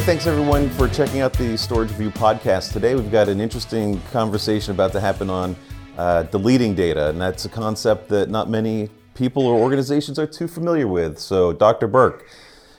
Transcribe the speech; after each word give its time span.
Hey, 0.00 0.06
thanks 0.06 0.26
everyone 0.26 0.70
for 0.70 0.88
checking 0.88 1.20
out 1.20 1.34
the 1.34 1.58
Storage 1.58 1.90
Review 1.90 2.10
podcast. 2.10 2.72
Today 2.72 2.94
we've 2.94 3.12
got 3.12 3.28
an 3.28 3.38
interesting 3.38 4.00
conversation 4.12 4.72
about 4.72 4.92
to 4.92 5.00
happen 5.00 5.28
on 5.28 5.54
uh, 5.98 6.22
deleting 6.22 6.74
data, 6.74 7.10
and 7.10 7.20
that's 7.20 7.44
a 7.44 7.50
concept 7.50 8.08
that 8.08 8.30
not 8.30 8.48
many 8.48 8.88
people 9.14 9.46
or 9.46 9.60
organizations 9.60 10.18
are 10.18 10.26
too 10.26 10.48
familiar 10.48 10.88
with. 10.88 11.18
So, 11.18 11.52
Dr. 11.52 11.86
Burke, 11.86 12.26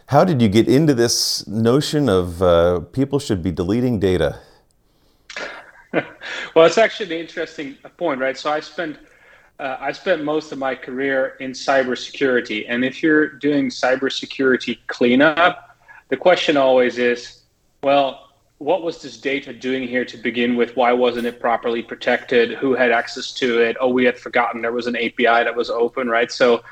how 0.08 0.24
did 0.24 0.42
you 0.42 0.50
get 0.50 0.68
into 0.68 0.96
this 0.96 1.46
notion 1.46 2.10
of 2.10 2.42
uh, 2.42 2.80
people 2.92 3.20
should 3.20 3.44
be 3.44 3.52
deleting 3.52 4.00
data? 4.00 4.40
well, 5.94 6.66
it's 6.66 6.80
actually 6.80 7.14
an 7.14 7.22
interesting 7.22 7.78
point, 7.98 8.20
right? 8.20 8.36
So 8.36 8.52
I 8.52 8.62
spent 8.62 8.98
uh, 9.60 9.78
I 9.80 9.92
spent 9.92 10.24
most 10.24 10.52
of 10.52 10.58
my 10.58 10.74
career 10.74 11.36
in 11.40 11.52
cybersecurity, 11.52 12.66
and 12.68 12.84
if 12.84 13.04
you're 13.04 13.28
doing 13.28 13.70
cybersecurity 13.70 14.80
cleanup, 14.88 15.71
the 16.12 16.18
question 16.18 16.58
always 16.58 16.98
is, 16.98 17.44
well, 17.84 18.28
what 18.58 18.84
was 18.84 19.02
this 19.02 19.18
data 19.18 19.54
doing 19.54 19.88
here 19.88 20.04
to 20.06 20.18
begin 20.18 20.56
with? 20.58 20.76
Why 20.76 20.92
wasn't 20.92 21.26
it 21.26 21.40
properly 21.40 21.82
protected? 21.82 22.52
Who 22.52 22.74
had 22.76 22.92
access 22.92 23.32
to 23.36 23.60
it? 23.60 23.78
Oh, 23.80 23.88
we 23.88 24.04
had 24.04 24.20
forgotten 24.20 24.62
there 24.62 24.74
was 24.74 24.88
an 24.88 24.98
API 24.98 25.24
that 25.46 25.56
was 25.56 25.70
open, 25.70 26.10
right? 26.10 26.30
So 26.30 26.64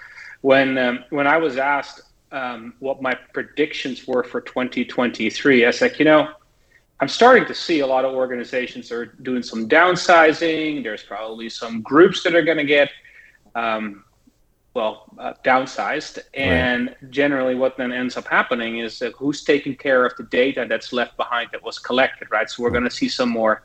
when 0.41 0.77
um, 0.77 1.05
when 1.09 1.25
I 1.25 1.37
was 1.37 1.57
asked 1.57 2.01
um, 2.33 2.73
what 2.79 3.01
my 3.01 3.15
predictions 3.33 4.05
were 4.05 4.23
for 4.23 4.41
2023, 4.41 5.65
I 5.65 5.71
like, 5.81 5.99
you 5.99 6.05
know, 6.05 6.33
I'm 6.99 7.07
starting 7.07 7.45
to 7.45 7.55
see 7.55 7.79
a 7.79 7.87
lot 7.87 8.03
of 8.03 8.13
organizations 8.13 8.91
are 8.91 9.05
doing 9.05 9.41
some 9.41 9.69
downsizing. 9.69 10.83
There's 10.83 11.03
probably 11.03 11.49
some 11.49 11.81
groups 11.81 12.23
that 12.23 12.35
are 12.35 12.43
going 12.43 12.57
to 12.57 12.65
get 12.65 12.91
um, 13.55 14.03
well 14.73 15.05
uh, 15.17 15.33
downsized 15.43 16.19
and 16.33 16.87
right. 16.87 17.11
generally 17.11 17.55
what 17.55 17.75
then 17.77 17.91
ends 17.91 18.17
up 18.17 18.27
happening 18.27 18.79
is 18.79 18.99
that 18.99 19.13
who's 19.13 19.43
taking 19.43 19.75
care 19.75 20.05
of 20.05 20.15
the 20.17 20.23
data 20.25 20.65
that's 20.69 20.93
left 20.93 21.17
behind 21.17 21.49
that 21.51 21.63
was 21.63 21.79
collected 21.79 22.27
right? 22.31 22.49
So 22.49 22.63
we're 22.63 22.69
going 22.69 22.83
to 22.83 22.91
see 22.91 23.09
some 23.09 23.29
more 23.29 23.63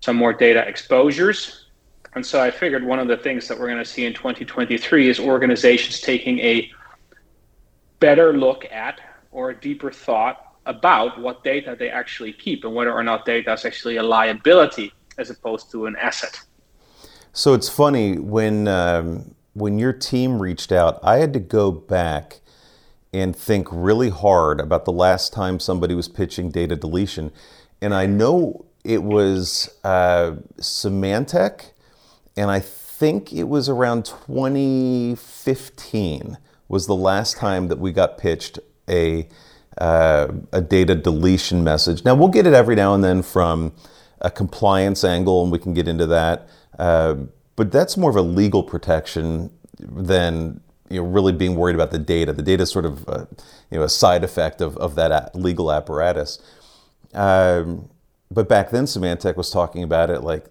some 0.00 0.16
more 0.16 0.32
data 0.32 0.66
exposures. 0.66 1.66
And 2.14 2.24
so 2.26 2.42
i 2.42 2.50
figured 2.50 2.84
one 2.84 2.98
of 2.98 3.08
the 3.08 3.16
things 3.16 3.48
that 3.48 3.58
we're 3.58 3.68
going 3.68 3.78
to 3.78 3.92
see 3.96 4.04
in 4.04 4.12
2023 4.12 5.08
is 5.08 5.18
organizations 5.18 6.00
taking 6.00 6.38
a 6.40 6.70
better 8.00 8.36
look 8.36 8.66
at 8.70 9.00
or 9.30 9.50
a 9.50 9.60
deeper 9.60 9.90
thought 9.90 10.56
about 10.66 11.18
what 11.18 11.42
data 11.42 11.74
they 11.78 11.88
actually 11.88 12.32
keep 12.32 12.64
and 12.64 12.74
whether 12.74 12.92
or 12.92 13.02
not 13.02 13.24
data 13.24 13.52
is 13.52 13.64
actually 13.64 13.96
a 13.96 14.02
liability 14.02 14.92
as 15.18 15.30
opposed 15.30 15.70
to 15.70 15.86
an 15.86 15.96
asset. 15.96 16.38
So 17.32 17.54
it's 17.54 17.68
funny 17.68 18.18
when 18.18 18.68
um 18.68 19.34
when 19.54 19.78
your 19.78 19.92
team 19.92 20.40
reached 20.40 20.72
out, 20.72 20.98
I 21.02 21.18
had 21.18 21.34
to 21.34 21.40
go 21.40 21.70
back 21.70 22.40
and 23.12 23.36
think 23.36 23.68
really 23.70 24.08
hard 24.08 24.58
about 24.60 24.84
the 24.84 24.92
last 24.92 25.32
time 25.32 25.60
somebody 25.60 25.94
was 25.94 26.08
pitching 26.08 26.50
data 26.50 26.74
deletion. 26.76 27.30
And 27.80 27.94
I 27.94 28.06
know 28.06 28.64
it 28.84 29.02
was 29.02 29.74
uh, 29.84 30.32
Symantec, 30.58 31.70
and 32.36 32.50
I 32.50 32.60
think 32.60 33.32
it 33.32 33.44
was 33.44 33.68
around 33.68 34.04
2015 34.06 36.38
was 36.68 36.86
the 36.86 36.96
last 36.96 37.36
time 37.36 37.68
that 37.68 37.78
we 37.78 37.92
got 37.92 38.16
pitched 38.16 38.58
a 38.88 39.28
uh, 39.78 40.28
a 40.52 40.60
data 40.60 40.94
deletion 40.94 41.64
message. 41.64 42.04
Now 42.04 42.14
we'll 42.14 42.28
get 42.28 42.46
it 42.46 42.52
every 42.52 42.74
now 42.74 42.92
and 42.94 43.02
then 43.02 43.22
from 43.22 43.72
a 44.20 44.30
compliance 44.30 45.02
angle, 45.04 45.42
and 45.42 45.50
we 45.50 45.58
can 45.58 45.72
get 45.74 45.88
into 45.88 46.06
that. 46.06 46.46
Uh, 46.78 47.16
but 47.56 47.70
that's 47.70 47.96
more 47.96 48.10
of 48.10 48.16
a 48.16 48.22
legal 48.22 48.62
protection 48.62 49.50
than 49.78 50.60
you 50.88 51.00
know 51.00 51.08
really 51.08 51.32
being 51.32 51.56
worried 51.56 51.74
about 51.74 51.90
the 51.90 51.98
data. 51.98 52.32
The 52.32 52.42
data 52.42 52.64
is 52.64 52.70
sort 52.70 52.84
of 52.84 53.08
a, 53.08 53.28
you 53.70 53.78
know 53.78 53.84
a 53.84 53.88
side 53.88 54.24
effect 54.24 54.60
of, 54.60 54.76
of 54.78 54.94
that 54.96 55.34
legal 55.34 55.72
apparatus. 55.72 56.38
Um, 57.14 57.88
but 58.30 58.48
back 58.48 58.70
then, 58.70 58.84
Symantec 58.84 59.36
was 59.36 59.50
talking 59.50 59.82
about 59.82 60.08
it 60.10 60.22
like, 60.22 60.46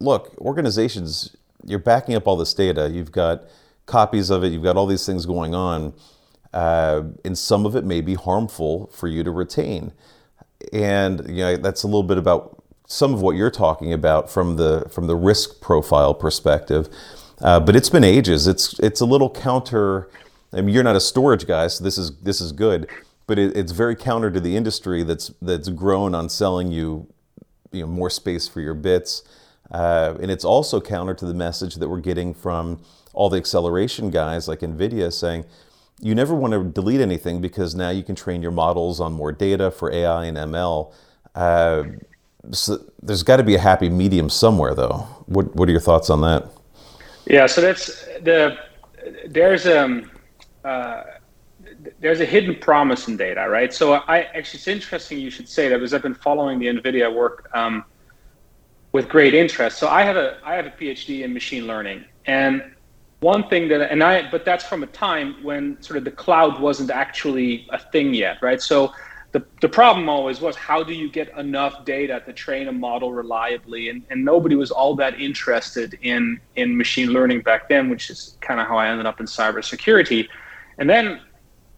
look, 0.00 0.34
organizations, 0.38 1.34
you're 1.64 1.78
backing 1.78 2.14
up 2.14 2.26
all 2.26 2.36
this 2.36 2.52
data. 2.52 2.90
You've 2.90 3.12
got 3.12 3.44
copies 3.86 4.28
of 4.28 4.44
it. 4.44 4.52
You've 4.52 4.62
got 4.62 4.76
all 4.76 4.86
these 4.86 5.06
things 5.06 5.24
going 5.24 5.54
on, 5.54 5.94
uh, 6.52 7.02
and 7.24 7.38
some 7.38 7.64
of 7.64 7.74
it 7.74 7.84
may 7.84 8.00
be 8.02 8.14
harmful 8.14 8.88
for 8.88 9.08
you 9.08 9.24
to 9.24 9.30
retain. 9.30 9.92
And 10.72 11.26
you 11.28 11.36
know 11.36 11.56
that's 11.56 11.82
a 11.82 11.86
little 11.86 12.02
bit 12.02 12.18
about 12.18 12.62
some 12.86 13.12
of 13.12 13.20
what 13.20 13.36
you're 13.36 13.50
talking 13.50 13.92
about 13.92 14.30
from 14.30 14.56
the 14.56 14.88
from 14.90 15.06
the 15.06 15.16
risk 15.16 15.60
profile 15.60 16.14
perspective. 16.14 16.88
Uh, 17.40 17.60
but 17.60 17.76
it's 17.76 17.90
been 17.90 18.04
ages. 18.04 18.46
It's 18.46 18.78
it's 18.78 19.00
a 19.00 19.06
little 19.06 19.30
counter. 19.30 20.08
I 20.52 20.60
mean, 20.60 20.74
you're 20.74 20.84
not 20.84 20.96
a 20.96 21.00
storage 21.00 21.46
guy, 21.46 21.66
so 21.66 21.84
this 21.84 21.98
is 21.98 22.16
this 22.18 22.40
is 22.40 22.52
good. 22.52 22.88
But 23.26 23.38
it, 23.38 23.56
it's 23.56 23.72
very 23.72 23.96
counter 23.96 24.30
to 24.30 24.40
the 24.40 24.56
industry 24.56 25.02
that's 25.02 25.32
that's 25.42 25.68
grown 25.68 26.14
on 26.14 26.28
selling 26.28 26.70
you, 26.70 27.08
you 27.72 27.82
know, 27.82 27.88
more 27.88 28.08
space 28.10 28.46
for 28.48 28.60
your 28.60 28.74
bits, 28.74 29.22
uh, 29.70 30.14
and 30.20 30.30
it's 30.30 30.44
also 30.44 30.80
counter 30.80 31.14
to 31.14 31.26
the 31.26 31.34
message 31.34 31.74
that 31.76 31.88
we're 31.88 32.00
getting 32.00 32.32
from 32.32 32.80
all 33.12 33.28
the 33.30 33.38
acceleration 33.38 34.10
guys 34.10 34.46
like 34.46 34.60
Nvidia 34.60 35.10
saying, 35.10 35.46
you 36.00 36.14
never 36.14 36.34
want 36.34 36.52
to 36.52 36.62
delete 36.62 37.00
anything 37.00 37.40
because 37.40 37.74
now 37.74 37.88
you 37.88 38.02
can 38.02 38.14
train 38.14 38.42
your 38.42 38.50
models 38.50 39.00
on 39.00 39.12
more 39.12 39.32
data 39.32 39.70
for 39.70 39.90
AI 39.90 40.26
and 40.26 40.36
ML. 40.36 40.92
Uh, 41.34 41.84
so 42.52 42.78
there's 43.02 43.22
got 43.22 43.36
to 43.36 43.42
be 43.42 43.54
a 43.54 43.60
happy 43.60 43.88
medium 43.88 44.30
somewhere, 44.30 44.74
though. 44.74 45.06
What 45.26 45.54
What 45.56 45.68
are 45.68 45.72
your 45.72 45.80
thoughts 45.80 46.10
on 46.10 46.20
that? 46.22 46.48
Yeah, 47.26 47.46
so 47.46 47.60
that's 47.60 48.04
the 48.22 48.58
there's 49.28 49.66
um 49.66 50.10
uh, 50.64 51.02
there's 52.00 52.20
a 52.20 52.24
hidden 52.24 52.56
promise 52.56 53.08
in 53.08 53.16
data, 53.16 53.48
right? 53.48 53.72
So 53.72 53.94
I 53.94 54.22
actually 54.34 54.58
it's 54.58 54.68
interesting 54.68 55.18
you 55.18 55.30
should 55.30 55.48
say 55.48 55.68
that 55.68 55.76
because 55.76 55.94
I've 55.94 56.02
been 56.02 56.14
following 56.14 56.58
the 56.58 56.66
NVIDIA 56.66 57.12
work 57.12 57.48
um, 57.54 57.84
with 58.92 59.08
great 59.08 59.34
interest. 59.34 59.78
So 59.78 59.88
I 59.88 60.02
have 60.02 60.16
a 60.16 60.38
I 60.44 60.54
have 60.54 60.66
a 60.66 60.70
PhD 60.70 61.22
in 61.22 61.32
machine 61.32 61.66
learning, 61.66 62.04
and 62.26 62.62
one 63.20 63.48
thing 63.48 63.68
that 63.68 63.90
and 63.90 64.02
I 64.02 64.30
but 64.30 64.44
that's 64.44 64.64
from 64.64 64.82
a 64.82 64.86
time 64.88 65.42
when 65.42 65.80
sort 65.82 65.96
of 65.96 66.04
the 66.04 66.10
cloud 66.10 66.60
wasn't 66.60 66.90
actually 66.90 67.66
a 67.70 67.78
thing 67.78 68.14
yet, 68.14 68.38
right? 68.42 68.60
So 68.60 68.92
the, 69.36 69.44
the 69.60 69.68
problem 69.68 70.08
always 70.08 70.40
was 70.40 70.56
how 70.56 70.82
do 70.82 70.94
you 70.94 71.10
get 71.10 71.28
enough 71.36 71.84
data 71.84 72.22
to 72.24 72.32
train 72.32 72.68
a 72.68 72.72
model 72.72 73.12
reliably? 73.12 73.90
And, 73.90 74.02
and 74.08 74.24
nobody 74.24 74.54
was 74.56 74.70
all 74.70 74.96
that 74.96 75.20
interested 75.20 75.92
in 76.00 76.40
in 76.54 76.74
machine 76.74 77.10
learning 77.10 77.42
back 77.42 77.68
then 77.68 77.90
which 77.90 78.08
is 78.08 78.38
kind 78.40 78.60
of 78.60 78.66
how 78.66 78.78
i 78.78 78.88
ended 78.88 79.04
up 79.04 79.20
in 79.20 79.26
cybersecurity. 79.26 80.26
And 80.78 80.88
then 80.88 81.20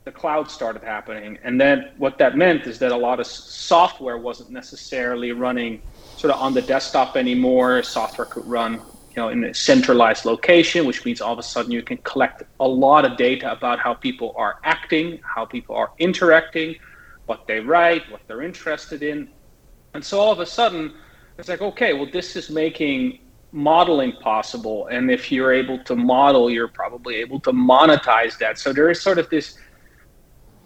the 0.05 0.13
cloud 0.13 0.49
started 0.49 0.85
happening. 0.85 1.37
And 1.43 1.61
then 1.61 1.91
what 1.99 2.17
that 2.19 2.37
meant 2.37 2.69
is 2.69 2.79
that 2.79 2.93
a 2.93 2.97
lot 2.97 3.19
of 3.19 3.27
software 3.27 4.19
wasn't 4.19 4.51
necessarily 4.51 5.33
running 5.33 5.83
sort 6.15 6.33
of 6.33 6.41
on 6.41 6.55
the 6.55 6.63
desktop 6.63 7.17
anymore. 7.17 7.83
Software 7.83 8.27
could 8.27 8.47
run 8.47 8.75
you 9.17 9.21
know 9.21 9.31
in 9.31 9.43
a 9.43 9.53
centralized 9.53 10.25
location 10.25 10.87
which 10.87 11.05
means 11.05 11.21
all 11.21 11.33
of 11.33 11.41
a 11.41 11.49
sudden 11.55 11.73
you 11.73 11.83
can 11.83 11.97
collect 12.13 12.45
a 12.61 12.69
lot 12.69 13.05
of 13.05 13.17
data 13.17 13.51
about 13.51 13.81
how 13.81 13.95
people 13.95 14.33
are 14.37 14.57
acting 14.65 15.19
how 15.35 15.45
people 15.45 15.75
are 15.75 15.91
interacting 15.99 16.77
what 17.29 17.47
they 17.47 17.61
write, 17.61 18.11
what 18.11 18.23
they're 18.27 18.43
interested 18.43 19.03
in. 19.03 19.29
And 19.95 20.05
so 20.05 20.19
all 20.19 20.33
of 20.33 20.41
a 20.41 20.47
sudden, 20.47 20.95
it's 21.39 21.49
like, 21.49 21.61
okay, 21.61 21.93
well, 21.93 22.09
this 22.11 22.37
is 22.37 22.51
making 22.51 23.21
modeling 23.53 24.13
possible. 24.21 24.87
And 24.89 25.11
if 25.11 25.31
you're 25.31 25.53
able 25.53 25.79
to 25.85 25.95
model, 25.95 26.51
you're 26.51 26.69
probably 26.69 27.17
able 27.17 27.41
to 27.41 27.53
monetize 27.53 28.39
that. 28.39 28.59
So 28.59 28.73
there 28.73 28.91
is 28.91 29.01
sort 29.01 29.19
of 29.19 29.29
this 29.31 29.59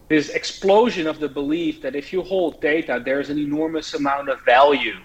this 0.09 0.29
explosion 0.31 1.07
of 1.07 1.21
the 1.21 1.29
belief 1.29 1.81
that 1.81 1.97
if 1.97 2.13
you 2.13 2.21
hold 2.23 2.61
data, 2.61 3.01
there's 3.03 3.31
an 3.31 3.39
enormous 3.39 3.95
amount 3.95 4.29
of 4.29 4.45
value 4.45 4.99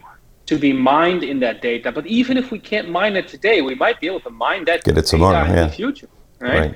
to 0.47 0.57
be 0.57 0.74
mined 0.74 1.24
in 1.24 1.39
that 1.39 1.62
data. 1.62 1.94
But 1.94 2.06
even 2.07 2.35
if 2.35 2.51
we 2.51 2.59
can't 2.59 2.89
mine 2.89 3.16
it 3.16 3.28
today, 3.28 3.62
we 3.62 3.74
might 3.75 4.01
be 4.01 4.07
able 4.07 4.19
to 4.22 4.29
mine 4.29 4.66
that 4.66 4.84
Get 4.84 4.97
it 4.97 5.06
tomorrow, 5.06 5.45
in 5.45 5.53
yeah. 5.53 5.68
the 5.68 5.72
future. 5.72 6.09
Right? 6.39 6.59
right? 6.59 6.75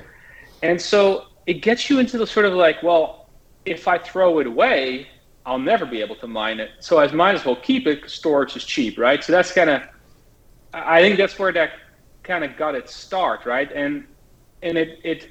And 0.62 0.80
so 0.80 1.26
it 1.46 1.60
gets 1.60 1.90
you 1.90 1.98
into 1.98 2.16
the 2.16 2.26
sort 2.26 2.46
of 2.46 2.54
like, 2.54 2.82
well, 2.82 3.21
if 3.64 3.88
I 3.88 3.98
throw 3.98 4.38
it 4.40 4.46
away, 4.46 5.08
I'll 5.44 5.58
never 5.58 5.86
be 5.86 6.00
able 6.00 6.16
to 6.16 6.26
mine 6.26 6.60
it. 6.60 6.70
So 6.80 6.98
I 6.98 7.10
might 7.12 7.34
as 7.34 7.44
well 7.44 7.56
keep 7.56 7.86
it 7.86 7.96
because 7.96 8.12
storage 8.12 8.56
is 8.56 8.64
cheap, 8.64 8.98
right? 8.98 9.22
So 9.22 9.32
that's 9.32 9.52
kind 9.52 9.70
of, 9.70 9.82
I 10.72 11.00
think 11.00 11.16
that's 11.16 11.38
where 11.38 11.52
that 11.52 11.72
kind 12.22 12.44
of 12.44 12.56
got 12.56 12.74
its 12.74 12.94
start, 12.94 13.44
right? 13.46 13.70
And 13.72 14.06
and 14.62 14.78
it 14.78 15.00
it 15.02 15.30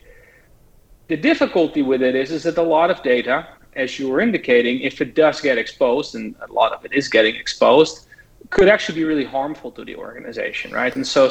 the 1.07 1.17
difficulty 1.17 1.81
with 1.81 2.01
it 2.01 2.15
is 2.15 2.31
is 2.31 2.43
that 2.43 2.57
a 2.57 2.61
lot 2.61 2.91
of 2.91 3.01
data, 3.03 3.47
as 3.75 3.97
you 3.99 4.09
were 4.09 4.21
indicating, 4.21 4.81
if 4.81 5.01
it 5.01 5.15
does 5.15 5.41
get 5.41 5.57
exposed, 5.57 6.15
and 6.15 6.35
a 6.47 6.51
lot 6.51 6.73
of 6.73 6.85
it 6.85 6.93
is 6.93 7.07
getting 7.07 7.35
exposed, 7.35 8.07
could 8.49 8.67
actually 8.67 8.95
be 8.95 9.05
really 9.05 9.25
harmful 9.25 9.71
to 9.71 9.85
the 9.85 9.95
organization, 9.95 10.71
right? 10.71 10.95
And 10.95 11.07
so, 11.07 11.29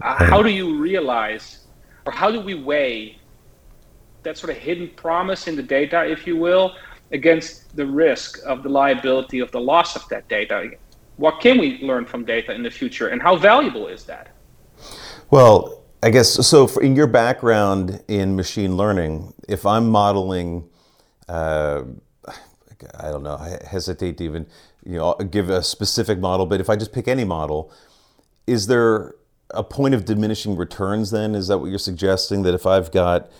how 0.00 0.42
do 0.42 0.50
you 0.50 0.78
realize, 0.78 1.66
or 2.06 2.12
how 2.12 2.30
do 2.30 2.40
we 2.40 2.54
weigh 2.54 3.18
that 4.28 4.36
sort 4.36 4.50
of 4.50 4.58
hidden 4.58 4.88
promise 4.90 5.48
in 5.48 5.56
the 5.56 5.62
data, 5.62 6.04
if 6.04 6.26
you 6.26 6.36
will, 6.36 6.76
against 7.12 7.74
the 7.74 7.86
risk 7.86 8.38
of 8.44 8.62
the 8.62 8.68
liability 8.68 9.38
of 9.38 9.50
the 9.52 9.60
loss 9.60 9.96
of 9.96 10.06
that 10.10 10.28
data. 10.28 10.70
What 11.16 11.40
can 11.40 11.58
we 11.58 11.78
learn 11.82 12.04
from 12.04 12.26
data 12.26 12.52
in 12.52 12.62
the 12.62 12.70
future, 12.70 13.08
and 13.08 13.22
how 13.22 13.36
valuable 13.36 13.88
is 13.88 14.04
that? 14.04 14.28
Well, 15.30 15.82
I 16.02 16.10
guess 16.10 16.46
so. 16.46 16.68
in 16.78 16.94
your 16.94 17.06
background 17.06 18.02
in 18.06 18.36
machine 18.36 18.76
learning, 18.76 19.32
if 19.48 19.64
I'm 19.64 19.88
modeling, 19.88 20.68
uh, 21.28 21.84
I 23.00 23.08
don't 23.08 23.22
know, 23.22 23.36
I 23.36 23.58
hesitate 23.66 24.18
to 24.18 24.24
even 24.24 24.46
you 24.84 24.98
know 24.98 25.14
give 25.14 25.48
a 25.48 25.62
specific 25.62 26.18
model, 26.18 26.44
but 26.44 26.60
if 26.60 26.68
I 26.68 26.76
just 26.76 26.92
pick 26.92 27.08
any 27.08 27.24
model, 27.24 27.72
is 28.46 28.66
there 28.66 29.14
a 29.50 29.64
point 29.64 29.94
of 29.94 30.04
diminishing 30.04 30.54
returns 30.54 31.10
then? 31.10 31.34
Is 31.34 31.48
that 31.48 31.58
what 31.58 31.70
you're 31.70 31.78
suggesting? 31.78 32.42
That 32.42 32.54
if 32.54 32.66
I've 32.66 32.92
got 32.92 33.30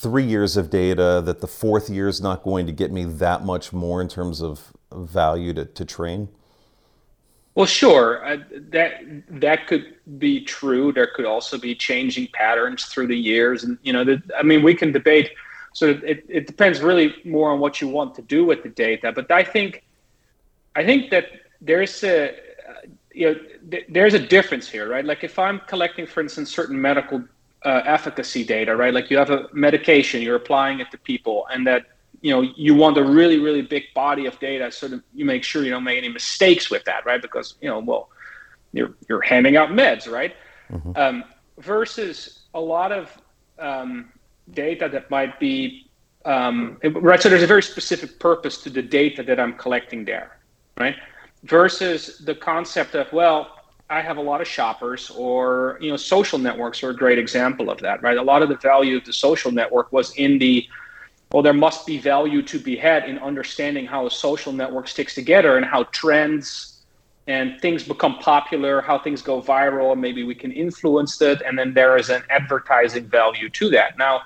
three 0.00 0.24
years 0.24 0.56
of 0.56 0.68
data, 0.68 1.22
that 1.24 1.40
the 1.40 1.46
fourth 1.46 1.88
year 1.88 2.08
is 2.08 2.20
not 2.20 2.42
going 2.42 2.66
to 2.66 2.72
get 2.72 2.92
me 2.92 3.04
that 3.04 3.44
much 3.44 3.72
more 3.72 4.00
in 4.00 4.08
terms 4.08 4.42
of 4.42 4.72
value 4.92 5.52
to, 5.54 5.64
to 5.64 5.84
train? 5.84 6.28
Well, 7.54 7.66
sure. 7.66 8.24
Uh, 8.24 8.36
that 8.70 8.92
that 9.28 9.66
could 9.66 9.94
be 10.18 10.44
true. 10.44 10.92
There 10.92 11.10
could 11.14 11.24
also 11.24 11.56
be 11.58 11.74
changing 11.74 12.28
patterns 12.34 12.84
through 12.84 13.06
the 13.06 13.16
years, 13.16 13.64
and 13.64 13.78
you 13.82 13.92
know, 13.94 14.04
the, 14.04 14.22
I 14.38 14.42
mean, 14.42 14.62
we 14.62 14.74
can 14.74 14.92
debate. 14.92 15.30
So 15.72 15.88
it, 16.12 16.24
it 16.28 16.46
depends 16.46 16.80
really 16.80 17.14
more 17.24 17.50
on 17.50 17.58
what 17.58 17.80
you 17.80 17.88
want 17.88 18.14
to 18.16 18.22
do 18.22 18.44
with 18.44 18.62
the 18.62 18.68
data. 18.68 19.12
But 19.12 19.30
I 19.30 19.42
think, 19.42 19.84
I 20.74 20.84
think 20.84 21.10
that 21.10 21.26
there's 21.60 22.02
a, 22.04 22.34
you 23.12 23.26
know, 23.26 23.40
th- 23.70 23.86
there's 23.88 24.14
a 24.14 24.18
difference 24.18 24.68
here, 24.68 24.88
right? 24.88 25.04
Like 25.04 25.22
if 25.24 25.38
I'm 25.38 25.60
collecting, 25.66 26.06
for 26.06 26.20
instance, 26.22 26.50
certain 26.50 26.80
medical 26.80 27.22
uh, 27.66 27.82
efficacy 27.84 28.44
data, 28.44 28.76
right? 28.76 28.94
Like 28.94 29.10
you 29.10 29.18
have 29.18 29.30
a 29.30 29.48
medication, 29.52 30.22
you're 30.22 30.36
applying 30.36 30.78
it 30.78 30.90
to 30.92 30.98
people, 30.98 31.48
and 31.50 31.66
that 31.66 31.86
you 32.22 32.30
know 32.30 32.40
you 32.56 32.74
want 32.74 32.96
a 32.96 33.04
really 33.04 33.38
really 33.38 33.62
big 33.62 33.84
body 33.94 34.26
of 34.26 34.38
data 34.38 34.70
so 34.70 34.88
that 34.88 35.02
you 35.14 35.24
make 35.24 35.42
sure 35.44 35.64
you 35.64 35.70
don't 35.70 35.84
make 35.84 35.98
any 35.98 36.08
mistakes 36.08 36.70
with 36.70 36.84
that 36.84 37.04
right 37.04 37.20
because 37.20 37.56
you 37.60 37.68
know 37.68 37.78
well 37.78 38.08
you're 38.72 38.94
you're 39.08 39.20
handing 39.20 39.56
out 39.56 39.68
meds 39.68 40.10
right 40.10 40.34
mm-hmm. 40.70 40.92
um, 40.96 41.24
versus 41.58 42.44
a 42.54 42.60
lot 42.60 42.90
of 42.90 43.10
um, 43.58 44.10
data 44.52 44.88
that 44.88 45.10
might 45.10 45.38
be 45.38 45.88
um, 46.24 46.78
right 46.84 47.20
so 47.22 47.28
there's 47.28 47.42
a 47.42 47.46
very 47.46 47.62
specific 47.62 48.18
purpose 48.18 48.62
to 48.62 48.70
the 48.70 48.82
data 48.82 49.22
that 49.22 49.38
i'm 49.38 49.52
collecting 49.54 50.04
there 50.04 50.38
right 50.78 50.96
versus 51.44 52.18
the 52.18 52.34
concept 52.34 52.94
of 52.94 53.12
well 53.12 53.55
I 53.88 54.00
have 54.00 54.16
a 54.16 54.22
lot 54.22 54.40
of 54.40 54.48
shoppers, 54.48 55.10
or 55.10 55.78
you 55.80 55.90
know, 55.90 55.96
social 55.96 56.38
networks 56.38 56.82
are 56.82 56.90
a 56.90 56.96
great 56.96 57.18
example 57.18 57.70
of 57.70 57.78
that, 57.80 58.02
right? 58.02 58.16
A 58.16 58.22
lot 58.22 58.42
of 58.42 58.48
the 58.48 58.56
value 58.56 58.96
of 58.96 59.04
the 59.04 59.12
social 59.12 59.52
network 59.52 59.92
was 59.92 60.12
in 60.16 60.38
the 60.38 60.66
well, 61.32 61.42
there 61.42 61.52
must 61.52 61.86
be 61.86 61.98
value 61.98 62.40
to 62.42 62.58
be 62.58 62.76
had 62.76 63.08
in 63.08 63.18
understanding 63.18 63.84
how 63.84 64.06
a 64.06 64.10
social 64.10 64.52
network 64.52 64.86
sticks 64.86 65.14
together 65.14 65.56
and 65.56 65.66
how 65.66 65.84
trends 65.84 66.84
and 67.26 67.60
things 67.60 67.82
become 67.82 68.18
popular, 68.18 68.80
how 68.80 68.98
things 68.98 69.22
go 69.22 69.42
viral, 69.42 69.90
and 69.92 70.00
maybe 70.00 70.22
we 70.22 70.34
can 70.36 70.52
influence 70.52 71.18
that. 71.18 71.42
And 71.42 71.58
then 71.58 71.74
there 71.74 71.96
is 71.96 72.10
an 72.10 72.22
advertising 72.30 73.08
value 73.08 73.48
to 73.50 73.70
that. 73.70 73.98
Now, 73.98 74.22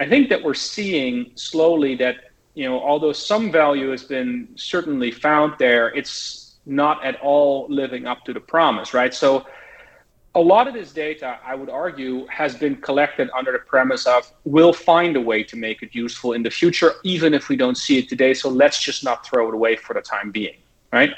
I 0.00 0.08
think 0.08 0.28
that 0.30 0.42
we're 0.42 0.54
seeing 0.54 1.30
slowly 1.36 1.94
that, 1.96 2.32
you 2.54 2.68
know, 2.68 2.80
although 2.82 3.12
some 3.12 3.52
value 3.52 3.90
has 3.90 4.02
been 4.02 4.48
certainly 4.56 5.12
found 5.12 5.54
there, 5.60 5.94
it's 5.94 6.43
not 6.66 7.04
at 7.04 7.20
all 7.20 7.66
living 7.68 8.06
up 8.06 8.24
to 8.24 8.32
the 8.32 8.40
promise, 8.40 8.94
right? 8.94 9.12
So 9.14 9.46
a 10.34 10.40
lot 10.40 10.66
of 10.66 10.74
this 10.74 10.92
data, 10.92 11.38
I 11.44 11.54
would 11.54 11.70
argue, 11.70 12.26
has 12.26 12.56
been 12.56 12.76
collected 12.76 13.30
under 13.36 13.52
the 13.52 13.58
premise 13.58 14.06
of 14.06 14.32
we'll 14.44 14.72
find 14.72 15.16
a 15.16 15.20
way 15.20 15.44
to 15.44 15.56
make 15.56 15.82
it 15.82 15.94
useful 15.94 16.32
in 16.32 16.42
the 16.42 16.50
future, 16.50 16.92
even 17.04 17.34
if 17.34 17.48
we 17.48 17.56
don't 17.56 17.76
see 17.76 17.98
it 17.98 18.08
today. 18.08 18.34
So 18.34 18.48
let's 18.48 18.82
just 18.82 19.04
not 19.04 19.24
throw 19.24 19.48
it 19.48 19.54
away 19.54 19.76
for 19.76 19.94
the 19.94 20.00
time 20.00 20.30
being, 20.30 20.56
right? 20.92 21.10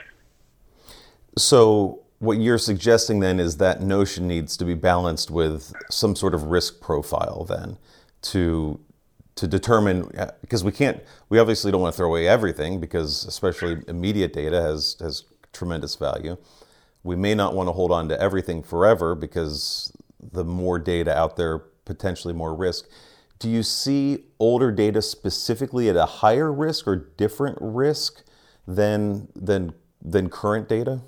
So 1.39 2.03
what 2.19 2.39
you're 2.39 2.59
suggesting 2.59 3.21
then 3.21 3.41
is 3.41 3.57
that 3.59 3.81
notion 3.81 4.27
needs 4.27 4.57
to 4.59 4.65
be 4.65 4.75
balanced 4.75 5.31
with 5.31 5.73
some 5.91 6.17
sort 6.17 6.35
of 6.35 6.45
risk 6.45 6.81
profile 6.81 7.45
then 7.45 7.79
to 8.23 8.81
to 9.37 9.47
determine 9.47 10.11
uh, 10.17 10.31
because 10.41 10.65
we 10.65 10.73
can't 10.73 11.03
we 11.29 11.39
obviously 11.39 11.71
don't 11.71 11.83
want 11.83 11.93
to 11.93 11.97
throw 11.97 12.09
away 12.09 12.27
everything 12.27 12.81
because 12.81 13.27
especially 13.27 13.83
immediate 13.87 14.33
data 14.33 14.63
has 14.63 14.97
has 14.99 15.25
tremendous 15.57 15.97
value 15.97 16.37
we 17.07 17.15
may 17.15 17.35
not 17.35 17.55
want 17.55 17.69
to 17.69 17.73
hold 17.73 17.93
on 17.93 18.09
to 18.09 18.21
everything 18.21 18.63
forever 18.63 19.15
because 19.15 19.93
the 20.21 20.45
more 20.45 20.79
data 20.79 21.17
out 21.17 21.37
there, 21.37 21.59
potentially 21.85 22.35
more 22.35 22.53
risk. 22.53 22.87
Do 23.39 23.49
you 23.49 23.63
see 23.63 24.25
older 24.41 24.73
data 24.73 25.01
specifically 25.01 25.89
at 25.89 25.95
a 25.95 26.05
higher 26.05 26.53
risk 26.53 26.89
or 26.89 26.97
different 26.97 27.59
risk 27.61 28.25
than 28.67 29.29
than 29.37 29.73
than 30.03 30.29
current 30.29 30.69
data? 30.69 31.01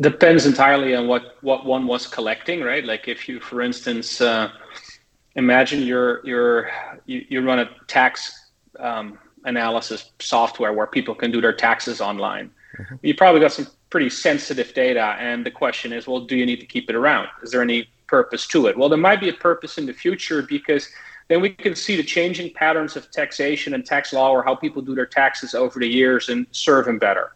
Depends 0.00 0.46
entirely 0.46 0.96
on 0.96 1.06
what 1.06 1.36
what 1.42 1.64
one 1.64 1.86
was 1.86 2.08
collecting, 2.08 2.60
right? 2.60 2.84
Like 2.84 3.06
if 3.06 3.28
you, 3.28 3.38
for 3.38 3.62
instance, 3.62 4.20
uh, 4.20 4.50
imagine 5.36 5.82
you're 5.82 6.26
you're 6.26 6.70
you, 7.04 7.24
you 7.28 7.40
run 7.40 7.60
a 7.60 7.70
tax 7.86 8.50
um, 8.80 9.18
analysis 9.44 10.10
software 10.18 10.72
where 10.72 10.88
people 10.88 11.14
can 11.14 11.30
do 11.30 11.40
their 11.40 11.54
taxes 11.54 12.00
online. 12.00 12.50
Mm-hmm. 12.78 12.94
You 13.02 13.14
probably 13.14 13.40
got 13.40 13.52
some 13.52 13.66
pretty 13.90 14.10
sensitive 14.10 14.74
data. 14.74 15.16
And 15.18 15.44
the 15.44 15.50
question 15.50 15.92
is, 15.92 16.06
well, 16.06 16.20
do 16.20 16.36
you 16.36 16.46
need 16.46 16.60
to 16.60 16.66
keep 16.66 16.90
it 16.90 16.96
around? 16.96 17.28
Is 17.42 17.50
there 17.50 17.62
any 17.62 17.88
purpose 18.06 18.46
to 18.48 18.66
it? 18.66 18.76
Well, 18.76 18.88
there 18.88 18.98
might 18.98 19.20
be 19.20 19.28
a 19.28 19.34
purpose 19.34 19.78
in 19.78 19.86
the 19.86 19.92
future 19.92 20.42
because 20.42 20.88
then 21.28 21.40
we 21.40 21.50
can 21.50 21.74
see 21.74 21.96
the 21.96 22.02
changing 22.02 22.52
patterns 22.54 22.96
of 22.96 23.10
taxation 23.10 23.74
and 23.74 23.84
tax 23.84 24.12
law 24.12 24.30
or 24.30 24.42
how 24.42 24.54
people 24.54 24.80
do 24.82 24.94
their 24.94 25.06
taxes 25.06 25.54
over 25.54 25.80
the 25.80 25.88
years 25.88 26.28
and 26.28 26.46
serve 26.52 26.86
them 26.86 26.98
better. 26.98 27.32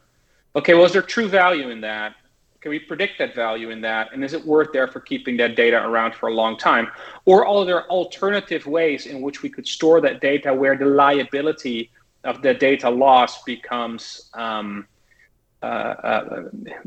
Okay, 0.54 0.74
well, 0.74 0.84
is 0.84 0.92
there 0.92 1.02
true 1.02 1.28
value 1.28 1.70
in 1.70 1.80
that? 1.80 2.14
Can 2.60 2.70
we 2.70 2.78
predict 2.78 3.18
that 3.18 3.34
value 3.34 3.70
in 3.70 3.80
that? 3.80 4.12
And 4.12 4.22
is 4.22 4.34
it 4.34 4.44
worth 4.44 4.72
therefore 4.72 5.00
keeping 5.00 5.36
that 5.38 5.56
data 5.56 5.82
around 5.82 6.14
for 6.14 6.28
a 6.28 6.34
long 6.34 6.58
time? 6.58 6.88
Or 7.24 7.46
are 7.46 7.64
there 7.64 7.86
alternative 7.86 8.66
ways 8.66 9.06
in 9.06 9.22
which 9.22 9.42
we 9.42 9.48
could 9.48 9.66
store 9.66 10.00
that 10.02 10.20
data 10.20 10.52
where 10.52 10.76
the 10.76 10.84
liability 10.84 11.90
of 12.24 12.42
the 12.42 12.52
data 12.52 12.90
loss 12.90 13.42
becomes 13.44 14.30
um, 14.34 14.86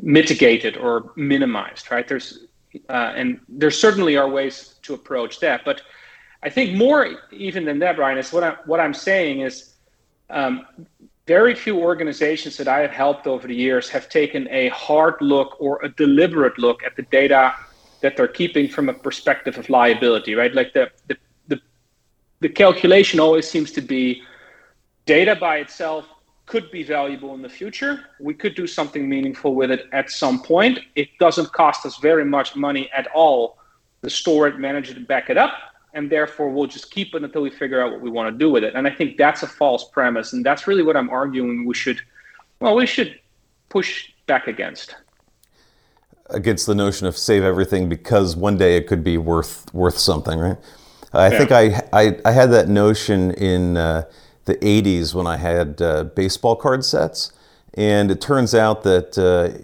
mitigated 0.02 0.78
or 0.78 1.12
minimized, 1.16 1.92
right? 1.92 2.08
There's 2.08 2.46
uh, 2.90 3.14
and 3.16 3.40
there 3.48 3.70
certainly 3.70 4.18
are 4.18 4.28
ways 4.28 4.76
to 4.82 4.96
approach 4.96 5.40
that, 5.40 5.64
but 5.64 5.84
I 6.42 6.50
think 6.50 6.76
more 6.76 7.08
even 7.32 7.66
than 7.66 7.80
that, 7.80 7.96
Brian, 7.96 8.18
is 8.18 8.34
what 8.34 8.44
I'm 8.44 8.58
what 8.66 8.80
I'm 8.80 8.94
saying 8.94 9.42
is 9.42 9.76
um, 10.30 10.66
very 11.26 11.56
few 11.56 11.80
organizations 11.80 12.58
that 12.58 12.68
I 12.68 12.80
have 12.80 12.92
helped 12.92 13.28
over 13.28 13.48
the 13.48 13.56
years 13.56 13.90
have 13.90 14.10
taken 14.10 14.48
a 14.50 14.70
hard 14.70 15.16
look 15.22 15.56
or 15.60 15.80
a 15.84 15.90
deliberate 15.90 16.58
look 16.58 16.84
at 16.84 16.96
the 16.96 17.04
data 17.04 17.54
that 18.02 18.18
they're 18.18 18.28
keeping 18.28 18.68
from 18.68 18.90
a 18.90 18.94
perspective 18.94 19.58
of 19.58 19.70
liability, 19.70 20.36
right? 20.36 20.54
Like 20.54 20.74
the 20.74 20.92
the 21.08 21.18
the, 21.48 21.62
the 22.42 22.50
calculation 22.50 23.20
always 23.20 23.48
seems 23.48 23.72
to 23.74 23.82
be 23.82 24.24
data 25.06 25.36
by 25.36 25.58
itself 25.58 26.08
could 26.54 26.70
be 26.70 26.84
valuable 26.84 27.34
in 27.34 27.42
the 27.42 27.50
future. 27.50 28.06
We 28.20 28.36
could 28.36 28.54
do 28.54 28.68
something 28.68 29.10
meaningful 29.10 29.56
with 29.56 29.72
it 29.72 29.88
at 29.92 30.12
some 30.12 30.40
point. 30.40 30.78
It 30.94 31.10
doesn't 31.18 31.52
cost 31.52 31.84
us 31.84 31.98
very 31.98 32.24
much 32.24 32.56
money 32.56 32.92
at 32.96 33.08
all 33.08 33.58
to 34.04 34.10
store 34.12 34.48
it, 34.48 34.60
manage 34.60 34.92
it, 34.92 34.98
and 34.98 35.08
back 35.08 35.32
it 35.32 35.38
up. 35.46 35.56
And 35.96 36.12
therefore, 36.12 36.52
we'll 36.52 36.68
just 36.68 36.92
keep 36.92 37.16
it 37.16 37.24
until 37.24 37.42
we 37.42 37.50
figure 37.50 37.82
out 37.82 37.92
what 37.92 38.02
we 38.02 38.12
want 38.12 38.32
to 38.32 38.38
do 38.38 38.52
with 38.52 38.64
it. 38.64 38.76
And 38.76 38.86
I 38.86 38.92
think 38.92 39.18
that's 39.18 39.42
a 39.42 39.48
false 39.48 39.86
premise. 39.86 40.34
And 40.34 40.46
that's 40.46 40.68
really 40.68 40.84
what 40.84 40.96
I'm 40.96 41.10
arguing 41.10 41.66
we 41.66 41.74
should, 41.74 42.00
well, 42.60 42.76
we 42.76 42.86
should 42.86 43.20
push 43.70 44.12
back 44.28 44.46
against. 44.46 44.96
Against 46.30 46.68
the 46.68 46.76
notion 46.76 47.08
of 47.08 47.18
save 47.18 47.42
everything 47.42 47.90
because 47.90 48.36
one 48.36 48.60
day 48.60 48.78
it 48.78 48.86
could 48.86 49.04
be 49.04 49.18
worth 49.18 49.74
worth 49.74 49.98
something, 49.98 50.38
right? 50.38 50.58
I 51.14 51.32
yeah. 51.32 51.38
think 51.40 51.52
I, 51.52 51.64
I, 51.92 52.20
I 52.26 52.32
had 52.32 52.52
that 52.52 52.70
notion 52.70 53.32
in 53.32 53.76
uh, 53.76 54.04
the 54.46 54.56
80s 54.56 55.14
when 55.14 55.28
I 55.28 55.38
had 55.38 55.82
uh, 55.82 56.04
baseball 56.04 56.56
card 56.56 56.84
sets. 56.84 57.32
And 57.74 58.12
it 58.12 58.22
turns 58.22 58.54
out 58.54 58.84
that 58.84 59.18
uh, 59.18 59.64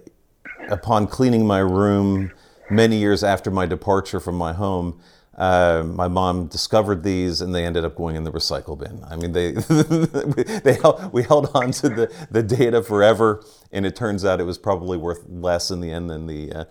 upon 0.69 1.07
cleaning 1.07 1.45
my 1.45 1.59
room 1.59 2.31
many 2.69 2.97
years 2.97 3.23
after 3.23 3.51
my 3.51 3.65
departure 3.65 4.19
from 4.19 4.35
my 4.35 4.53
home, 4.53 4.99
uh, 5.37 5.83
my 5.85 6.07
mom 6.07 6.47
discovered 6.47 7.03
these 7.03 7.39
and 7.39 7.55
they 7.55 7.65
ended 7.65 7.85
up 7.85 7.95
going 7.95 8.15
in 8.15 8.23
the 8.25 8.31
recycle 8.31 8.77
bin. 8.77 9.01
I 9.09 9.15
mean, 9.15 9.31
they, 9.31 9.51
they 10.61 10.73
held, 10.73 11.13
we 11.13 11.23
held 11.23 11.49
on 11.53 11.71
to 11.71 11.89
the, 11.89 12.27
the 12.29 12.43
data 12.43 12.83
forever, 12.83 13.43
and 13.71 13.85
it 13.85 13.95
turns 13.95 14.25
out 14.25 14.41
it 14.41 14.43
was 14.43 14.57
probably 14.57 14.97
worth 14.97 15.23
less 15.29 15.71
in 15.71 15.79
the 15.79 15.91
end 15.91 16.09
than 16.09 16.27
the, 16.27 16.51
uh, 16.51 16.65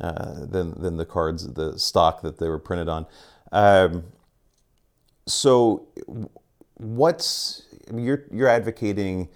uh, 0.00 0.46
than, 0.46 0.80
than 0.80 0.96
the 0.96 1.04
cards, 1.04 1.52
the 1.52 1.78
stock 1.78 2.22
that 2.22 2.38
they 2.38 2.48
were 2.48 2.58
printed 2.58 2.88
on. 2.88 3.06
Um, 3.52 4.04
so, 5.26 5.88
what's 6.76 7.62
you're 7.94 8.24
you're 8.30 8.48
advocating 8.48 9.28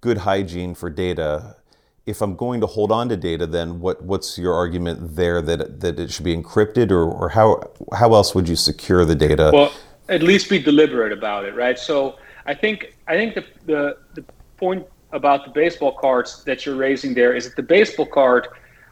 good 0.00 0.18
hygiene 0.18 0.74
for 0.74 0.90
data. 0.90 1.56
If 2.06 2.22
I'm 2.22 2.34
going 2.34 2.60
to 2.62 2.66
hold 2.66 2.90
on 2.90 3.08
to 3.10 3.16
data, 3.16 3.46
then 3.46 3.80
what 3.80 4.02
what's 4.02 4.38
your 4.38 4.54
argument 4.54 5.16
there 5.16 5.42
that 5.42 5.80
that 5.80 6.00
it 6.00 6.10
should 6.10 6.24
be 6.24 6.36
encrypted, 6.36 6.90
or 6.90 7.04
or 7.04 7.28
how 7.28 7.62
how 7.92 8.14
else 8.14 8.34
would 8.34 8.48
you 8.48 8.56
secure 8.56 9.04
the 9.04 9.14
data? 9.14 9.50
Well, 9.52 9.72
at 10.08 10.22
least 10.22 10.48
be 10.48 10.58
deliberate 10.58 11.12
about 11.12 11.44
it, 11.44 11.54
right? 11.54 11.78
So 11.78 12.16
I 12.46 12.54
think 12.54 12.96
I 13.06 13.14
think 13.14 13.34
the 13.34 13.44
the, 13.66 13.96
the 14.14 14.24
point 14.56 14.86
about 15.12 15.44
the 15.44 15.50
baseball 15.50 15.92
cards 15.92 16.44
that 16.44 16.64
you're 16.64 16.76
raising 16.76 17.14
there 17.14 17.34
is 17.34 17.44
that 17.44 17.56
the 17.56 17.62
baseball 17.62 18.06
card. 18.06 18.48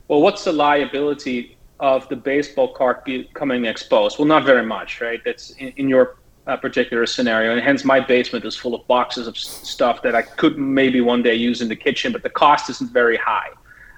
Well, 0.08 0.22
what's 0.22 0.44
the 0.44 0.52
liability 0.52 1.56
of 1.80 2.08
the 2.08 2.16
baseball 2.16 2.72
card 2.72 3.04
becoming 3.04 3.66
exposed? 3.66 4.18
Well, 4.18 4.26
not 4.26 4.44
very 4.44 4.64
much, 4.64 5.00
right? 5.00 5.20
That's 5.24 5.50
in, 5.52 5.68
in 5.76 5.88
your 5.88 6.17
uh, 6.48 6.56
particular 6.56 7.06
scenario, 7.06 7.52
and 7.52 7.60
hence 7.60 7.84
my 7.84 8.00
basement 8.00 8.44
is 8.44 8.56
full 8.56 8.74
of 8.74 8.86
boxes 8.88 9.26
of 9.26 9.36
stuff 9.36 10.02
that 10.02 10.14
I 10.14 10.22
could 10.22 10.58
maybe 10.58 11.00
one 11.00 11.22
day 11.22 11.34
use 11.34 11.60
in 11.60 11.68
the 11.68 11.76
kitchen, 11.76 12.10
but 12.10 12.22
the 12.22 12.30
cost 12.30 12.70
isn't 12.70 12.90
very 12.90 13.18
high. 13.18 13.50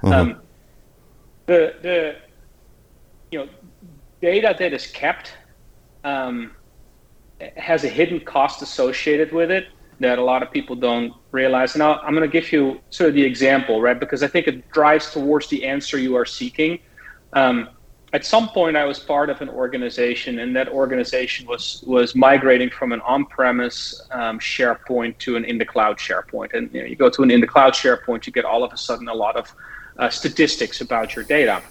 Mm-hmm. 0.03 0.13
Um, 0.13 0.41
the 1.47 1.75
the 1.83 2.17
you 3.31 3.39
know 3.39 3.49
data 4.21 4.55
that 4.59 4.73
is 4.73 4.89
kept 4.89 5.33
um, 6.05 6.53
has 7.57 7.85
a 7.85 7.89
hidden 7.89 8.21
cost 8.21 8.63
associated 8.63 9.33
with 9.33 9.51
it 9.51 9.69
that 10.01 10.19
a 10.19 10.23
lot 10.23 10.43
of 10.43 10.51
people 10.51 10.75
don't 10.75 11.13
realize. 11.31 11.75
And 11.75 11.83
i 11.83 11.93
am 12.07 12.15
going 12.15 12.29
to 12.29 12.41
give 12.41 12.51
you 12.53 12.81
sort 12.91 13.11
of 13.11 13.15
the 13.15 13.23
example, 13.23 13.81
right? 13.81 13.99
Because 14.01 14.23
I 14.23 14.29
think 14.29 14.49
it 14.49 14.71
drives 14.73 15.13
towards 15.13 15.49
the 15.49 15.65
answer 15.65 15.99
you 15.99 16.17
are 16.17 16.25
seeking. 16.25 16.79
Um, 17.35 17.69
at 18.13 18.25
some 18.25 18.49
point 18.49 18.77
I 18.77 18.85
was 18.85 18.99
part 18.99 19.31
of 19.31 19.41
an 19.41 19.49
organization, 19.49 20.41
and 20.41 20.55
that 20.57 20.69
organization 20.69 21.47
was 21.47 21.83
was 21.87 22.15
migrating 22.15 22.69
from 22.71 22.93
an 22.93 23.01
on-premise 23.03 24.03
um, 24.11 24.39
SharePoint 24.41 25.19
to 25.19 25.37
an 25.37 25.45
in 25.45 25.59
the 25.59 25.65
cloud 25.65 25.99
SharePoint. 25.99 26.53
And 26.55 26.73
you, 26.75 26.81
know, 26.81 26.87
you 26.87 26.97
go 26.97 27.09
to 27.09 27.23
an 27.23 27.31
in 27.31 27.41
the 27.41 27.47
cloud 27.47 27.75
SharePoint, 27.75 28.27
you 28.27 28.33
get 28.33 28.45
all 28.45 28.65
of 28.65 28.73
a 28.73 28.77
sudden 28.77 29.09
a 29.09 29.15
lot 29.15 29.37
of 29.37 29.55
uh, 29.99 30.09
statistics 30.09 30.81
about 30.81 31.15
your 31.15 31.25
data. 31.25 31.63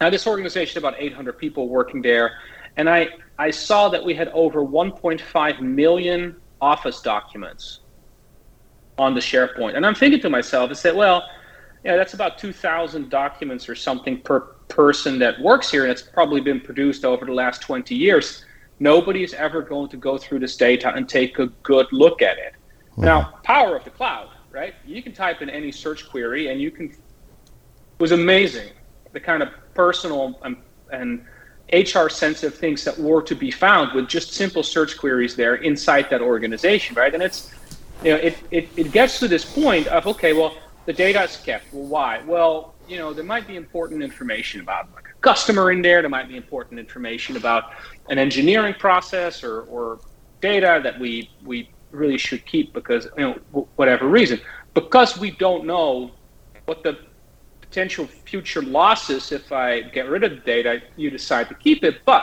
Now, 0.00 0.10
this 0.10 0.26
organization 0.26 0.78
about 0.78 0.94
800 0.98 1.38
people 1.38 1.68
working 1.68 2.02
there, 2.02 2.32
and 2.76 2.90
I 2.90 3.10
I 3.38 3.50
saw 3.50 3.88
that 3.90 4.04
we 4.04 4.14
had 4.14 4.28
over 4.28 4.64
1.5 4.64 5.60
million 5.60 6.36
Office 6.60 7.00
documents 7.00 7.80
on 8.98 9.14
the 9.14 9.20
SharePoint, 9.20 9.76
and 9.76 9.86
I'm 9.86 9.94
thinking 9.94 10.20
to 10.22 10.30
myself, 10.30 10.70
I 10.70 10.72
said, 10.72 10.96
well, 10.96 11.28
yeah, 11.86 11.94
that's 11.94 12.14
about 12.14 12.36
2,000 12.36 13.08
documents 13.08 13.68
or 13.68 13.76
something 13.76 14.20
per 14.20 14.40
person 14.66 15.20
that 15.20 15.40
works 15.40 15.70
here, 15.70 15.84
and 15.84 15.92
it's 15.92 16.02
probably 16.02 16.40
been 16.40 16.60
produced 16.60 17.04
over 17.04 17.24
the 17.24 17.32
last 17.32 17.62
20 17.62 17.94
years, 17.94 18.44
nobody's 18.80 19.32
ever 19.34 19.62
going 19.62 19.88
to 19.90 19.96
go 19.96 20.18
through 20.18 20.40
this 20.40 20.56
data 20.56 20.92
and 20.96 21.08
take 21.08 21.38
a 21.38 21.46
good 21.62 21.86
look 21.92 22.22
at 22.22 22.38
it. 22.38 22.54
Mm-hmm. 22.90 23.04
Now, 23.04 23.38
power 23.44 23.76
of 23.76 23.84
the 23.84 23.90
cloud, 23.90 24.30
right? 24.50 24.74
You 24.84 25.00
can 25.00 25.12
type 25.12 25.42
in 25.42 25.48
any 25.48 25.70
search 25.70 26.08
query, 26.08 26.48
and 26.48 26.60
you 26.60 26.72
can. 26.72 26.86
It 26.86 26.98
was 28.00 28.10
amazing 28.10 28.70
the 29.12 29.20
kind 29.20 29.40
of 29.40 29.50
personal 29.72 30.40
and, 30.42 30.56
and 30.90 31.24
HR 31.72 32.08
sensitive 32.08 32.56
things 32.56 32.82
that 32.82 32.98
were 32.98 33.22
to 33.22 33.36
be 33.36 33.52
found 33.52 33.94
with 33.94 34.08
just 34.08 34.32
simple 34.32 34.64
search 34.64 34.98
queries 34.98 35.36
there 35.36 35.54
inside 35.54 36.10
that 36.10 36.20
organization, 36.20 36.96
right? 36.96 37.14
And 37.14 37.22
it's, 37.22 37.54
you 38.02 38.10
know, 38.10 38.16
it, 38.16 38.36
it, 38.50 38.68
it 38.76 38.90
gets 38.90 39.20
to 39.20 39.28
this 39.28 39.44
point 39.44 39.86
of, 39.86 40.08
okay, 40.08 40.32
well, 40.32 40.56
the 40.86 40.92
data 40.92 41.22
is 41.24 41.36
kept. 41.36 41.72
Well, 41.72 41.86
why? 41.86 42.22
Well, 42.24 42.74
you 42.88 42.96
know, 42.96 43.12
there 43.12 43.24
might 43.24 43.46
be 43.46 43.56
important 43.56 44.02
information 44.02 44.60
about 44.60 44.88
like 44.94 45.06
a 45.08 45.20
customer 45.20 45.72
in 45.72 45.82
there. 45.82 46.00
There 46.00 46.08
might 46.08 46.28
be 46.28 46.36
important 46.36 46.78
information 46.78 47.36
about 47.36 47.72
an 48.08 48.18
engineering 48.18 48.74
process 48.74 49.42
or, 49.44 49.62
or 49.62 50.00
data 50.40 50.80
that 50.82 50.98
we 50.98 51.30
we 51.44 51.70
really 51.90 52.18
should 52.18 52.44
keep 52.46 52.72
because 52.72 53.08
you 53.18 53.24
know 53.52 53.66
whatever 53.76 54.08
reason. 54.08 54.40
Because 54.74 55.18
we 55.18 55.32
don't 55.32 55.66
know 55.66 56.12
what 56.66 56.82
the 56.82 56.98
potential 57.60 58.06
future 58.06 58.62
losses 58.62 59.32
if 59.32 59.50
I 59.50 59.80
get 59.80 60.08
rid 60.08 60.22
of 60.22 60.30
the 60.30 60.36
data, 60.36 60.82
you 60.96 61.10
decide 61.10 61.48
to 61.48 61.54
keep 61.54 61.82
it. 61.82 62.04
But 62.04 62.22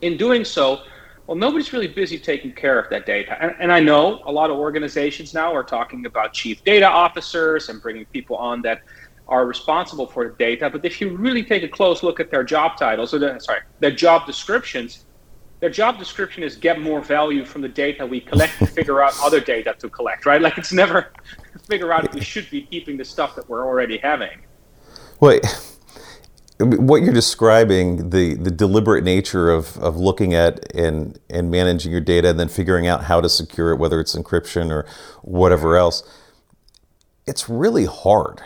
in 0.00 0.16
doing 0.16 0.44
so, 0.44 0.82
well, 1.28 1.36
nobody's 1.36 1.74
really 1.74 1.88
busy 1.88 2.18
taking 2.18 2.52
care 2.52 2.80
of 2.80 2.88
that 2.88 3.04
data. 3.04 3.36
And, 3.38 3.54
and, 3.60 3.70
I 3.70 3.80
know 3.80 4.22
a 4.24 4.32
lot 4.32 4.48
of 4.48 4.56
organizations 4.56 5.34
now 5.34 5.54
are 5.54 5.62
talking 5.62 6.06
about 6.06 6.32
chief 6.32 6.64
data 6.64 6.88
officers 6.88 7.68
and 7.68 7.82
bringing 7.82 8.06
people 8.06 8.36
on 8.36 8.62
that 8.62 8.80
are 9.28 9.44
responsible 9.44 10.06
for 10.06 10.26
the 10.26 10.34
data. 10.36 10.70
But 10.70 10.86
if 10.86 11.02
you 11.02 11.14
really 11.14 11.44
take 11.44 11.62
a 11.62 11.68
close 11.68 12.02
look 12.02 12.18
at 12.18 12.30
their 12.30 12.42
job 12.42 12.78
titles, 12.78 13.12
or 13.12 13.38
sorry, 13.40 13.60
their 13.78 13.90
job 13.90 14.24
descriptions, 14.24 15.04
their 15.60 15.68
job 15.68 15.98
description 15.98 16.42
is 16.42 16.56
get 16.56 16.80
more 16.80 17.02
value 17.02 17.44
from 17.44 17.60
the 17.60 17.68
data 17.68 18.06
we 18.06 18.22
collect 18.22 18.58
to 18.60 18.66
figure 18.66 19.02
out 19.02 19.12
other 19.22 19.38
data 19.38 19.74
to 19.80 19.90
collect, 19.90 20.24
right? 20.24 20.40
Like 20.40 20.56
it's 20.56 20.72
never 20.72 21.12
figure 21.68 21.92
out 21.92 22.06
if 22.06 22.14
we 22.14 22.22
should 22.22 22.48
be 22.48 22.62
keeping 22.62 22.96
the 22.96 23.04
stuff 23.04 23.36
that 23.36 23.46
we're 23.50 23.66
already 23.66 23.98
having. 23.98 24.40
Well, 25.20 25.38
what 26.60 27.02
you're 27.02 27.14
describing, 27.14 28.10
the, 28.10 28.34
the 28.34 28.50
deliberate 28.50 29.04
nature 29.04 29.50
of, 29.50 29.76
of 29.78 29.96
looking 29.96 30.34
at 30.34 30.74
and, 30.74 31.18
and 31.30 31.50
managing 31.50 31.92
your 31.92 32.00
data 32.00 32.30
and 32.30 32.40
then 32.40 32.48
figuring 32.48 32.86
out 32.86 33.04
how 33.04 33.20
to 33.20 33.28
secure 33.28 33.70
it, 33.70 33.76
whether 33.76 34.00
it's 34.00 34.16
encryption 34.16 34.70
or 34.70 34.84
whatever 35.22 35.76
else, 35.76 36.02
it's 37.26 37.48
really 37.48 37.84
hard 37.84 38.42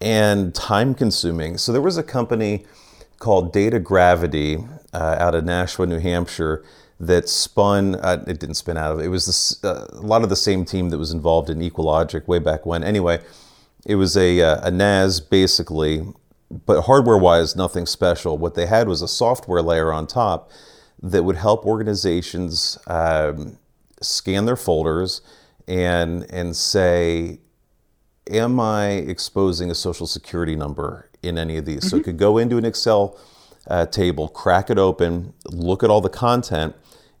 and 0.00 0.54
time 0.54 0.94
consuming. 0.94 1.58
So 1.58 1.72
there 1.72 1.82
was 1.82 1.96
a 1.96 2.02
company 2.02 2.64
called 3.18 3.52
Data 3.52 3.80
Gravity 3.80 4.58
uh, 4.92 5.16
out 5.18 5.34
of 5.34 5.44
Nashua, 5.44 5.86
New 5.86 5.98
Hampshire 5.98 6.64
that 7.00 7.28
spun, 7.28 7.96
uh, 7.96 8.24
it 8.26 8.38
didn't 8.38 8.54
spin 8.54 8.76
out 8.76 8.92
of 8.92 9.00
it, 9.00 9.08
was 9.08 9.26
this, 9.26 9.64
uh, 9.64 9.86
a 9.92 10.00
lot 10.00 10.22
of 10.22 10.28
the 10.28 10.36
same 10.36 10.64
team 10.64 10.90
that 10.90 10.98
was 10.98 11.12
involved 11.12 11.50
in 11.50 11.58
EqualLogic 11.58 12.26
way 12.28 12.38
back 12.38 12.64
when. 12.64 12.84
Anyway, 12.84 13.20
it 13.84 13.96
was 13.96 14.16
a, 14.16 14.40
uh, 14.40 14.68
a 14.68 14.70
NAS 14.70 15.20
basically, 15.20 16.06
but 16.50 16.82
hardware 16.82 17.18
wise, 17.18 17.56
nothing 17.56 17.86
special. 17.86 18.38
What 18.38 18.54
they 18.54 18.66
had 18.66 18.88
was 18.88 19.02
a 19.02 19.08
software 19.08 19.62
layer 19.62 19.92
on 19.92 20.06
top 20.06 20.50
that 21.02 21.24
would 21.24 21.36
help 21.36 21.66
organizations 21.66 22.78
um, 22.86 23.58
scan 24.00 24.44
their 24.46 24.56
folders 24.56 25.20
and, 25.66 26.24
and 26.30 26.56
say, 26.56 27.40
am 28.30 28.60
I 28.60 28.88
exposing 28.90 29.70
a 29.70 29.74
social 29.74 30.06
security 30.06 30.56
number 30.56 31.10
in 31.22 31.38
any 31.38 31.56
of 31.56 31.64
these? 31.64 31.78
Mm-hmm. 31.78 31.88
So 31.88 31.96
it 31.96 32.04
could 32.04 32.18
go 32.18 32.38
into 32.38 32.56
an 32.58 32.64
Excel 32.64 33.18
uh, 33.68 33.86
table, 33.86 34.28
crack 34.28 34.70
it 34.70 34.78
open, 34.78 35.34
look 35.46 35.82
at 35.82 35.90
all 35.90 36.00
the 36.00 36.08
content, 36.08 36.74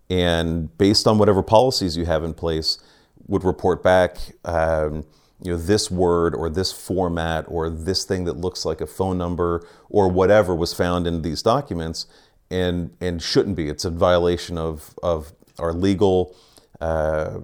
and 0.08 0.76
based 0.78 1.06
on 1.06 1.18
whatever 1.18 1.42
policies 1.42 1.96
you 1.96 2.04
have 2.06 2.22
in 2.22 2.34
place, 2.34 2.78
would 3.26 3.42
report 3.42 3.82
back. 3.82 4.18
Um, 4.44 5.04
you 5.42 5.50
know 5.50 5.58
this 5.58 5.90
word 5.90 6.34
or 6.34 6.48
this 6.48 6.72
format 6.72 7.44
or 7.48 7.68
this 7.68 8.04
thing 8.04 8.24
that 8.24 8.36
looks 8.36 8.64
like 8.64 8.80
a 8.80 8.86
phone 8.86 9.18
number 9.18 9.66
or 9.90 10.08
whatever 10.08 10.54
was 10.54 10.72
found 10.72 11.06
in 11.06 11.22
these 11.22 11.42
documents 11.42 12.06
and 12.50 12.90
and 13.00 13.22
shouldn't 13.22 13.56
be 13.56 13.68
it's 13.68 13.84
a 13.84 13.90
violation 13.90 14.56
of 14.56 14.94
of 15.02 15.32
our 15.58 15.72
legal 15.72 16.34
uh, 16.80 17.40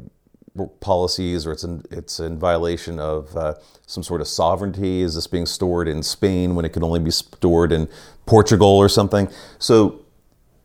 policies 0.81 1.47
or 1.47 1.53
it's 1.53 1.65
in, 1.65 1.83
it's 1.91 2.21
in 2.21 2.39
violation 2.39 2.99
of 2.99 3.35
uh, 3.37 3.55
some 3.87 4.03
sort 4.03 4.21
of 4.21 4.29
sovereignty? 4.29 5.01
Is 5.01 5.15
this 5.15 5.27
being 5.27 5.47
stored 5.47 5.89
in 5.89 6.03
Spain 6.03 6.55
when 6.55 6.65
it 6.65 6.73
can 6.73 6.85
only 6.85 7.01
be 7.01 7.11
stored 7.11 7.73
in 7.73 7.89
Portugal 8.27 8.69
or 8.69 8.89
something? 8.89 9.29
So 9.59 10.05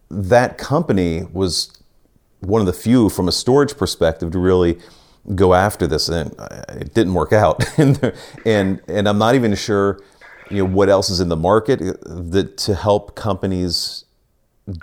that 0.09 0.57
company 0.57 1.23
was 1.31 1.71
one 2.39 2.61
of 2.61 2.67
the 2.67 2.73
few 2.73 3.09
from 3.09 3.27
a 3.27 3.31
storage 3.31 3.77
perspective 3.77 4.31
to 4.31 4.39
really 4.39 4.79
go 5.35 5.53
after 5.53 5.87
this 5.87 6.09
and 6.09 6.33
it 6.69 6.93
didn't 6.93 7.13
work 7.13 7.33
out 7.33 7.63
and 7.77 8.13
and 8.45 9.07
I'm 9.09 9.17
not 9.17 9.35
even 9.35 9.55
sure 9.55 9.99
you 10.49 10.59
know 10.59 10.65
what 10.65 10.89
else 10.89 11.09
is 11.09 11.19
in 11.19 11.29
the 11.29 11.35
market 11.35 11.81
uh, 11.81 11.93
that 12.05 12.57
to 12.57 12.75
help 12.75 13.15
companies 13.15 14.05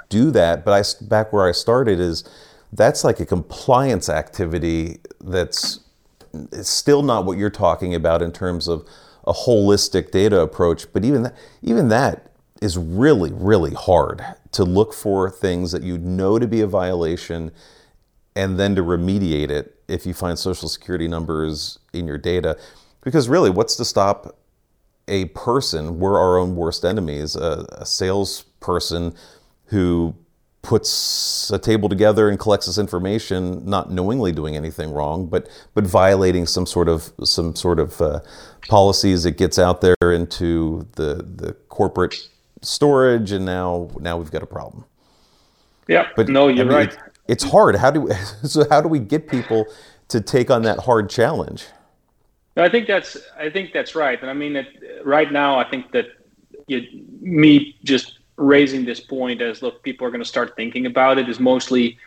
do 0.09 0.31
that 0.31 0.65
but 0.65 0.73
I 0.73 1.05
back 1.05 1.33
where 1.33 1.49
I 1.49 1.53
started 1.53 1.99
is 1.99 2.25
that's 2.73 3.05
like 3.05 3.21
a 3.21 3.27
compliance 3.27 4.09
activity 4.09 4.99
that's 5.21 5.81
still 6.63 7.03
not 7.03 7.25
what 7.25 7.39
you're 7.39 7.51
talking 7.51 7.95
about 7.95 8.23
in 8.23 8.33
terms 8.33 8.69
of 8.69 8.87
a 9.27 9.33
holistic 9.33 10.11
data 10.11 10.41
approach. 10.41 10.93
But 10.93 11.05
even 11.05 11.23
that, 11.25 11.37
even 11.63 11.89
that 11.89 12.31
is 12.61 12.77
really, 12.77 13.33
really 13.33 13.75
hard 13.75 14.25
to 14.53 14.65
look 14.65 14.93
for 14.93 15.31
things 15.31 15.73
that 15.73 15.83
you 15.83 15.99
know 15.99 16.39
to 16.39 16.47
be 16.47 16.61
a 16.61 16.67
violation 16.67 17.53
and 18.37 18.59
then 18.59 18.75
to 18.75 18.83
remediate 18.83 19.51
it 19.51 19.79
if 19.89 20.07
you 20.07 20.15
find 20.15 20.39
social 20.39 20.69
security 20.69 21.09
numbers 21.09 21.79
in 21.93 22.07
your 22.07 22.19
data. 22.19 22.57
Because 23.03 23.29
really, 23.29 23.51
what's 23.51 23.77
to 23.77 23.85
stop 23.85 24.37
a 25.09 25.27
person, 25.27 25.99
we're 25.99 26.19
our 26.19 26.39
own 26.39 26.57
worst 26.57 26.85
enemies, 26.85 27.37
a, 27.37 27.67
a 27.73 27.85
salesperson 27.87 29.15
who 29.67 30.15
puts 30.63 31.51
a 31.51 31.59
table 31.59 31.91
together 31.91 32.31
and 32.31 32.39
collects 32.39 32.67
this 32.67 32.79
information, 32.79 33.65
not 33.67 33.93
knowingly 33.93 34.33
doing 34.33 34.57
anything 34.57 34.91
wrong, 34.91 35.27
but 35.27 35.49
but 35.75 35.85
violating 35.85 36.47
some 36.47 36.67
sort 36.67 36.89
of 36.89 37.13
some 37.23 37.55
sort 37.55 37.79
of 37.79 38.01
uh, 38.01 38.21
policies. 38.69 39.27
It 39.27 39.37
gets 39.37 39.59
out 39.59 39.83
there 39.83 39.95
into 40.01 40.89
the 40.93 41.17
the 41.17 41.53
corporate 41.69 42.29
storage, 42.63 43.31
and 43.31 43.45
now 43.45 43.91
now 44.01 44.17
we've 44.17 44.31
got 44.31 44.43
a 44.43 44.47
problem. 44.47 44.85
Yeah, 45.87 46.09
but 46.17 46.29
no, 46.29 46.49
you're 46.49 46.65
I 46.65 46.69
mean, 46.69 46.77
right. 46.77 46.99
It, 47.27 47.33
it's 47.33 47.45
hard. 47.45 47.77
How 47.77 47.91
do 47.91 48.03
we, 48.03 48.13
so? 48.45 48.65
How 48.69 48.81
do 48.81 48.89
we 48.89 48.99
get 48.99 49.29
people 49.29 49.67
to 50.09 50.21
take 50.21 50.51
on 50.51 50.63
that 50.63 50.81
hard 50.81 51.11
challenge? 51.11 51.67
I 52.57 52.69
think 52.69 52.87
that's 52.87 53.17
I 53.37 53.51
think 53.51 53.73
that's 53.73 53.95
right, 53.95 54.21
and 54.21 54.31
I 54.31 54.35
mean, 54.35 54.57
it, 54.57 54.69
right 55.05 55.31
now, 55.33 55.59
I 55.59 55.69
think 55.69 55.91
that 55.93 56.07
you, 56.69 56.87
me 57.21 57.77
just 57.85 58.19
raising 58.37 58.85
this 58.85 59.01
point 59.01 59.41
as 59.41 59.63
look, 59.63 59.83
people 59.83 60.07
are 60.07 60.11
going 60.11 60.23
to 60.23 60.29
start 60.29 60.57
thinking 60.57 60.87
about 60.87 61.19
it 61.19 61.29
is 61.29 61.39
mostly 61.39 61.99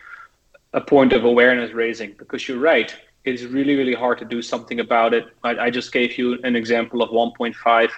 a 0.74 0.82
point 0.82 1.14
of 1.14 1.24
awareness 1.24 1.72
raising 1.72 2.14
because 2.18 2.48
you're 2.48 2.60
right. 2.60 2.96
It's 3.24 3.44
really, 3.44 3.76
really 3.76 3.94
hard 3.94 4.20
to 4.20 4.26
do 4.26 4.42
something 4.42 4.80
about 4.80 5.14
it. 5.14 5.26
I, 5.44 5.58
I 5.66 5.70
just 5.70 5.92
gave 5.92 6.18
you 6.18 6.40
an 6.44 6.56
example 6.56 7.02
of 7.02 7.10
1.5 7.10 7.90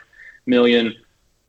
million 0.46 0.96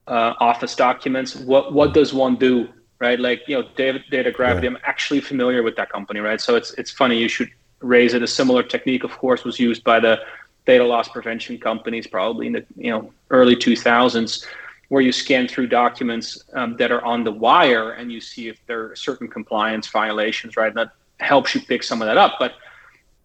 uh, 0.07 0.35
office 0.39 0.75
documents. 0.75 1.37
What 1.37 1.73
what 1.73 1.95
does 1.95 2.13
one 2.13 2.37
do 2.37 2.69
right? 3.01 3.19
Like 3.19 3.43
you 3.49 3.61
know, 3.61 3.69
data, 3.77 4.01
data 4.11 4.31
gravity. 4.31 4.67
Yeah. 4.67 4.75
I'm 4.75 4.79
actually 4.85 5.21
familiar 5.21 5.63
with 5.63 5.77
that 5.77 5.91
company, 5.91 6.21
right? 6.21 6.41
So 6.41 6.55
it's 6.55 6.73
it's 6.75 6.91
funny 6.91 7.19
you 7.19 7.29
should 7.29 7.51
raise 7.81 8.15
it. 8.15 8.23
A 8.23 8.27
similar 8.27 8.63
technique, 8.63 9.05
of 9.05 9.11
course, 9.13 9.45
was 9.45 9.59
used 9.59 9.83
by 9.83 9.99
the 10.01 10.21
data 10.67 10.85
loss 10.85 11.09
prevention 11.09 11.59
companies 11.59 12.07
probably 12.07 12.47
in 12.47 12.53
the 12.53 12.65
you 12.77 12.91
know 12.91 13.13
early 13.31 13.57
2000s 13.57 14.47
where 14.89 15.03
you 15.03 15.13
scan 15.13 15.49
through 15.49 15.67
documents 15.67 16.45
um, 16.55 16.77
that 16.77 16.91
are 16.91 17.05
on 17.05 17.25
the 17.25 17.33
wire 17.33 17.93
and 17.93 18.13
you 18.13 18.21
see 18.21 18.49
if 18.49 18.59
there 18.67 18.91
are 18.91 18.97
certain 18.97 19.27
compliance 19.27 19.87
violations 19.89 20.57
right 20.57 20.75
that 20.75 20.93
helps 21.19 21.55
you 21.55 21.61
pick 21.61 21.83
some 21.83 22.03
of 22.03 22.07
that 22.07 22.19
up 22.19 22.37
but 22.39 22.55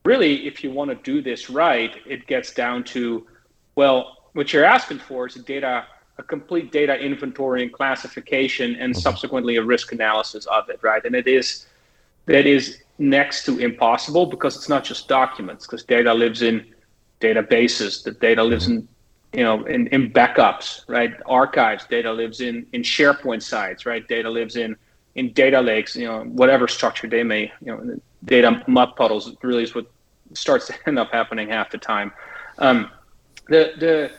really 0.06 0.48
if 0.48 0.64
you 0.64 0.72
want 0.72 0.90
to 0.90 0.96
do 1.12 1.22
this 1.22 1.50
right 1.50 1.98
it 2.06 2.26
gets 2.26 2.54
down 2.54 2.84
to 2.84 3.28
well 3.76 4.30
what 4.34 4.54
you're 4.54 4.66
asking 4.66 5.00
for 5.00 5.28
is 5.28 5.36
a 5.36 5.42
data 5.42 5.86
a 6.18 6.24
complete 6.24 6.72
data 6.72 6.98
inventory 6.98 7.64
and 7.64 7.74
classification 7.74 8.76
and 8.76 8.94
mm-hmm. 8.94 9.00
subsequently 9.00 9.58
a 9.58 9.64
risk 9.64 9.92
analysis 9.92 10.46
of 10.46 10.70
it 10.70 10.80
right 10.82 11.04
and 11.06 11.16
it 11.16 11.28
is 11.28 11.66
that 12.26 12.46
is 12.46 12.82
next 12.98 13.46
to 13.46 13.60
impossible 13.60 14.26
because 14.26 14.56
it's 14.56 14.70
not 14.70 14.84
just 14.84 15.08
documents 15.08 15.66
because 15.66 15.84
data 15.84 16.14
lives 16.14 16.42
in 16.42 16.66
databases. 17.22 18.04
The 18.04 18.12
data 18.12 18.44
lives 18.44 18.68
in 18.68 18.88
you 19.34 19.44
know 19.44 19.66
in, 19.66 19.88
in 19.88 20.12
backups, 20.12 20.88
right? 20.88 21.14
Archives. 21.26 21.86
Data 21.86 22.12
lives 22.12 22.42
in 22.42 22.66
in 22.74 22.82
SharePoint 22.82 23.44
sites, 23.44 23.86
right? 23.86 24.08
Data 24.08 24.30
lives 24.30 24.56
in 24.56 24.76
in 25.16 25.34
data 25.34 25.62
lakes. 25.62 25.96
You 25.96 26.08
know 26.08 26.24
whatever 26.24 26.68
structure 26.68 27.08
they 27.08 27.24
may 27.24 27.52
you 27.62 27.72
know 27.72 28.00
data 28.24 28.64
mud 28.68 28.96
puddles 28.96 29.36
really 29.42 29.64
is 29.64 29.76
what 29.76 29.88
starts 30.34 30.68
to 30.68 30.74
end 30.88 31.00
up 31.00 31.12
happening 31.12 31.50
half 31.50 31.72
the 31.72 31.78
time. 31.78 32.12
Um, 32.58 32.90
the 33.48 33.74
the 33.78 34.12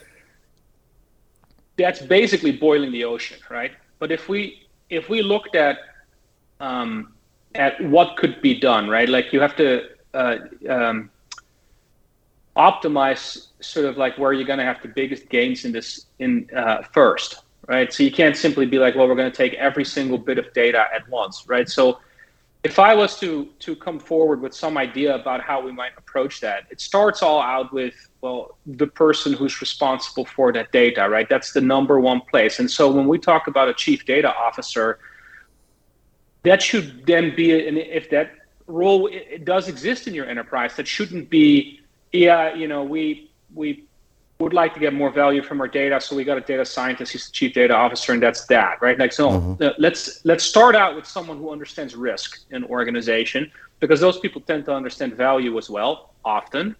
that's 1.76 2.00
basically 2.02 2.52
boiling 2.52 2.92
the 2.92 3.04
ocean, 3.04 3.38
right? 3.50 3.72
But 3.98 4.10
if 4.12 4.28
we 4.28 4.66
if 4.90 5.08
we 5.08 5.22
looked 5.22 5.54
at 5.56 5.78
um, 6.60 7.12
at 7.54 7.82
what 7.84 8.16
could 8.16 8.40
be 8.40 8.58
done, 8.58 8.88
right? 8.88 9.08
Like 9.08 9.32
you 9.32 9.40
have 9.40 9.56
to 9.56 9.88
uh, 10.14 10.38
um, 10.68 11.10
optimize 12.56 13.48
sort 13.60 13.86
of 13.86 13.96
like 13.96 14.16
where 14.18 14.32
you're 14.32 14.46
going 14.46 14.58
to 14.58 14.64
have 14.64 14.80
the 14.82 14.88
biggest 14.88 15.28
gains 15.28 15.64
in 15.64 15.72
this 15.72 16.06
in 16.18 16.48
uh, 16.56 16.82
first 16.82 17.42
right 17.66 17.92
so 17.92 18.02
you 18.02 18.10
can't 18.10 18.36
simply 18.36 18.64
be 18.64 18.78
like 18.78 18.94
well 18.94 19.06
we're 19.06 19.14
going 19.14 19.30
to 19.30 19.36
take 19.36 19.52
every 19.54 19.84
single 19.84 20.16
bit 20.16 20.38
of 20.38 20.50
data 20.54 20.86
at 20.94 21.06
once 21.08 21.44
right 21.48 21.68
so 21.68 21.98
if 22.64 22.78
i 22.78 22.94
was 22.94 23.18
to 23.18 23.46
to 23.58 23.76
come 23.76 23.98
forward 23.98 24.40
with 24.40 24.54
some 24.54 24.78
idea 24.78 25.14
about 25.14 25.40
how 25.42 25.60
we 25.60 25.70
might 25.70 25.92
approach 25.98 26.40
that 26.40 26.64
it 26.70 26.80
starts 26.80 27.22
all 27.22 27.40
out 27.40 27.72
with 27.72 28.08
well 28.26 28.58
the 28.82 28.86
person 28.86 29.30
who's 29.32 29.56
responsible 29.60 30.24
for 30.24 30.52
that 30.52 30.68
data 30.72 31.02
right 31.08 31.28
that's 31.28 31.50
the 31.52 31.60
number 31.60 31.96
one 32.00 32.20
place 32.32 32.54
and 32.60 32.70
so 32.70 32.84
when 32.90 33.06
we 33.12 33.18
talk 33.18 33.46
about 33.46 33.66
a 33.68 33.74
chief 33.74 34.00
data 34.04 34.30
officer 34.46 34.98
that 36.42 36.60
should 36.60 37.06
then 37.06 37.34
be 37.34 37.66
and 37.68 37.76
if 37.78 38.04
that 38.10 38.28
role 38.66 39.02
it 39.06 39.44
does 39.44 39.68
exist 39.68 40.06
in 40.08 40.12
your 40.14 40.26
enterprise 40.26 40.72
that 40.76 40.86
shouldn't 40.86 41.30
be 41.30 41.80
yeah, 42.16 42.54
you 42.54 42.68
know, 42.68 42.82
we 42.82 43.30
we 43.54 43.84
would 44.38 44.52
like 44.52 44.74
to 44.74 44.80
get 44.80 44.92
more 44.92 45.10
value 45.10 45.42
from 45.42 45.60
our 45.60 45.68
data, 45.68 46.00
so 46.00 46.14
we 46.14 46.24
got 46.24 46.36
a 46.36 46.42
data 46.42 46.64
scientist. 46.64 47.12
He's 47.12 47.26
the 47.26 47.32
chief 47.32 47.54
data 47.54 47.74
officer, 47.74 48.12
and 48.12 48.22
that's 48.22 48.46
that, 48.46 48.82
right? 48.82 48.98
Like, 48.98 49.12
so 49.12 49.30
mm-hmm. 49.30 49.64
let's 49.78 50.24
let's 50.24 50.44
start 50.44 50.74
out 50.74 50.94
with 50.94 51.06
someone 51.06 51.38
who 51.38 51.50
understands 51.50 51.94
risk 51.94 52.40
in 52.50 52.64
organization, 52.64 53.50
because 53.80 54.00
those 54.00 54.18
people 54.18 54.40
tend 54.40 54.64
to 54.66 54.74
understand 54.74 55.14
value 55.14 55.56
as 55.58 55.70
well, 55.70 56.14
often, 56.24 56.76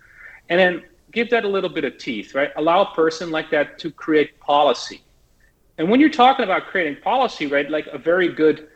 and 0.48 0.60
then 0.60 0.84
give 1.16 1.30
that 1.30 1.46
a 1.46 1.48
little 1.48 1.70
bit 1.70 1.84
of 1.84 1.96
teeth, 1.96 2.34
right? 2.34 2.50
Allow 2.56 2.82
a 2.82 2.94
person 2.94 3.30
like 3.30 3.50
that 3.50 3.78
to 3.78 3.90
create 3.90 4.38
policy. 4.38 5.00
And 5.78 5.90
when 5.90 5.98
you're 5.98 6.10
talking 6.10 6.44
about 6.44 6.66
creating 6.66 7.00
policy, 7.02 7.46
right, 7.46 7.68
like 7.70 7.86
a 7.86 7.96
very 7.96 8.28
good 8.28 8.68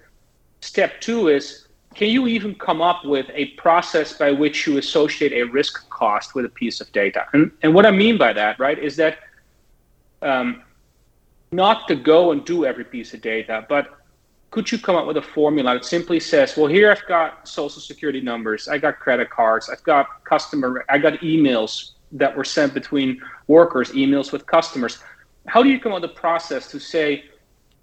step 0.62 1.02
two 1.02 1.28
is 1.28 1.68
can 1.94 2.08
you 2.08 2.26
even 2.28 2.54
come 2.54 2.80
up 2.80 3.04
with 3.04 3.26
a 3.34 3.46
process 3.64 4.14
by 4.16 4.30
which 4.30 4.66
you 4.66 4.78
associate 4.78 5.32
a 5.32 5.42
risk 5.42 5.90
cost 5.90 6.34
with 6.34 6.46
a 6.46 6.48
piece 6.48 6.80
of 6.80 6.90
data? 6.92 7.26
And, 7.34 7.50
and 7.62 7.74
what 7.74 7.84
I 7.84 7.90
mean 7.90 8.16
by 8.16 8.32
that, 8.32 8.58
right, 8.58 8.78
is 8.78 8.96
that 8.96 9.18
um, 10.22 10.62
not 11.52 11.88
to 11.88 11.94
go 11.94 12.32
and 12.32 12.42
do 12.44 12.64
every 12.64 12.84
piece 12.84 13.12
of 13.12 13.20
data, 13.20 13.66
but 13.68 13.98
could 14.50 14.72
you 14.72 14.78
come 14.78 14.96
up 14.96 15.06
with 15.06 15.18
a 15.18 15.22
formula 15.22 15.74
that 15.74 15.84
simply 15.84 16.20
says, 16.20 16.56
well, 16.56 16.68
here 16.68 16.90
I've 16.90 17.06
got 17.06 17.46
social 17.46 17.82
security 17.82 18.22
numbers, 18.22 18.66
I 18.66 18.78
got 18.78 18.98
credit 18.98 19.28
cards, 19.28 19.68
I've 19.68 19.82
got 19.82 20.24
customer, 20.24 20.86
I 20.88 20.96
got 20.96 21.14
emails 21.20 21.92
that 22.12 22.36
were 22.36 22.44
sent 22.44 22.74
between 22.74 23.20
workers, 23.46 23.90
emails 23.92 24.32
with 24.32 24.46
customers. 24.46 25.02
How 25.46 25.62
do 25.62 25.68
you 25.68 25.80
come 25.80 25.92
with 25.92 26.04
a 26.04 26.08
process 26.08 26.70
to 26.70 26.78
say, 26.78 27.24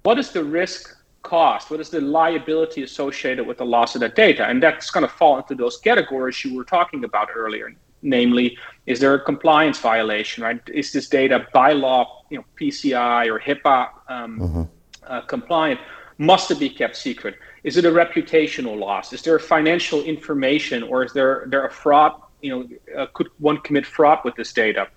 what 0.04 0.20
is 0.20 0.32
the 0.32 0.44
risk 0.44 0.96
cost? 1.24 1.70
What 1.70 1.80
is 1.80 1.90
the 1.90 2.02
liability 2.02 2.84
associated 2.84 3.46
with 3.46 3.58
the 3.58 3.66
loss 3.66 3.96
of 3.96 4.02
that 4.02 4.16
data? 4.16 4.46
And 4.46 4.62
that's 4.62 4.90
going 4.90 5.06
to 5.06 5.14
fall 5.14 5.38
into 5.38 5.56
those 5.56 5.78
categories 5.78 6.44
you 6.44 6.56
were 6.56 6.64
talking 6.64 7.04
about 7.04 7.30
earlier. 7.36 7.74
Namely, 8.02 8.58
is 8.86 9.00
there 9.00 9.16
a 9.16 9.20
compliance 9.20 9.80
violation? 9.80 10.44
Right? 10.44 10.62
Is 10.74 10.92
this 10.92 11.10
data 11.10 11.48
by 11.54 11.74
law, 11.74 12.24
you 12.30 12.38
know, 12.38 12.46
PCI 12.60 13.28
or 13.28 13.40
HIPAA 13.40 13.90
um, 14.08 14.40
mm-hmm. 14.40 14.62
uh, 15.04 15.22
compliant? 15.22 15.80
Must 16.20 16.50
it 16.52 16.60
be 16.60 16.70
kept 16.70 16.96
secret? 16.96 17.36
Is 17.64 17.78
it 17.78 17.86
a 17.86 17.92
reputational 17.92 18.78
loss? 18.78 19.14
Is 19.14 19.22
there 19.22 19.38
financial 19.40 20.02
information, 20.04 20.84
or 20.84 21.04
is 21.04 21.14
there 21.14 21.46
there 21.48 21.66
a 21.66 21.72
fraud? 21.72 22.14
You 22.42 22.50
know, 22.52 23.02
uh, 23.02 23.08
could 23.14 23.30
one 23.40 23.58
commit 23.58 23.86
fraud 23.86 24.20
with 24.24 24.36
this 24.36 24.54
data? 24.54 24.88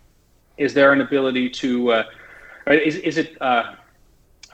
Is 0.57 0.75
there 0.75 0.93
an 0.93 1.01
ability 1.01 1.51
to? 1.51 1.93
Uh, 1.93 2.05
is 2.67 2.97
is 2.97 3.19
it 3.19 3.41
uh, 3.41 3.75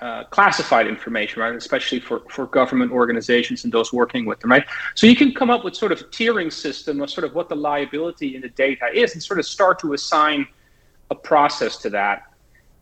uh, 0.00 0.24
classified 0.24 0.86
information, 0.86 1.40
right? 1.40 1.54
Especially 1.54 1.98
for, 1.98 2.20
for 2.28 2.46
government 2.46 2.92
organizations 2.92 3.64
and 3.64 3.72
those 3.72 3.92
working 3.92 4.26
with 4.26 4.38
them, 4.40 4.50
right? 4.50 4.64
So 4.94 5.06
you 5.06 5.16
can 5.16 5.32
come 5.32 5.48
up 5.50 5.64
with 5.64 5.74
sort 5.74 5.90
of 5.90 6.00
a 6.00 6.04
tiering 6.04 6.52
system 6.52 7.00
of 7.00 7.10
sort 7.10 7.24
of 7.24 7.34
what 7.34 7.48
the 7.48 7.56
liability 7.56 8.36
in 8.36 8.42
the 8.42 8.50
data 8.50 8.86
is 8.92 9.14
and 9.14 9.22
sort 9.22 9.38
of 9.38 9.46
start 9.46 9.78
to 9.80 9.94
assign 9.94 10.46
a 11.10 11.14
process 11.14 11.78
to 11.78 11.90
that. 11.90 12.24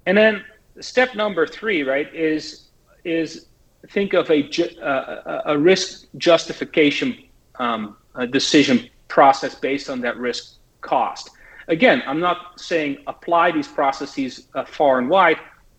And 0.07 0.19
then 0.19 0.45
step 0.81 1.15
number 1.15 1.47
three, 1.47 1.83
right, 1.83 2.13
is 2.15 2.69
is 3.05 3.47
think 3.91 4.15
of 4.15 4.31
a, 4.31 4.49
uh, 4.83 5.43
a 5.45 5.59
risk 5.59 6.07
justification 6.17 7.23
um, 7.61 7.97
a 8.15 8.27
decision 8.27 8.89
process 9.09 9.55
based 9.55 9.91
on 9.91 10.01
that 10.01 10.17
risk 10.17 10.57
cost. 10.81 11.31
Again, 11.69 12.03
I'm 12.07 12.21
not 12.21 12.61
saying 12.61 12.99
apply 13.07 13.53
these 13.53 13.69
processes 13.69 14.49
uh, 14.55 14.65
far 14.65 14.99
and 14.99 15.09
wide 15.09 15.39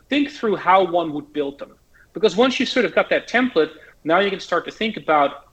think 0.09 0.29
through 0.31 0.55
how 0.55 0.83
one 0.83 1.13
would 1.13 1.33
build 1.33 1.59
them. 1.59 1.75
Because 2.13 2.35
once 2.35 2.59
you 2.59 2.65
sort 2.65 2.85
of 2.85 2.95
got 2.95 3.09
that 3.09 3.27
template, 3.27 3.71
now 4.03 4.19
you 4.19 4.29
can 4.29 4.39
start 4.39 4.65
to 4.65 4.71
think 4.71 4.97
about 4.97 5.49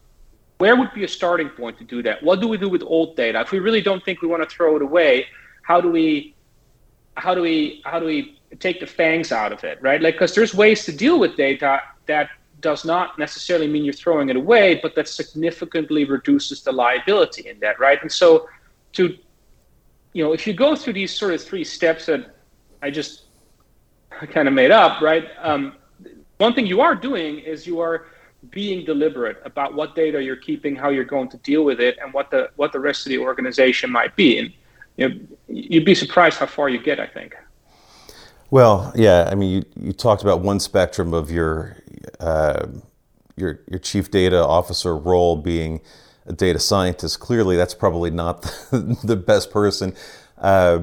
where 0.59 0.77
would 0.77 0.93
be 0.95 1.05
a 1.05 1.09
starting 1.09 1.49
point 1.49 1.77
to 1.79 1.85
do 1.85 2.03
that? 2.05 2.23
What 2.23 2.41
do 2.41 2.47
we 2.47 2.57
do 2.57 2.69
with 2.69 2.83
old 2.83 3.17
data? 3.17 3.41
If 3.41 3.51
we 3.51 3.59
really 3.59 3.81
don't 3.81 4.05
think 4.05 4.23
we 4.23 4.29
want 4.29 4.49
to 4.49 4.49
throw 4.49 4.77
it 4.77 4.83
away, 4.83 5.27
how 5.63 5.81
do 5.81 5.91
we 5.91 6.37
how 7.17 7.35
do 7.35 7.43
we 7.43 7.83
how 7.85 7.99
do 7.99 8.07
we 8.07 8.39
take 8.61 8.79
the 8.79 8.87
fangs 8.87 9.33
out 9.33 9.53
of 9.53 9.65
it, 9.65 9.83
right? 9.83 10.01
Like 10.01 10.15
because 10.15 10.35
there's 10.35 10.55
ways 10.55 10.85
to 10.85 10.93
deal 10.93 11.19
with 11.19 11.37
data 11.37 11.81
that 12.07 12.31
does 12.63 12.85
not 12.85 13.19
necessarily 13.19 13.69
mean 13.69 13.85
you're 13.85 13.93
throwing 13.93 14.29
it 14.29 14.37
away, 14.37 14.81
but 14.83 14.95
that 14.95 15.09
significantly 15.09 16.05
reduces 16.05 16.63
the 16.63 16.73
liability 16.73 17.49
in 17.49 17.59
that, 17.61 17.79
right? 17.79 18.01
And 18.01 18.11
so 18.11 18.49
to 18.93 19.19
you 20.13 20.23
know, 20.23 20.33
if 20.33 20.47
you 20.47 20.53
go 20.53 20.77
through 20.77 20.93
these 20.93 21.13
sort 21.13 21.33
of 21.35 21.43
three 21.43 21.65
steps 21.65 22.07
that 22.07 22.35
I 22.83 22.91
just 22.91 23.23
kind 24.31 24.47
of 24.47 24.55
made 24.55 24.71
up, 24.71 25.01
right? 25.01 25.29
Um, 25.41 25.75
one 26.39 26.55
thing 26.55 26.67
you 26.67 26.81
are 26.81 26.95
doing 26.95 27.39
is 27.39 27.67
you 27.67 27.81
are 27.81 28.07
being 28.51 28.85
deliberate 28.85 29.41
about 29.45 29.75
what 29.75 29.95
data 29.95 30.23
you're 30.23 30.37
keeping, 30.37 30.75
how 30.75 30.91
you're 30.91 31.05
going 31.05 31.29
to 31.31 31.37
deal 31.39 31.65
with 31.65 31.81
it, 31.81 31.97
and 32.03 32.13
what 32.13 32.31
the 32.31 32.51
what 32.57 32.73
the 32.73 32.81
rest 32.81 33.07
of 33.07 33.11
the 33.11 33.19
organization 33.19 33.91
might 33.91 34.15
be. 34.17 34.39
And 34.39 34.53
you 34.97 35.09
know, 35.09 35.21
you'd 35.49 35.85
be 35.85 35.95
surprised 35.95 36.39
how 36.39 36.47
far 36.47 36.69
you 36.69 36.83
get. 36.83 37.01
I 37.01 37.07
think. 37.07 37.35
Well, 38.53 38.93
yeah. 38.95 39.31
I 39.33 39.35
mean, 39.35 39.51
you, 39.51 39.87
you 39.87 39.93
talked 39.95 40.21
about 40.21 40.43
one 40.43 40.61
spectrum 40.61 41.15
of 41.15 41.31
your 41.31 41.79
uh, 42.21 42.67
your 43.35 43.61
your 43.67 43.79
chief 43.79 44.11
data 44.11 44.45
officer 44.45 44.95
role 44.95 45.37
being 45.37 45.81
a 46.27 46.35
data 46.35 46.59
scientist. 46.59 47.19
Clearly, 47.19 47.57
that's 47.57 47.73
probably 47.73 48.11
not 48.11 48.43
the, 48.71 49.17
best 49.17 49.51
person. 49.51 49.95
Uh, 50.37 50.81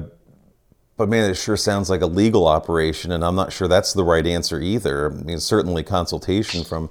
but 0.96 1.08
man, 1.08 1.30
it 1.30 1.36
sure 1.36 1.56
sounds 1.56 1.88
like 1.88 2.00
a 2.00 2.06
legal 2.06 2.48
operation, 2.48 3.12
and 3.12 3.24
I'm 3.24 3.36
not 3.36 3.52
sure 3.52 3.68
that's 3.68 3.92
the 3.92 4.02
right 4.02 4.26
answer 4.26 4.60
either. 4.60 5.12
I 5.12 5.14
mean, 5.22 5.38
certainly 5.38 5.84
consultation 5.84 6.64
from 6.64 6.90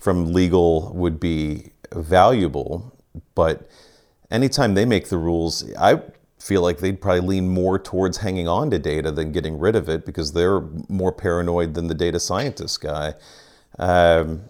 from 0.00 0.32
legal 0.32 0.92
would 0.92 1.20
be 1.20 1.70
valuable, 1.94 2.98
but 3.36 3.70
anytime 4.32 4.74
they 4.74 4.86
make 4.86 5.08
the 5.08 5.18
rules, 5.18 5.72
I 5.78 6.02
feel 6.46 6.62
like 6.62 6.78
they'd 6.78 7.00
probably 7.00 7.20
lean 7.20 7.48
more 7.48 7.76
towards 7.76 8.18
hanging 8.18 8.46
on 8.46 8.70
to 8.70 8.78
data 8.78 9.10
than 9.10 9.32
getting 9.32 9.58
rid 9.58 9.74
of 9.74 9.88
it 9.88 10.06
because 10.06 10.32
they're 10.32 10.60
more 10.88 11.10
paranoid 11.10 11.74
than 11.74 11.88
the 11.88 11.94
data 11.94 12.20
scientist 12.20 12.80
guy. 12.80 13.14
Um, 13.80 14.42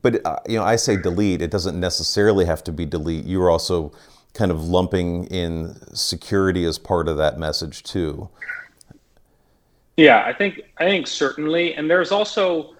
but 0.00 0.24
uh, 0.24 0.38
you 0.48 0.56
know, 0.56 0.64
I 0.64 0.76
say 0.76 0.96
delete. 0.96 1.42
It 1.42 1.50
doesn't 1.50 1.78
necessarily 1.78 2.44
have 2.44 2.62
to 2.64 2.72
be 2.72 2.86
delete. 2.86 3.24
You're 3.24 3.50
also 3.50 3.92
kind 4.32 4.52
of 4.52 4.62
lumping 4.62 5.24
in 5.26 5.74
security 5.92 6.64
as 6.64 6.78
part 6.78 7.08
of 7.08 7.16
that 7.16 7.36
message 7.36 7.82
too. 7.82 8.28
Yeah, 9.96 10.22
I 10.24 10.32
think 10.32 10.60
I 10.78 10.84
think 10.84 11.08
certainly, 11.08 11.74
and 11.74 11.90
there's 11.90 12.12
also 12.12 12.76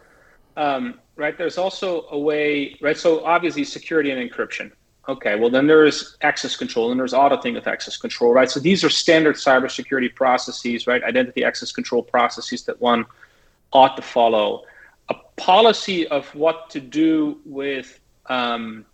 um, 0.56 1.00
right? 1.16 1.36
There's 1.36 1.58
also 1.58 2.06
a 2.10 2.18
way, 2.18 2.76
right? 2.80 2.96
So 2.96 3.24
obviously 3.24 3.64
security 3.64 4.10
and 4.10 4.30
encryption. 4.30 4.70
Okay, 5.10 5.34
well 5.34 5.50
then 5.50 5.66
there's 5.66 6.16
access 6.22 6.54
control 6.54 6.92
and 6.92 7.00
there's 7.00 7.12
auditing 7.12 7.56
of 7.56 7.66
access 7.66 7.96
control, 7.96 8.32
right? 8.32 8.48
So 8.48 8.60
these 8.60 8.84
are 8.84 8.88
standard 8.88 9.34
cybersecurity 9.34 10.14
processes, 10.14 10.86
right? 10.86 11.02
Identity 11.02 11.42
access 11.42 11.72
control 11.72 12.00
processes 12.00 12.62
that 12.66 12.80
one 12.80 13.04
ought 13.72 13.96
to 13.96 14.02
follow. 14.02 14.62
A 15.08 15.14
policy 15.36 16.06
of 16.06 16.32
what 16.36 16.70
to 16.70 16.80
do 16.80 17.40
with 17.44 17.98
um, 18.26 18.86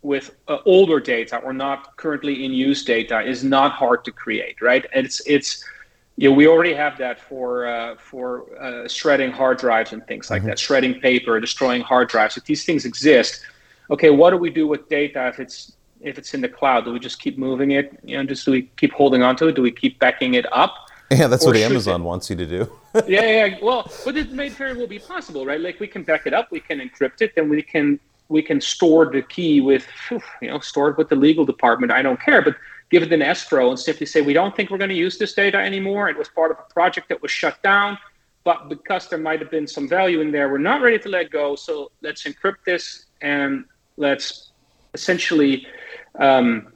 with 0.00 0.34
uh, 0.48 0.58
older 0.64 0.98
data 0.98 1.36
or 1.44 1.52
not 1.52 1.94
currently 1.98 2.46
in 2.46 2.52
use 2.52 2.82
data 2.82 3.20
is 3.20 3.44
not 3.44 3.72
hard 3.72 4.02
to 4.06 4.10
create, 4.10 4.62
right? 4.62 4.86
And 4.94 5.04
It's 5.04 5.20
it's 5.26 5.62
you 6.16 6.30
know, 6.30 6.34
we 6.34 6.46
already 6.48 6.72
have 6.72 6.96
that 6.98 7.20
for 7.20 7.66
uh, 7.66 7.96
for 7.96 8.46
uh, 8.58 8.88
shredding 8.88 9.30
hard 9.30 9.58
drives 9.58 9.92
and 9.92 10.06
things 10.06 10.30
like 10.30 10.40
mm-hmm. 10.40 10.48
that, 10.48 10.58
shredding 10.58 11.00
paper, 11.00 11.38
destroying 11.38 11.82
hard 11.82 12.08
drives. 12.08 12.38
If 12.38 12.44
these 12.44 12.64
things 12.64 12.86
exist, 12.86 13.44
okay, 13.90 14.10
what 14.10 14.30
do 14.30 14.36
we 14.36 14.50
do 14.50 14.66
with 14.66 14.88
data 14.88 15.28
if 15.28 15.40
it's 15.40 15.72
if 16.00 16.16
it's 16.18 16.32
in 16.34 16.40
the 16.40 16.48
cloud? 16.48 16.84
Do 16.84 16.92
we 16.92 16.98
just 16.98 17.20
keep 17.20 17.36
moving 17.38 17.72
it? 17.72 17.98
You 18.04 18.16
know, 18.16 18.24
just 18.24 18.44
do 18.44 18.52
we 18.52 18.62
keep 18.76 18.92
holding 18.92 19.22
on 19.22 19.36
to 19.36 19.48
it? 19.48 19.56
Do 19.56 19.62
we 19.62 19.70
keep 19.70 19.98
backing 19.98 20.34
it 20.34 20.50
up? 20.52 20.88
Yeah, 21.10 21.26
that's 21.26 21.44
what 21.44 21.56
Amazon 21.56 22.02
it? 22.02 22.04
wants 22.04 22.30
you 22.30 22.36
to 22.36 22.46
do. 22.46 22.72
yeah, 23.06 23.46
yeah. 23.46 23.58
Well, 23.60 23.90
but 24.04 24.16
it 24.16 24.32
may 24.32 24.48
very 24.48 24.76
well 24.76 24.86
be 24.86 24.98
possible, 24.98 25.44
right? 25.44 25.60
Like 25.60 25.80
we 25.80 25.88
can 25.88 26.02
back 26.04 26.26
it 26.26 26.32
up, 26.32 26.50
we 26.50 26.60
can 26.60 26.78
encrypt 26.78 27.20
it, 27.20 27.34
then 27.34 27.48
we 27.48 27.62
can 27.62 27.98
we 28.28 28.42
can 28.42 28.60
store 28.60 29.06
the 29.06 29.22
key 29.22 29.60
with, 29.60 29.86
you 30.40 30.48
know, 30.48 30.60
store 30.60 30.90
it 30.90 30.96
with 30.96 31.08
the 31.08 31.16
legal 31.16 31.44
department. 31.44 31.92
I 31.92 32.00
don't 32.00 32.20
care, 32.20 32.40
but 32.40 32.54
give 32.88 33.02
it 33.02 33.12
an 33.12 33.22
escrow 33.22 33.70
and 33.70 33.78
simply 33.78 34.06
say, 34.06 34.20
we 34.20 34.32
don't 34.32 34.54
think 34.54 34.70
we're 34.70 34.78
going 34.78 34.90
to 34.90 34.96
use 34.96 35.18
this 35.18 35.32
data 35.32 35.58
anymore. 35.58 36.08
It 36.08 36.16
was 36.16 36.28
part 36.28 36.52
of 36.52 36.58
a 36.58 36.72
project 36.72 37.08
that 37.08 37.20
was 37.20 37.32
shut 37.32 37.60
down, 37.64 37.98
but 38.44 38.68
because 38.68 39.08
there 39.08 39.18
might 39.18 39.40
have 39.40 39.50
been 39.50 39.66
some 39.66 39.88
value 39.88 40.20
in 40.20 40.30
there, 40.30 40.48
we're 40.48 40.58
not 40.58 40.80
ready 40.80 40.98
to 41.00 41.08
let 41.08 41.30
go. 41.30 41.56
So 41.56 41.90
let's 42.02 42.22
encrypt 42.22 42.64
this 42.64 43.06
and 43.20 43.64
let's 44.00 44.50
essentially 44.94 45.66
um, 46.18 46.72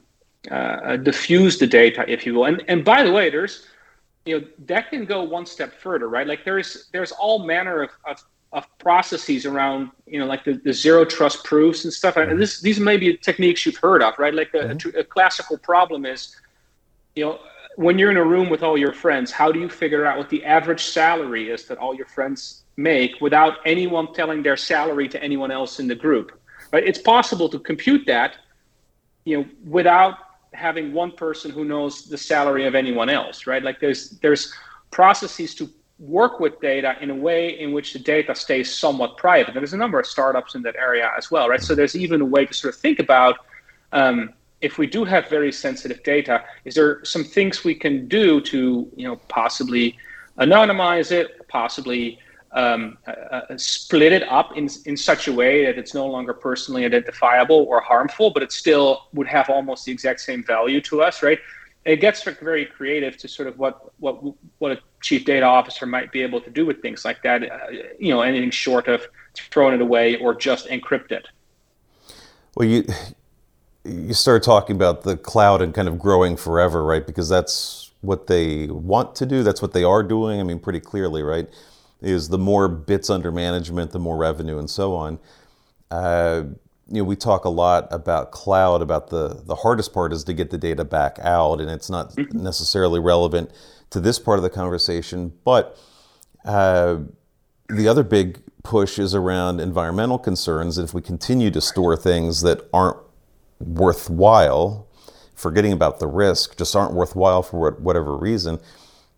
uh, 0.49 0.95
diffuse 0.97 1.57
the 1.57 1.67
data, 1.67 2.05
if 2.07 2.25
you 2.25 2.35
will. 2.35 2.45
And, 2.45 2.63
and 2.67 2.85
by 2.85 3.03
the 3.03 3.11
way, 3.11 3.29
there's, 3.29 3.67
you 4.25 4.39
know, 4.39 4.47
that 4.65 4.89
can 4.89 5.05
go 5.05 5.23
one 5.23 5.45
step 5.45 5.73
further, 5.73 6.07
right? 6.07 6.27
Like 6.27 6.45
there's, 6.45 6.87
there's 6.93 7.11
all 7.11 7.45
manner 7.45 7.81
of, 7.83 7.89
of 8.05 8.23
of 8.53 8.65
processes 8.77 9.45
around 9.45 9.91
you 10.07 10.17
know 10.17 10.25
like 10.25 10.45
the, 10.45 10.53
the 10.63 10.71
zero 10.71 11.03
trust 11.03 11.43
proofs 11.43 11.83
and 11.83 11.91
stuff 11.91 12.15
and 12.15 12.39
this 12.41 12.61
these 12.61 12.79
may 12.79 12.95
be 12.95 13.17
techniques 13.17 13.65
you've 13.65 13.75
heard 13.75 14.01
of 14.01 14.17
right 14.17 14.33
like 14.33 14.53
a, 14.53 14.59
mm-hmm. 14.59 14.97
a, 14.97 15.01
a, 15.01 15.03
classical 15.03 15.57
problem 15.57 16.05
is 16.05 16.37
you 17.15 17.25
know 17.25 17.39
when 17.75 17.99
you're 17.99 18.11
in 18.11 18.15
a 18.15 18.23
room 18.23 18.49
with 18.49 18.63
all 18.63 18.77
your 18.77 18.93
friends 18.93 19.29
how 19.29 19.51
do 19.51 19.59
you 19.59 19.67
figure 19.67 20.05
out 20.05 20.17
what 20.17 20.29
the 20.29 20.43
average 20.45 20.85
salary 20.85 21.49
is 21.49 21.65
that 21.65 21.77
all 21.77 21.93
your 21.93 22.05
friends 22.05 22.63
make 22.77 23.19
without 23.19 23.57
anyone 23.65 24.13
telling 24.13 24.41
their 24.41 24.55
salary 24.55 25.09
to 25.09 25.21
anyone 25.21 25.51
else 25.51 25.81
in 25.81 25.87
the 25.87 25.95
group 25.95 26.39
right 26.75 26.87
it's 26.91 27.03
possible 27.15 27.47
to 27.49 27.59
compute 27.59 28.05
that 28.05 28.31
you 29.23 29.37
know 29.37 29.45
without 29.65 30.15
having 30.53 30.93
one 30.93 31.11
person 31.11 31.49
who 31.51 31.63
knows 31.65 32.05
the 32.13 32.17
salary 32.17 32.65
of 32.65 32.75
anyone 32.75 33.09
else 33.09 33.37
right 33.47 33.63
like 33.63 33.79
there's 33.79 34.01
there's 34.23 34.53
processes 34.91 35.53
to 35.55 35.69
work 35.99 36.39
with 36.39 36.59
data 36.59 36.95
in 37.01 37.09
a 37.09 37.15
way 37.15 37.59
in 37.59 37.71
which 37.71 37.93
the 37.93 37.99
data 37.99 38.35
stays 38.35 38.73
somewhat 38.73 39.17
private. 39.17 39.49
And 39.55 39.57
there's 39.57 39.73
a 39.73 39.77
number 39.77 39.99
of 39.99 40.05
startups 40.05 40.55
in 40.55 40.61
that 40.63 40.75
area 40.75 41.11
as 41.17 41.31
well, 41.31 41.47
right? 41.49 41.61
So 41.61 41.73
there's 41.73 41.95
even 41.95 42.21
a 42.21 42.25
way 42.25 42.45
to 42.45 42.53
sort 42.53 42.73
of 42.73 42.79
think 42.79 42.99
about 42.99 43.37
um, 43.91 44.33
if 44.61 44.77
we 44.77 44.87
do 44.87 45.05
have 45.05 45.29
very 45.29 45.51
sensitive 45.51 46.03
data, 46.03 46.43
is 46.65 46.75
there 46.75 47.03
some 47.05 47.23
things 47.23 47.63
we 47.63 47.75
can 47.75 48.07
do 48.07 48.41
to, 48.41 48.89
you 48.95 49.07
know, 49.07 49.15
possibly 49.27 49.97
anonymize 50.39 51.11
it, 51.11 51.47
possibly 51.47 52.19
um, 52.55 52.97
uh, 53.07 53.11
uh, 53.11 53.57
split 53.57 54.11
it 54.11 54.23
up 54.23 54.57
in, 54.57 54.67
in 54.85 54.97
such 54.97 55.27
a 55.27 55.33
way 55.33 55.65
that 55.65 55.77
it's 55.77 55.93
no 55.93 56.07
longer 56.07 56.33
personally 56.33 56.85
identifiable 56.85 57.65
or 57.69 57.79
harmful, 57.81 58.31
but 58.31 58.41
it 58.41 58.51
still 58.51 59.03
would 59.13 59.27
have 59.27 59.49
almost 59.49 59.85
the 59.85 59.91
exact 59.91 60.21
same 60.21 60.43
value 60.43 60.81
to 60.81 61.01
us, 61.01 61.21
right? 61.21 61.39
it 61.85 61.97
gets 61.97 62.23
very 62.23 62.65
creative 62.65 63.15
to 63.15 63.27
sort 63.27 63.47
of 63.47 63.57
what 63.59 63.93
what 63.99 64.19
what 64.57 64.71
a 64.71 64.79
chief 65.01 65.23
data 65.23 65.45
officer 65.45 65.85
might 65.85 66.11
be 66.11 66.21
able 66.21 66.41
to 66.41 66.49
do 66.49 66.65
with 66.65 66.81
things 66.81 67.05
like 67.05 67.21
that. 67.23 67.43
Uh, 67.43 67.57
you 67.99 68.11
know, 68.13 68.21
anything 68.21 68.49
short 68.49 68.87
of 68.87 69.07
throwing 69.51 69.75
it 69.75 69.81
away 69.81 70.15
or 70.15 70.33
just 70.33 70.67
encrypt 70.67 71.11
it. 71.11 71.27
Well, 72.55 72.67
you 72.67 72.85
you 73.83 74.15
start 74.15 74.41
talking 74.41 74.75
about 74.75 75.03
the 75.03 75.15
cloud 75.15 75.61
and 75.61 75.73
kind 75.73 75.87
of 75.87 75.99
growing 75.99 76.35
forever, 76.37 76.83
right? 76.83 77.05
Because 77.05 77.29
that's 77.29 77.91
what 78.01 78.25
they 78.27 78.65
want 78.67 79.15
to 79.15 79.25
do. 79.27 79.43
That's 79.43 79.61
what 79.61 79.73
they 79.73 79.83
are 79.83 80.01
doing. 80.01 80.39
I 80.39 80.43
mean, 80.43 80.59
pretty 80.59 80.79
clearly, 80.79 81.21
right? 81.21 81.47
Is 82.05 82.29
the 82.29 82.37
more 82.37 82.67
bits 82.67 83.09
under 83.09 83.31
management, 83.31 83.91
the 83.91 83.99
more 83.99 84.15
revenue, 84.15 84.59
and 84.59 84.69
so 84.69 84.95
on. 84.95 85.19
Uh, 85.89 86.43
you 86.87 87.01
know, 87.01 87.03
we 87.03 87.15
talk 87.15 87.45
a 87.45 87.49
lot 87.49 87.87
about 87.91 88.31
cloud, 88.31 88.83
about 88.83 89.09
the, 89.09 89.41
the 89.43 89.55
hardest 89.55 89.91
part 89.91 90.13
is 90.13 90.23
to 90.25 90.33
get 90.33 90.51
the 90.51 90.57
data 90.57 90.85
back 90.85 91.17
out, 91.19 91.59
and 91.59 91.69
it's 91.69 91.89
not 91.89 92.11
mm-hmm. 92.11 92.43
necessarily 92.43 92.99
relevant 92.99 93.49
to 93.89 93.99
this 93.99 94.19
part 94.19 94.37
of 94.37 94.43
the 94.43 94.51
conversation. 94.51 95.33
But 95.43 95.77
uh, 96.45 96.97
the 97.69 97.87
other 97.87 98.03
big 98.03 98.39
push 98.61 98.99
is 98.99 99.15
around 99.15 99.59
environmental 99.59 100.19
concerns. 100.19 100.77
If 100.77 100.93
we 100.93 101.01
continue 101.01 101.49
to 101.51 101.61
store 101.61 101.97
things 101.97 102.41
that 102.41 102.69
aren't 102.71 102.97
worthwhile, 103.59 104.87
forgetting 105.33 105.71
about 105.71 105.99
the 105.99 106.07
risk, 106.07 106.55
just 106.55 106.75
aren't 106.75 106.93
worthwhile 106.93 107.41
for 107.41 107.71
whatever 107.71 108.15
reason, 108.15 108.59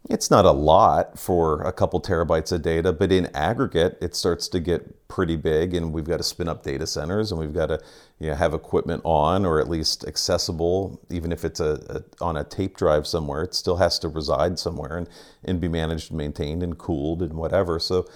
it's 0.10 0.32
not 0.32 0.46
a 0.46 0.52
lot 0.52 1.20
for 1.20 1.62
a 1.63 1.72
couple 1.74 2.02
terabytes 2.02 2.52
of 2.52 2.62
data, 2.62 2.93
but 2.93 3.12
in 3.12 3.28
aggregate, 3.36 3.98
it 4.02 4.15
starts 4.15 4.48
to 4.50 4.60
get 4.60 5.08
pretty 5.08 5.36
big, 5.36 5.74
and 5.74 5.93
we've 5.93 6.06
got 6.06 6.17
to 6.17 6.24
spin 6.24 6.48
up 6.48 6.63
data 6.63 6.88
centers, 6.88 7.32
and 7.32 7.39
we've 7.39 7.54
got 7.54 7.67
to 7.67 7.80
you 8.20 8.30
know, 8.30 8.36
have 8.36 8.54
equipment 8.54 9.02
on, 9.04 9.46
or 9.46 9.60
at 9.60 9.70
least 9.70 10.06
accessible, 10.08 11.02
even 11.10 11.32
if 11.32 11.43
it's 11.43 11.60
a, 11.60 12.04
a, 12.22 12.24
on 12.24 12.38
a 12.38 12.43
tape 12.43 12.78
drive 12.78 13.06
somewhere. 13.06 13.43
It 13.43 13.54
still 13.54 13.78
has 13.78 14.00
to 14.00 14.08
reside 14.08 14.58
somewhere 14.60 14.98
and, 14.98 15.10
and 15.43 15.60
be 15.60 15.67
managed 15.67 16.12
maintained 16.12 16.63
and 16.63 16.78
cooled 16.78 17.22
and 17.22 17.34
whatever. 17.34 17.80
So 17.80 18.08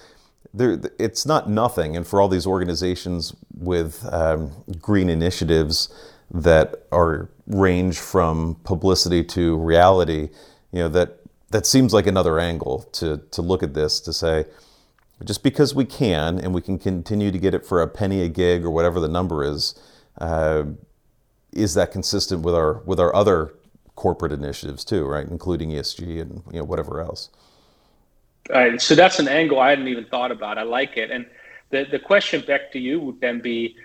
there, 0.54 0.80
it's 0.98 1.26
not 1.26 1.48
nothing. 1.48 1.96
And 1.96 2.06
for 2.06 2.20
all 2.20 2.28
these 2.28 2.46
organizations 2.46 3.34
with 3.54 4.06
um, 4.12 4.52
green 4.80 5.08
initiatives 5.10 5.92
that 6.30 6.86
are 6.90 7.28
range 7.46 7.98
from 7.98 8.56
publicity 8.64 9.22
to 9.24 9.58
reality, 9.58 10.30
you 10.72 10.78
know 10.78 10.88
that 10.88 11.18
that 11.52 11.66
seems 11.66 11.94
like 11.94 12.06
another 12.06 12.38
angle 12.40 12.82
to 12.92 13.18
to 13.30 13.42
look 13.42 13.62
at 13.62 13.74
this 13.74 14.00
to 14.00 14.12
say 14.12 14.46
just 15.24 15.42
because 15.42 15.74
we 15.74 15.84
can 15.84 16.38
and 16.38 16.52
we 16.54 16.60
can 16.60 16.78
continue 16.78 17.30
to 17.30 17.38
get 17.38 17.54
it 17.54 17.64
for 17.64 17.80
a 17.82 17.88
penny 17.88 18.22
a 18.22 18.28
gig 18.28 18.64
or 18.64 18.70
whatever 18.70 19.00
the 19.00 19.08
number 19.08 19.44
is, 19.44 19.74
uh, 20.18 20.64
is 21.52 21.74
that 21.74 21.92
consistent 21.92 22.42
with 22.42 22.54
our 22.54 22.82
with 22.84 22.98
our 22.98 23.14
other 23.14 23.54
corporate 23.94 24.32
initiatives 24.32 24.84
too, 24.84 25.04
right, 25.04 25.28
including 25.28 25.70
ESG 25.70 26.20
and 26.20 26.42
you 26.50 26.58
know 26.58 26.64
whatever 26.64 27.00
else. 27.00 27.30
Right. 28.50 28.80
So 28.80 28.94
that's 28.94 29.18
an 29.18 29.28
angle 29.28 29.60
I 29.60 29.70
hadn't 29.70 29.88
even 29.88 30.06
thought 30.06 30.32
about. 30.32 30.58
I 30.58 30.62
like 30.62 30.96
it. 30.96 31.10
And 31.10 31.26
the 31.70 31.86
the 31.90 31.98
question 31.98 32.42
back 32.44 32.72
to 32.72 32.78
you 32.78 33.00
would 33.00 33.20
then 33.20 33.40
be, 33.40 33.76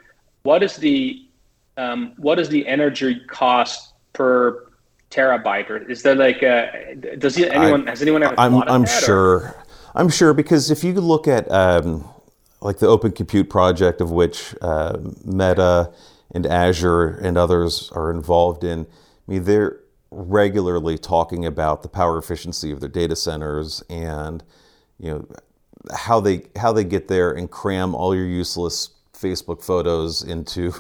what 0.44 0.64
is 0.64 0.78
the 0.78 1.28
um, 1.76 2.14
what 2.18 2.40
is 2.40 2.50
the 2.50 2.66
energy 2.68 3.22
cost 3.28 3.94
per 4.14 4.67
terabyte 5.18 5.70
or 5.70 5.78
is 5.90 6.04
there 6.04 6.16
like 6.16 6.44
a, 6.44 6.96
does 7.18 7.38
anyone 7.38 7.88
I, 7.88 7.92
has 7.92 8.02
anyone 8.02 8.24
ever 8.24 8.36
I'm, 8.38 8.56
I'm 8.64 8.86
sure 8.86 9.36
or? 9.38 9.66
I'm 9.96 10.10
sure 10.10 10.34
because 10.34 10.70
if 10.70 10.84
you 10.84 10.94
look 10.94 11.28
at 11.28 11.50
um, 11.52 12.08
like 12.62 12.78
the 12.78 12.88
Open 12.88 13.12
Compute 13.12 13.50
project 13.50 14.00
of 14.00 14.12
which 14.12 14.54
uh, 14.62 14.98
Meta 15.26 15.92
and 16.32 16.46
Azure 16.46 17.10
and 17.10 17.38
others 17.38 17.92
are 17.94 18.12
involved 18.12 18.64
in, 18.64 18.82
I 18.82 19.32
mean 19.32 19.44
they're 19.44 19.80
regularly 20.12 20.98
talking 20.98 21.46
about 21.46 21.82
the 21.84 21.90
power 21.90 22.18
efficiency 22.18 22.72
of 22.72 22.80
their 22.80 22.90
data 22.90 23.16
centers 23.16 23.84
and 23.90 24.44
you 25.00 25.12
know 25.12 25.28
how 25.96 26.20
they 26.20 26.44
how 26.56 26.72
they 26.72 26.84
get 26.84 27.08
there 27.08 27.32
and 27.32 27.50
cram 27.50 27.96
all 27.96 28.16
your 28.16 28.26
useless 28.26 28.90
Facebook 29.18 29.64
photos 29.64 30.24
into 30.24 30.74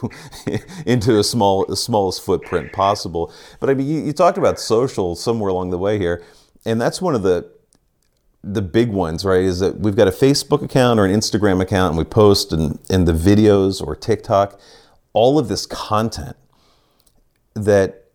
into 0.86 1.19
a 1.19 1.23
small 1.23 1.65
the 1.65 1.76
smallest 1.76 2.21
footprint 2.21 2.71
possible. 2.73 3.34
But 3.60 3.69
I 3.69 3.73
mean, 3.73 3.88
you, 3.88 4.02
you, 4.02 4.13
talked 4.13 4.38
about 4.38 4.60
social 4.60 5.15
somewhere 5.15 5.50
along 5.50 5.71
the 5.71 5.78
way 5.78 5.97
here, 5.97 6.23
and 6.65 6.80
that's 6.80 7.02
one 7.02 7.15
of 7.15 7.23
the 7.23 7.50
the 8.43 8.62
big 8.62 8.89
ones, 8.89 9.26
right? 9.26 9.41
Is 9.41 9.60
that 9.60 9.80
we've 9.80 9.95
got 9.95 10.08
a 10.08 10.12
Facebook 10.12 10.63
account 10.63 11.00
or 11.00 11.06
an 11.06 11.12
Instagram 11.12 11.62
account, 11.62 11.91
and 11.91 11.97
we 11.97 12.04
post 12.04 12.54
and 12.54 12.80
and 12.89 13.08
the 13.08 13.13
videos 13.13 13.86
or 13.86 13.95
TikTok, 13.95 14.60
all 15.13 15.39
of 15.39 15.47
this 15.47 15.65
content 15.65 16.36
that 17.56 18.06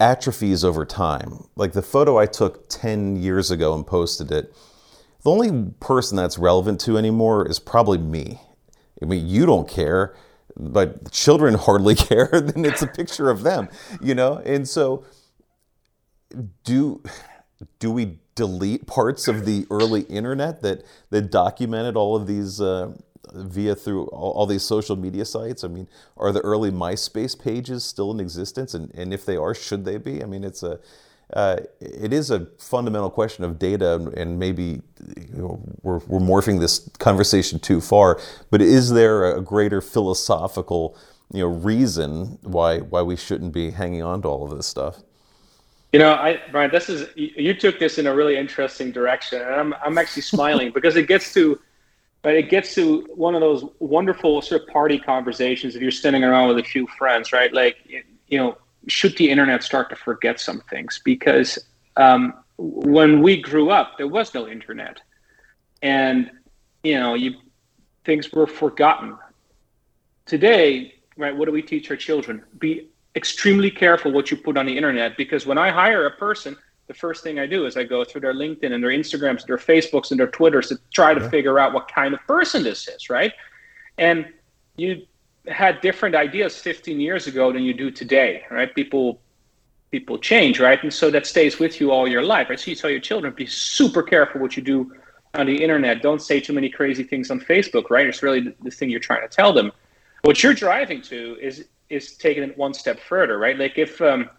atrophies 0.00 0.64
over 0.64 0.84
time. 0.84 1.44
Like 1.56 1.72
the 1.72 1.82
photo 1.82 2.18
I 2.18 2.26
took 2.26 2.68
ten 2.68 3.16
years 3.16 3.50
ago 3.50 3.74
and 3.74 3.86
posted 3.86 4.30
it. 4.30 4.54
The 5.22 5.30
only 5.30 5.72
person 5.80 6.16
that's 6.16 6.36
relevant 6.36 6.80
to 6.82 6.98
anymore 6.98 7.48
is 7.48 7.58
probably 7.58 7.96
me 7.96 8.40
I 9.04 9.06
mean, 9.06 9.28
you 9.28 9.44
don't 9.44 9.68
care, 9.68 10.14
but 10.56 11.10
children 11.12 11.54
hardly 11.66 11.94
care. 11.94 12.28
then 12.32 12.64
it's 12.64 12.82
a 12.82 12.86
picture 12.86 13.30
of 13.30 13.42
them, 13.42 13.68
you 14.00 14.14
know. 14.14 14.38
And 14.38 14.68
so, 14.68 15.04
do 16.64 17.02
do 17.78 17.90
we 17.90 18.18
delete 18.34 18.86
parts 18.86 19.28
of 19.28 19.44
the 19.44 19.66
early 19.70 20.02
internet 20.02 20.62
that 20.62 20.84
that 21.10 21.30
documented 21.30 21.96
all 21.96 22.16
of 22.16 22.26
these 22.26 22.60
uh, 22.60 22.92
via 23.32 23.74
through 23.74 24.06
all, 24.06 24.32
all, 24.32 24.46
these 24.46 24.62
social 24.62 24.96
media 24.96 25.24
sites? 25.24 25.64
I 25.64 25.68
mean, 25.68 25.86
are 26.16 26.32
the 26.32 26.40
early 26.40 26.70
MySpace 26.70 27.38
pages 27.38 27.84
still 27.84 28.10
in 28.10 28.20
existence? 28.20 28.72
And, 28.74 28.90
and 28.94 29.12
if 29.12 29.26
they 29.26 29.36
are, 29.36 29.54
should 29.54 29.84
they 29.84 29.98
be? 29.98 30.22
I 30.22 30.26
mean, 30.26 30.44
it's 30.44 30.62
a 30.62 30.80
uh, 31.32 31.56
it 31.80 32.12
is 32.12 32.30
a 32.30 32.46
fundamental 32.58 33.10
question 33.10 33.44
of 33.44 33.58
data, 33.58 34.12
and 34.16 34.38
maybe 34.38 34.80
you 35.16 35.36
know, 35.36 35.60
we're, 35.82 35.98
we're 36.06 36.20
morphing 36.20 36.60
this 36.60 36.88
conversation 36.98 37.58
too 37.58 37.80
far. 37.80 38.20
But 38.50 38.60
is 38.62 38.90
there 38.90 39.34
a 39.34 39.40
greater 39.40 39.80
philosophical 39.80 40.96
you 41.32 41.40
know 41.40 41.48
reason 41.48 42.38
why 42.42 42.78
why 42.78 43.02
we 43.02 43.16
shouldn't 43.16 43.52
be 43.52 43.70
hanging 43.70 44.02
on 44.02 44.22
to 44.22 44.28
all 44.28 44.44
of 44.44 44.56
this 44.56 44.66
stuff? 44.66 44.98
You 45.92 45.98
know, 46.00 46.12
I 46.12 46.40
Brian, 46.50 46.70
this 46.70 46.88
is 46.88 47.08
you 47.16 47.54
took 47.54 47.78
this 47.78 47.98
in 47.98 48.06
a 48.06 48.14
really 48.14 48.36
interesting 48.36 48.92
direction, 48.92 49.40
and 49.40 49.54
I'm 49.54 49.74
I'm 49.84 49.98
actually 49.98 50.22
smiling 50.22 50.72
because 50.74 50.96
it 50.96 51.08
gets 51.08 51.32
to 51.34 51.58
but 52.24 52.34
it 52.34 52.48
gets 52.48 52.74
to 52.74 53.06
one 53.14 53.34
of 53.34 53.42
those 53.42 53.66
wonderful 53.80 54.40
sort 54.40 54.62
of 54.62 54.68
party 54.68 54.98
conversations 54.98 55.76
if 55.76 55.82
you're 55.82 55.90
standing 55.90 56.24
around 56.24 56.48
with 56.48 56.58
a 56.58 56.62
few 56.62 56.86
friends, 56.86 57.34
right? 57.34 57.52
Like, 57.52 57.76
you 58.28 58.38
know, 58.38 58.56
should 58.86 59.16
the 59.16 59.30
internet 59.30 59.62
start 59.62 59.90
to 59.90 59.96
forget 59.96 60.40
some 60.40 60.60
things? 60.70 61.00
Because 61.04 61.58
um, 61.96 62.34
when 62.56 63.22
we 63.22 63.40
grew 63.40 63.70
up, 63.70 63.96
there 63.98 64.08
was 64.08 64.34
no 64.34 64.48
internet, 64.48 65.00
and 65.82 66.30
you 66.82 66.98
know, 66.98 67.14
you 67.14 67.34
things 68.04 68.30
were 68.32 68.46
forgotten. 68.46 69.16
Today, 70.26 70.94
right? 71.16 71.36
What 71.36 71.46
do 71.46 71.52
we 71.52 71.62
teach 71.62 71.90
our 71.90 71.96
children? 71.96 72.42
Be 72.58 72.88
extremely 73.16 73.70
careful 73.70 74.12
what 74.12 74.30
you 74.30 74.36
put 74.36 74.56
on 74.56 74.66
the 74.66 74.76
internet 74.76 75.16
because 75.16 75.46
when 75.46 75.58
I 75.58 75.70
hire 75.70 76.06
a 76.06 76.10
person, 76.10 76.56
the 76.86 76.94
first 76.94 77.22
thing 77.22 77.38
I 77.38 77.46
do 77.46 77.66
is 77.66 77.76
I 77.76 77.84
go 77.84 78.04
through 78.04 78.22
their 78.22 78.34
LinkedIn 78.34 78.72
and 78.72 78.82
their 78.82 78.90
Instagrams, 78.90 79.46
their 79.46 79.56
Facebooks 79.56 80.10
and 80.10 80.20
their 80.20 80.26
Twitters 80.26 80.68
to 80.68 80.78
try 80.92 81.14
to 81.14 81.20
yeah. 81.20 81.28
figure 81.30 81.58
out 81.58 81.72
what 81.72 81.88
kind 81.88 82.12
of 82.12 82.20
person 82.26 82.62
this 82.62 82.88
is, 82.88 83.08
right? 83.08 83.32
And 83.98 84.26
you 84.76 85.06
had 85.48 85.80
different 85.80 86.14
ideas 86.14 86.56
15 86.56 87.00
years 87.00 87.26
ago 87.26 87.52
than 87.52 87.62
you 87.62 87.74
do 87.74 87.90
today, 87.90 88.44
right? 88.50 88.74
People 88.74 89.20
people 89.90 90.18
change, 90.18 90.58
right? 90.58 90.82
And 90.82 90.92
so 90.92 91.08
that 91.10 91.24
stays 91.24 91.60
with 91.60 91.80
you 91.80 91.92
all 91.92 92.08
your 92.08 92.22
life, 92.22 92.48
right? 92.50 92.58
So 92.58 92.68
you 92.70 92.76
tell 92.76 92.90
your 92.90 93.00
children, 93.00 93.32
be 93.36 93.46
super 93.46 94.02
careful 94.02 94.40
what 94.40 94.56
you 94.56 94.62
do 94.62 94.92
on 95.34 95.46
the 95.46 95.62
internet. 95.62 96.02
Don't 96.02 96.20
say 96.20 96.40
too 96.40 96.52
many 96.52 96.68
crazy 96.68 97.04
things 97.04 97.30
on 97.30 97.38
Facebook, 97.38 97.90
right? 97.90 98.04
It's 98.04 98.20
really 98.20 98.56
the, 98.60 98.70
thing 98.72 98.90
you're 98.90 98.98
trying 98.98 99.22
to 99.22 99.28
tell 99.28 99.52
them. 99.52 99.70
What 100.22 100.42
you're 100.42 100.54
driving 100.54 101.00
to 101.02 101.36
is 101.40 101.66
is 101.90 102.16
taking 102.16 102.42
it 102.42 102.56
one 102.58 102.74
step 102.74 102.98
further, 102.98 103.38
right? 103.38 103.56
Like 103.58 103.78
if 103.78 104.00
um, 104.00 104.30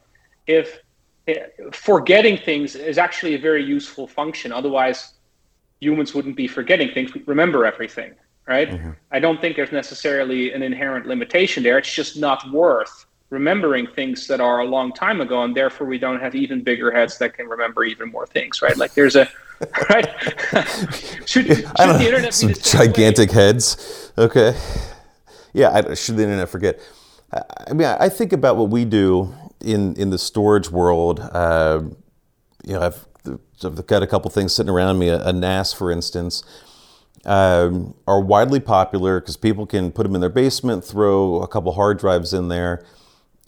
if 0.47 0.79
forgetting 1.71 2.37
things 2.37 2.75
is 2.75 2.97
actually 2.97 3.35
a 3.35 3.39
very 3.39 3.63
useful 3.63 4.07
function. 4.07 4.51
Otherwise, 4.51 5.13
humans 5.79 6.13
wouldn't 6.13 6.35
be 6.35 6.47
forgetting 6.47 6.91
things. 6.93 7.13
We 7.13 7.23
remember 7.25 7.65
everything, 7.65 8.13
right? 8.47 8.69
Mm-hmm. 8.69 8.91
I 9.11 9.19
don't 9.19 9.41
think 9.41 9.55
there's 9.55 9.71
necessarily 9.71 10.53
an 10.53 10.61
inherent 10.61 11.05
limitation 11.05 11.63
there. 11.63 11.77
It's 11.77 11.93
just 11.93 12.17
not 12.17 12.51
worth 12.51 13.05
remembering 13.29 13.87
things 13.87 14.27
that 14.27 14.39
are 14.39 14.59
a 14.59 14.65
long 14.65 14.93
time 14.93 15.19
ago, 15.19 15.43
and 15.43 15.55
therefore 15.55 15.87
we 15.87 15.97
don't 15.97 16.19
have 16.19 16.35
even 16.35 16.63
bigger 16.63 16.91
heads 16.91 17.17
that 17.17 17.33
can 17.33 17.47
remember 17.47 17.83
even 17.83 18.11
more 18.11 18.27
things, 18.27 18.61
right? 18.61 18.77
Like 18.77 18.93
there's 18.93 19.15
a 19.15 19.27
right. 19.89 20.07
should, 21.25 21.47
should 21.47 21.47
the 21.47 22.03
internet 22.05 22.33
some 22.33 22.53
gigantic 22.53 23.29
way? 23.29 23.35
heads? 23.35 24.11
Okay. 24.17 24.55
Yeah, 25.53 25.71
I, 25.71 25.93
should 25.93 26.17
the 26.17 26.23
internet 26.23 26.49
forget? 26.49 26.79
I 27.67 27.73
mean, 27.73 27.87
I 27.87 28.09
think 28.09 28.33
about 28.33 28.57
what 28.57 28.69
we 28.69 28.85
do 28.85 29.33
in 29.61 29.95
in 29.95 30.09
the 30.09 30.17
storage 30.17 30.69
world, 30.69 31.19
uh, 31.19 31.81
you 32.65 32.73
know, 32.73 32.81
I've, 32.81 33.05
I've, 33.63 33.87
got 33.87 34.03
a 34.03 34.07
couple 34.07 34.29
things 34.31 34.53
sitting 34.53 34.69
around 34.69 34.99
me. 34.99 35.09
A, 35.09 35.25
a 35.25 35.33
NAS, 35.33 35.73
for 35.73 35.91
instance, 35.91 36.43
um, 37.25 37.95
are 38.07 38.21
widely 38.21 38.59
popular 38.59 39.19
because 39.19 39.37
people 39.37 39.65
can 39.65 39.91
put 39.91 40.03
them 40.03 40.15
in 40.15 40.21
their 40.21 40.29
basement, 40.29 40.83
throw 40.83 41.41
a 41.41 41.47
couple 41.47 41.71
hard 41.73 41.97
drives 41.99 42.33
in 42.33 42.47
there, 42.47 42.85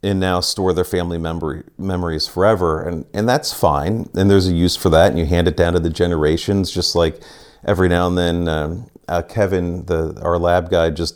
and 0.04 0.20
now 0.20 0.40
store 0.40 0.74
their 0.74 0.84
family 0.84 1.18
memory 1.18 1.64
memories 1.78 2.28
forever. 2.28 2.82
And 2.88 3.06
and 3.14 3.28
that's 3.28 3.54
fine. 3.54 4.10
And 4.16 4.30
there's 4.30 4.48
a 4.48 4.54
use 4.54 4.76
for 4.76 4.90
that. 4.90 5.12
And 5.12 5.20
you 5.20 5.26
hand 5.26 5.48
it 5.48 5.58
down 5.58 5.74
to 5.74 5.80
the 5.80 5.90
generations, 5.90 6.72
just 6.72 6.96
like 6.96 7.22
every 7.66 7.90
now 7.90 8.08
and 8.08 8.18
then. 8.18 8.48
Um, 8.48 8.90
uh, 9.08 9.22
Kevin, 9.22 9.86
the 9.86 10.20
our 10.22 10.38
lab 10.38 10.70
guy, 10.70 10.90
just 10.90 11.16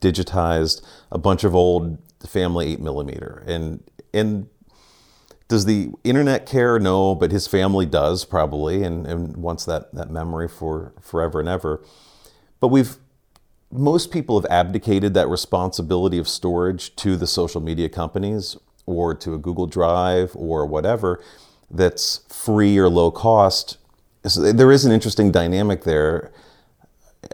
digitized 0.00 0.82
a 1.10 1.18
bunch 1.18 1.44
of 1.44 1.54
old 1.54 1.98
family 2.26 2.72
eight 2.72 2.80
millimeter, 2.80 3.42
and 3.46 3.82
and 4.14 4.48
does 5.52 5.66
the 5.66 5.90
internet 6.02 6.46
care? 6.46 6.78
No, 6.78 7.14
but 7.14 7.30
his 7.30 7.46
family 7.46 7.84
does 7.84 8.24
probably, 8.24 8.82
and, 8.82 9.06
and 9.06 9.36
wants 9.36 9.66
that 9.66 9.94
that 9.94 10.10
memory 10.10 10.48
for 10.48 10.94
forever 10.98 11.40
and 11.40 11.48
ever. 11.48 11.84
But 12.58 12.68
we've 12.68 12.96
most 13.70 14.10
people 14.10 14.40
have 14.40 14.50
abdicated 14.50 15.12
that 15.12 15.28
responsibility 15.28 16.16
of 16.16 16.26
storage 16.26 16.96
to 16.96 17.18
the 17.18 17.26
social 17.26 17.60
media 17.60 17.90
companies 17.90 18.56
or 18.86 19.14
to 19.14 19.34
a 19.34 19.38
Google 19.38 19.66
Drive 19.66 20.32
or 20.34 20.64
whatever 20.64 21.22
that's 21.70 22.22
free 22.30 22.78
or 22.78 22.88
low 22.88 23.10
cost. 23.10 23.76
So 24.24 24.52
there 24.52 24.72
is 24.72 24.86
an 24.86 24.92
interesting 24.92 25.30
dynamic 25.30 25.84
there. 25.84 26.32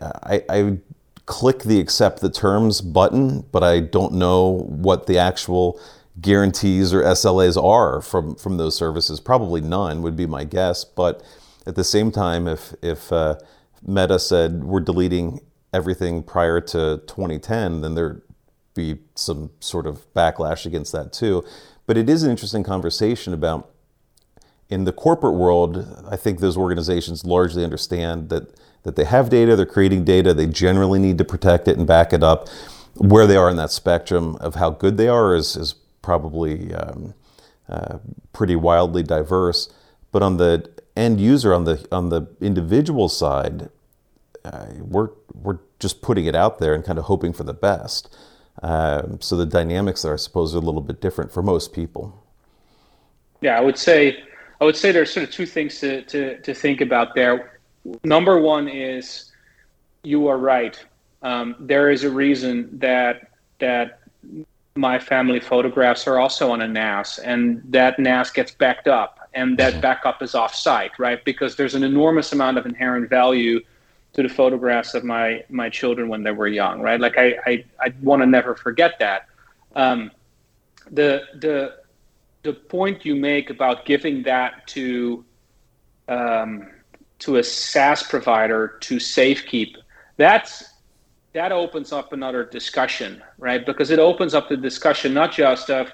I, 0.02 0.42
I 0.48 0.78
click 1.26 1.60
the 1.62 1.78
accept 1.78 2.20
the 2.20 2.30
terms 2.30 2.80
button, 2.80 3.44
but 3.52 3.62
I 3.62 3.78
don't 3.78 4.14
know 4.14 4.64
what 4.66 5.06
the 5.06 5.18
actual 5.18 5.80
guarantees 6.20 6.92
or 6.92 7.02
SLAs 7.02 7.62
are 7.62 8.00
from, 8.00 8.34
from 8.34 8.56
those 8.56 8.76
services. 8.76 9.20
Probably 9.20 9.60
none 9.60 10.02
would 10.02 10.16
be 10.16 10.26
my 10.26 10.44
guess. 10.44 10.84
But 10.84 11.22
at 11.66 11.74
the 11.74 11.84
same 11.84 12.10
time, 12.10 12.48
if, 12.48 12.74
if 12.82 13.12
uh, 13.12 13.36
Meta 13.86 14.18
said 14.18 14.64
we're 14.64 14.80
deleting 14.80 15.40
everything 15.72 16.22
prior 16.22 16.60
to 16.60 17.02
2010, 17.06 17.82
then 17.82 17.94
there'd 17.94 18.22
be 18.74 18.98
some 19.14 19.50
sort 19.60 19.86
of 19.86 20.12
backlash 20.14 20.66
against 20.66 20.92
that 20.92 21.12
too. 21.12 21.44
But 21.86 21.96
it 21.96 22.08
is 22.08 22.22
an 22.22 22.30
interesting 22.30 22.62
conversation 22.62 23.32
about 23.32 23.70
in 24.68 24.84
the 24.84 24.92
corporate 24.92 25.34
world, 25.34 26.04
I 26.10 26.16
think 26.16 26.40
those 26.40 26.56
organizations 26.56 27.24
largely 27.24 27.64
understand 27.64 28.28
that 28.28 28.54
that 28.84 28.96
they 28.96 29.04
have 29.04 29.28
data, 29.28 29.56
they're 29.56 29.66
creating 29.66 30.04
data, 30.04 30.32
they 30.32 30.46
generally 30.46 30.98
need 30.98 31.18
to 31.18 31.24
protect 31.24 31.68
it 31.68 31.76
and 31.76 31.86
back 31.86 32.12
it 32.12 32.22
up. 32.22 32.48
Where 32.94 33.26
they 33.26 33.36
are 33.36 33.50
in 33.50 33.56
that 33.56 33.70
spectrum 33.70 34.36
of 34.36 34.54
how 34.54 34.70
good 34.70 34.96
they 34.96 35.08
are 35.08 35.34
is, 35.34 35.56
is 35.56 35.74
probably 36.08 36.72
um, 36.72 37.12
uh, 37.68 37.98
pretty 38.32 38.56
wildly 38.56 39.02
diverse. 39.02 39.68
But 40.10 40.22
on 40.22 40.38
the 40.38 40.70
end 40.96 41.20
user, 41.20 41.52
on 41.52 41.64
the 41.64 41.86
on 41.92 42.08
the 42.08 42.26
individual 42.40 43.10
side, 43.10 43.68
uh, 44.42 44.68
we're 44.80 45.10
we're 45.34 45.58
just 45.78 46.00
putting 46.00 46.24
it 46.24 46.34
out 46.34 46.60
there 46.60 46.72
and 46.72 46.82
kind 46.82 46.98
of 46.98 47.04
hoping 47.04 47.34
for 47.34 47.44
the 47.44 47.52
best. 47.52 48.16
Um, 48.62 49.20
so 49.20 49.36
the 49.36 49.44
dynamics 49.44 50.00
there, 50.00 50.14
I 50.14 50.16
suppose, 50.16 50.54
are 50.54 50.58
a 50.58 50.62
little 50.62 50.80
bit 50.80 51.02
different 51.02 51.30
for 51.30 51.42
most 51.42 51.74
people. 51.74 52.24
Yeah, 53.42 53.58
I 53.58 53.60
would 53.60 53.76
say 53.76 54.16
I 54.62 54.64
would 54.64 54.76
say 54.76 54.90
there's 54.90 55.12
sort 55.12 55.28
of 55.28 55.30
two 55.30 55.44
things 55.44 55.78
to, 55.80 56.02
to, 56.04 56.40
to 56.40 56.54
think 56.54 56.80
about 56.80 57.14
there. 57.14 57.60
Number 58.02 58.40
one 58.40 58.66
is 58.66 59.30
you 60.02 60.26
are 60.28 60.38
right. 60.38 60.82
Um, 61.20 61.54
there 61.60 61.90
is 61.90 62.02
a 62.02 62.10
reason 62.10 62.78
that 62.78 63.30
that 63.58 64.00
my 64.78 64.98
family 64.98 65.40
photographs 65.40 66.06
are 66.06 66.18
also 66.18 66.52
on 66.52 66.62
a 66.62 66.68
NAS, 66.68 67.18
and 67.18 67.60
that 67.64 67.98
NAS 67.98 68.30
gets 68.30 68.52
backed 68.52 68.86
up, 68.86 69.28
and 69.34 69.58
that 69.58 69.72
mm-hmm. 69.72 69.80
backup 69.80 70.22
is 70.22 70.36
off-site, 70.36 70.92
right? 70.98 71.24
Because 71.24 71.56
there's 71.56 71.74
an 71.74 71.82
enormous 71.82 72.32
amount 72.32 72.58
of 72.58 72.64
inherent 72.64 73.10
value 73.10 73.60
to 74.12 74.22
the 74.22 74.28
photographs 74.28 74.94
of 74.94 75.02
my 75.04 75.44
my 75.48 75.68
children 75.68 76.08
when 76.08 76.22
they 76.22 76.30
were 76.30 76.46
young, 76.46 76.80
right? 76.80 77.00
Like 77.00 77.18
I 77.18 77.36
I, 77.44 77.64
I 77.80 77.92
want 78.02 78.22
to 78.22 78.26
never 78.26 78.54
forget 78.54 78.98
that. 79.00 79.26
Um, 79.74 80.12
the 80.90 81.22
the 81.34 81.78
the 82.44 82.52
point 82.52 83.04
you 83.04 83.16
make 83.16 83.50
about 83.50 83.84
giving 83.84 84.22
that 84.22 84.66
to 84.68 85.24
um, 86.06 86.70
to 87.18 87.36
a 87.36 87.42
SaaS 87.42 88.04
provider 88.04 88.78
to 88.82 88.96
safekeep, 88.96 89.74
that's 90.16 90.64
that 91.32 91.52
opens 91.52 91.92
up 91.92 92.12
another 92.12 92.44
discussion, 92.44 93.22
right? 93.38 93.64
Because 93.64 93.90
it 93.90 93.98
opens 93.98 94.34
up 94.34 94.48
the 94.48 94.56
discussion 94.56 95.12
not 95.14 95.32
just 95.32 95.70
of, 95.70 95.90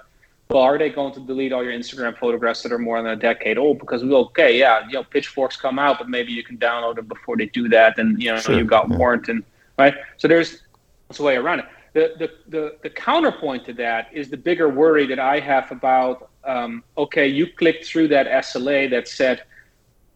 well, 0.51 0.63
are 0.63 0.79
they 0.79 0.91
going 0.91 1.13
to 1.15 1.21
delete 1.21 1.53
all 1.53 1.65
your 1.65 1.73
Instagram 1.73 2.17
photographs 2.17 2.63
that 2.63 2.73
are 2.73 2.79
more 2.79 3.03
than 3.03 3.13
a 3.13 3.17
decade 3.17 3.59
old? 3.59 3.79
Because 3.79 4.03
we 4.03 4.11
go, 4.11 4.19
okay, 4.27 4.59
yeah, 4.59 4.87
you 4.87 4.95
know, 4.95 5.05
pitchforks 5.05 5.57
come 5.57 5.79
out, 5.79 5.99
but 5.99 6.09
maybe 6.09 6.33
you 6.33 6.45
can 6.45 6.59
download 6.59 6.97
them 6.97 7.07
before 7.07 7.37
they 7.37 7.47
do 7.47 7.69
that, 7.69 7.99
and 7.99 8.23
you 8.23 8.31
know, 8.31 8.39
sure. 8.39 8.57
you 8.57 8.65
got 8.65 8.89
yeah. 8.89 8.97
warrant 8.97 9.29
and 9.29 9.43
right. 9.79 9.95
So 10.19 10.29
there's, 10.29 10.63
that's 11.09 11.19
a 11.19 11.23
way 11.23 11.37
around 11.37 11.61
it. 11.61 11.67
The, 11.95 12.15
the, 12.19 12.31
the, 12.49 12.77
the 12.83 12.91
counterpoint 12.91 13.65
to 13.67 13.73
that 13.75 14.09
is 14.13 14.29
the 14.29 14.37
bigger 14.37 14.69
worry 14.69 15.07
that 15.07 15.19
I 15.19 15.41
have 15.41 15.71
about 15.71 16.31
um, 16.45 16.85
okay, 16.97 17.27
you 17.27 17.47
clicked 17.47 17.87
through 17.87 18.09
that 18.09 18.27
SLA 18.27 18.91
that 18.91 19.09
said 19.09 19.45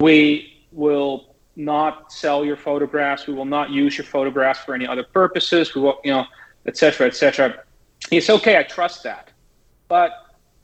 we 0.01 0.65
will 0.73 1.28
not 1.59 2.13
sell 2.13 2.45
your 2.45 2.57
photographs. 2.57 3.27
We 3.27 3.35
will 3.35 3.45
not 3.45 3.71
use 3.71 3.99
your 3.99 4.05
photographs 4.07 4.61
for 4.61 4.75
any 4.75 4.87
other 4.87 5.03
purposes. 5.03 5.75
We 5.75 5.81
will, 5.83 5.99
you 6.05 6.13
know, 6.13 6.25
et 6.67 6.77
cetera, 6.77 7.07
et 7.09 7.17
cetera. 7.17 7.65
It's 8.13 8.31
okay. 8.31 8.57
I 8.57 8.63
trust 8.63 9.03
that. 9.03 9.31
But 9.89 10.13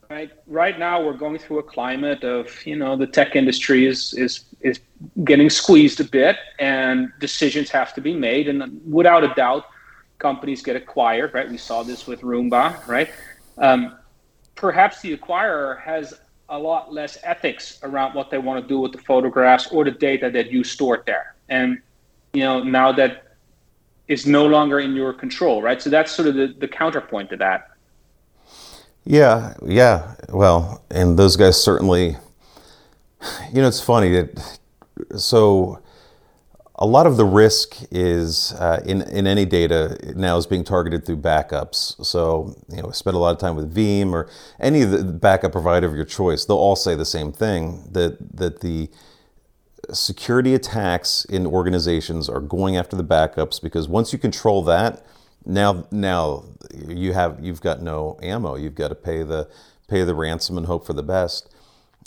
right, 0.09 0.31
right 0.47 0.79
now 0.79 1.03
we're 1.05 1.15
going 1.15 1.39
through 1.39 1.59
a 1.59 1.65
climate 1.65 2.23
of, 2.23 2.65
you 2.65 2.77
know, 2.77 2.97
the 2.97 3.09
tech 3.09 3.35
industry 3.35 3.87
is, 3.87 4.15
is, 4.15 4.45
is 4.61 4.79
getting 5.25 5.51
squeezed 5.51 6.01
a 6.01 6.05
bit, 6.05 6.37
and 6.61 7.13
decisions 7.19 7.71
have 7.71 7.93
to 7.95 8.01
be 8.01 8.15
made. 8.15 8.49
And 8.49 8.81
without 8.91 9.25
a 9.25 9.35
doubt, 9.35 9.65
companies 10.19 10.63
get 10.63 10.77
acquired. 10.77 11.35
Right? 11.35 11.51
We 11.51 11.59
saw 11.59 11.83
this 11.83 12.07
with 12.07 12.21
Roomba. 12.21 12.87
Right? 12.87 13.11
Um, 13.59 13.97
perhaps 14.55 15.01
the 15.01 15.17
acquirer 15.17 15.81
has 15.81 16.15
a 16.49 16.59
lot 16.59 16.93
less 16.93 17.19
ethics 17.23 17.79
around 17.83 18.15
what 18.15 18.31
they 18.31 18.39
want 18.39 18.63
to 18.63 18.69
do 18.69 18.79
with 18.79 18.93
the 18.93 18.99
photographs 18.99 19.69
or 19.69 19.85
the 19.85 19.91
data 19.91 20.31
that 20.31 20.51
you 20.51 20.63
stored 20.63 21.05
there. 21.07 21.35
And 21.49 21.81
you 22.33 22.43
know 22.43 22.63
now 22.63 22.93
that 22.93 23.37
is 24.09 24.27
no 24.27 24.47
longer 24.47 24.81
in 24.81 24.95
your 24.95 25.13
control, 25.13 25.63
right? 25.63 25.81
So 25.81 25.89
that's 25.89 26.13
sort 26.13 26.29
of 26.29 26.35
the, 26.35 26.55
the 26.59 26.69
counterpoint 26.69 27.31
to 27.31 27.37
that. 27.39 27.71
Yeah, 29.05 29.55
yeah. 29.65 30.15
Well, 30.29 30.83
and 30.91 31.19
those 31.19 31.37
guys 31.37 31.63
certainly, 31.63 32.17
you 33.53 33.63
know, 33.63 33.69
it's 33.69 33.81
funny 33.81 34.11
that 34.11 34.59
so 35.17 35.81
a 36.77 36.87
lot 36.87 37.07
of 37.07 37.17
the 37.17 37.25
risk 37.25 37.77
is 37.91 38.53
uh, 38.55 38.83
in 38.85 39.03
in 39.03 39.27
any 39.27 39.45
data 39.45 39.97
now 40.17 40.37
is 40.37 40.47
being 40.47 40.65
targeted 40.65 41.07
through 41.07 41.19
backups. 41.19 42.05
So 42.05 42.57
you 42.69 42.83
know, 42.83 42.91
spend 42.91 43.17
a 43.17 43.21
lot 43.21 43.31
of 43.31 43.39
time 43.39 43.57
with 43.57 43.75
Veeam 43.75 44.13
or 44.13 44.29
any 44.61 44.83
of 44.83 44.91
the 44.91 45.05
backup 45.05 45.53
provider 45.53 45.87
of 45.87 45.95
your 45.95 46.05
choice. 46.05 46.45
They'll 46.45 46.57
all 46.57 46.77
say 46.77 46.95
the 46.95 47.05
same 47.05 47.33
thing 47.33 47.89
that 47.93 48.37
that 48.37 48.61
the 48.61 48.91
security 49.93 50.55
attacks 50.55 51.25
in 51.27 51.47
organizations 51.47 52.29
are 52.29 52.41
going 52.41 52.77
after 52.77 52.97
the 52.97 53.05
backups 53.05 53.61
because 53.63 53.87
once 53.87 54.13
you 54.13 54.19
control 54.19 54.63
that 54.63 55.05
now 55.45 55.87
now 55.91 56.45
you 56.75 57.13
have 57.13 57.39
you've 57.45 57.61
got 57.61 57.83
no 57.83 58.19
ammo. 58.23 58.57
You've 58.57 58.75
got 58.75 58.89
to 58.89 58.95
pay 58.95 59.23
the 59.23 59.49
pay 59.89 60.03
the 60.05 60.15
ransom 60.15 60.57
and 60.57 60.67
hope 60.67 60.87
for 60.87 60.93
the 60.93 61.03
best. 61.03 61.55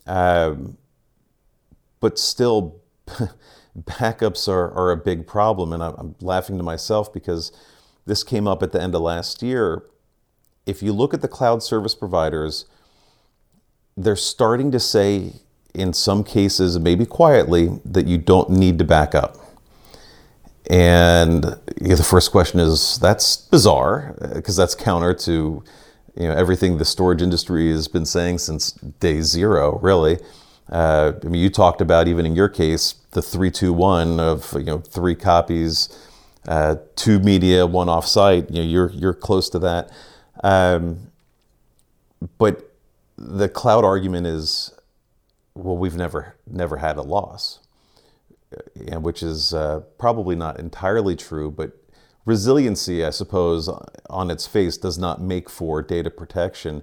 Um, 0.06 0.78
but 2.00 2.18
still, 2.18 2.82
backups 3.80 4.48
are, 4.48 4.72
are 4.72 4.92
a 4.92 4.98
big 4.98 5.28
problem, 5.28 5.72
and 5.74 5.84
I'm, 5.84 5.96
I'm 5.98 6.16
laughing 6.22 6.58
to 6.58 6.64
myself 6.64 7.14
because 7.14 7.52
this 8.06 8.24
came 8.24 8.48
up 8.48 8.64
at 8.64 8.72
the 8.72 8.82
end 8.82 8.96
of 8.96 9.02
last 9.02 9.44
year. 9.44 9.84
If 10.66 10.82
you 10.82 10.94
look 10.94 11.14
at 11.14 11.22
the 11.22 11.28
cloud 11.28 11.64
service 11.64 11.96
providers, 11.96 12.66
they're 13.96 14.16
starting 14.16 14.72
to 14.72 14.80
say, 14.80 15.34
in 15.74 15.94
some 15.94 16.24
cases, 16.24 16.80
maybe 16.80 17.06
quietly, 17.06 17.80
that 17.86 18.08
you 18.08 18.18
don't 18.18 18.50
need 18.50 18.78
to 18.80 18.84
back 18.84 19.16
up. 19.16 19.38
And 20.70 21.44
the 21.80 22.06
first 22.08 22.32
question 22.32 22.60
is 22.60 23.00
that's 23.00 23.38
bizarre 23.38 24.16
uh, 24.22 24.34
because 24.34 24.58
that's 24.58 24.76
counter 24.76 25.14
to 25.14 25.64
you 26.16 26.28
know 26.28 26.34
everything 26.34 26.78
the 26.78 26.84
storage 26.84 27.22
industry 27.22 27.72
has 27.72 27.88
been 27.88 28.06
saying 28.06 28.40
since 28.40 28.72
day 28.72 29.22
zero, 29.22 29.80
really. 29.80 30.18
Uh, 30.70 31.14
I 31.24 31.28
mean, 31.28 31.42
you 31.42 31.50
talked 31.50 31.82
about 31.82 32.08
even 32.08 32.26
in 32.26 32.36
your 32.36 32.50
case 32.50 32.96
the 33.12 33.22
three 33.22 33.52
two 33.52 33.74
one 33.74 34.20
of 34.20 34.54
you 34.54 34.66
know 34.66 34.80
three 34.80 35.16
copies, 35.16 35.90
uh, 36.48 36.76
two 36.96 37.20
media, 37.20 37.66
one 37.66 37.88
offsite. 37.88 38.50
You 38.50 38.64
know, 38.64 38.70
you're 38.70 38.92
you're 38.92 39.14
close 39.14 39.50
to 39.50 39.60
that. 39.60 39.92
Um, 40.44 41.12
but 42.38 42.74
the 43.18 43.50
cloud 43.50 43.86
argument 43.86 44.28
is, 44.28 44.74
well, 45.56 45.78
we've 45.78 45.96
never 45.96 46.36
never 46.46 46.78
had 46.78 46.98
a 46.98 47.02
loss 47.02 47.60
and 48.88 49.04
which 49.04 49.24
is 49.24 49.54
uh, 49.54 49.82
probably 49.98 50.36
not 50.36 50.60
entirely 50.60 51.16
true, 51.16 51.52
but 51.52 51.72
resiliency, 52.26 53.04
I 53.04 53.10
suppose, 53.10 53.70
on 54.10 54.32
its 54.32 54.48
face, 54.48 54.78
does 54.78 54.98
not 54.98 55.22
make 55.22 55.50
for 55.50 55.82
data 55.82 56.10
protection 56.10 56.82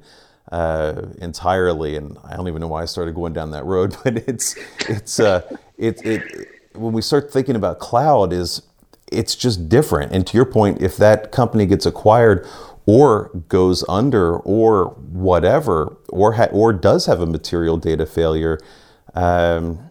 uh, 0.55 1.09
entirely. 1.21 1.97
And 1.97 2.17
I 2.23 2.37
don't 2.37 2.47
even 2.47 2.61
know 2.61 2.69
why 2.69 2.83
I 2.83 2.85
started 2.85 3.15
going 3.17 3.33
down 3.33 3.51
that 3.51 3.65
road, 3.65 3.97
but 4.05 4.19
it's 4.29 4.55
it's 4.89 5.19
uh, 5.19 5.43
it, 5.77 6.01
it 6.07 6.49
when 6.75 6.93
we 6.93 7.03
start 7.03 7.33
thinking 7.33 7.57
about 7.57 7.81
cloud 7.81 8.33
is 8.33 8.63
it's 9.11 9.35
just 9.35 9.69
different. 9.69 10.13
And 10.13 10.25
to 10.29 10.37
your 10.37 10.47
point, 10.47 10.81
if 10.81 10.97
that 10.99 11.33
company 11.33 11.67
gets 11.67 11.87
acquired 11.87 12.47
or 12.87 13.31
goes 13.49 13.85
under 13.89 14.37
or 14.39 14.87
whatever, 15.11 15.97
or 16.09 16.35
ha- 16.35 16.53
or 16.53 16.73
does 16.73 17.07
have 17.07 17.21
a 17.21 17.27
material 17.27 17.77
data 17.77 18.07
failure. 18.07 18.59
Um, 19.15 19.91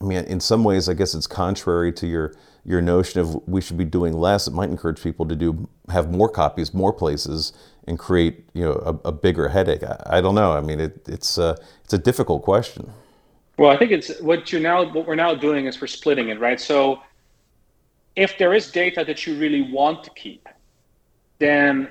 I 0.00 0.04
mean, 0.04 0.24
in 0.24 0.40
some 0.40 0.64
ways, 0.64 0.88
I 0.88 0.94
guess 0.94 1.14
it's 1.14 1.26
contrary 1.26 1.92
to 1.92 2.06
your 2.06 2.34
your 2.64 2.82
notion 2.82 3.20
of 3.20 3.46
we 3.46 3.60
should 3.60 3.78
be 3.78 3.84
doing 3.84 4.12
less. 4.14 4.46
It 4.46 4.52
might 4.52 4.68
encourage 4.70 5.02
people 5.02 5.26
to 5.28 5.36
do 5.36 5.68
have 5.88 6.10
more 6.10 6.28
copies, 6.28 6.74
more 6.74 6.92
places, 6.92 7.52
and 7.86 7.98
create 7.98 8.44
you 8.54 8.64
know 8.64 9.00
a, 9.04 9.08
a 9.08 9.12
bigger 9.12 9.48
headache. 9.48 9.82
I, 9.82 10.18
I, 10.18 10.20
don't 10.20 10.34
know. 10.34 10.52
I 10.52 10.60
mean, 10.60 10.80
it, 10.80 11.06
it's 11.08 11.38
a, 11.38 11.56
it's 11.84 11.92
a 11.92 11.98
difficult 11.98 12.42
question. 12.42 12.90
Well, 13.58 13.70
I 13.70 13.76
think 13.76 13.92
it's 13.92 14.20
what 14.20 14.52
you 14.52 14.60
now 14.60 14.92
what 14.92 15.06
we're 15.06 15.14
now 15.14 15.34
doing 15.34 15.66
is 15.66 15.80
we're 15.80 15.86
splitting 15.86 16.28
it, 16.28 16.40
right? 16.40 16.60
So 16.60 17.00
if 18.16 18.38
there 18.38 18.54
is 18.54 18.70
data 18.70 19.04
that 19.06 19.26
you 19.26 19.38
really 19.38 19.70
want 19.72 20.04
to 20.04 20.10
keep, 20.10 20.48
then 21.38 21.88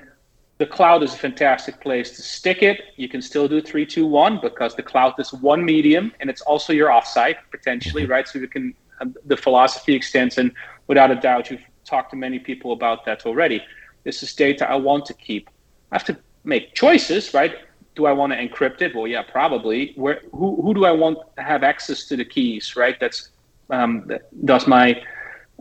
the 0.58 0.66
cloud 0.66 1.02
is 1.02 1.12
a 1.14 1.16
fantastic 1.16 1.80
place 1.80 2.16
to 2.16 2.22
stick 2.22 2.62
it. 2.62 2.80
You 2.96 3.08
can 3.08 3.20
still 3.20 3.48
do 3.48 3.60
three, 3.60 3.84
two, 3.84 4.06
one 4.06 4.40
because 4.40 4.74
the 4.74 4.82
cloud 4.82 5.14
is 5.18 5.32
one 5.32 5.64
medium 5.64 6.12
and 6.20 6.30
it's 6.30 6.42
also 6.42 6.72
your 6.72 6.90
offsite 6.90 7.36
potentially, 7.50 8.02
mm-hmm. 8.02 8.12
right? 8.12 8.28
So 8.28 8.38
you 8.38 8.48
can 8.48 8.74
um, 9.00 9.14
the 9.24 9.36
philosophy 9.36 9.94
extends, 9.94 10.38
and 10.38 10.52
without 10.86 11.10
a 11.10 11.16
doubt, 11.16 11.50
you've 11.50 11.64
talked 11.84 12.10
to 12.10 12.16
many 12.16 12.38
people 12.38 12.72
about 12.72 13.04
that 13.06 13.26
already. 13.26 13.62
This 14.04 14.22
is 14.22 14.34
data 14.34 14.68
I 14.68 14.76
want 14.76 15.06
to 15.06 15.14
keep. 15.14 15.50
I 15.90 15.96
have 15.96 16.04
to 16.04 16.16
make 16.44 16.74
choices, 16.74 17.34
right? 17.34 17.54
Do 17.94 18.06
I 18.06 18.12
want 18.12 18.32
to 18.32 18.38
encrypt 18.38 18.82
it? 18.82 18.94
Well, 18.94 19.06
yeah, 19.06 19.22
probably. 19.22 19.92
Where 19.96 20.20
who 20.32 20.60
who 20.62 20.74
do 20.74 20.84
I 20.84 20.92
want 20.92 21.18
to 21.36 21.42
have 21.42 21.62
access 21.62 22.06
to 22.06 22.16
the 22.16 22.24
keys, 22.24 22.76
right? 22.76 22.98
That's 22.98 23.30
um, 23.70 24.04
that 24.06 24.22
does 24.44 24.66
my 24.66 25.02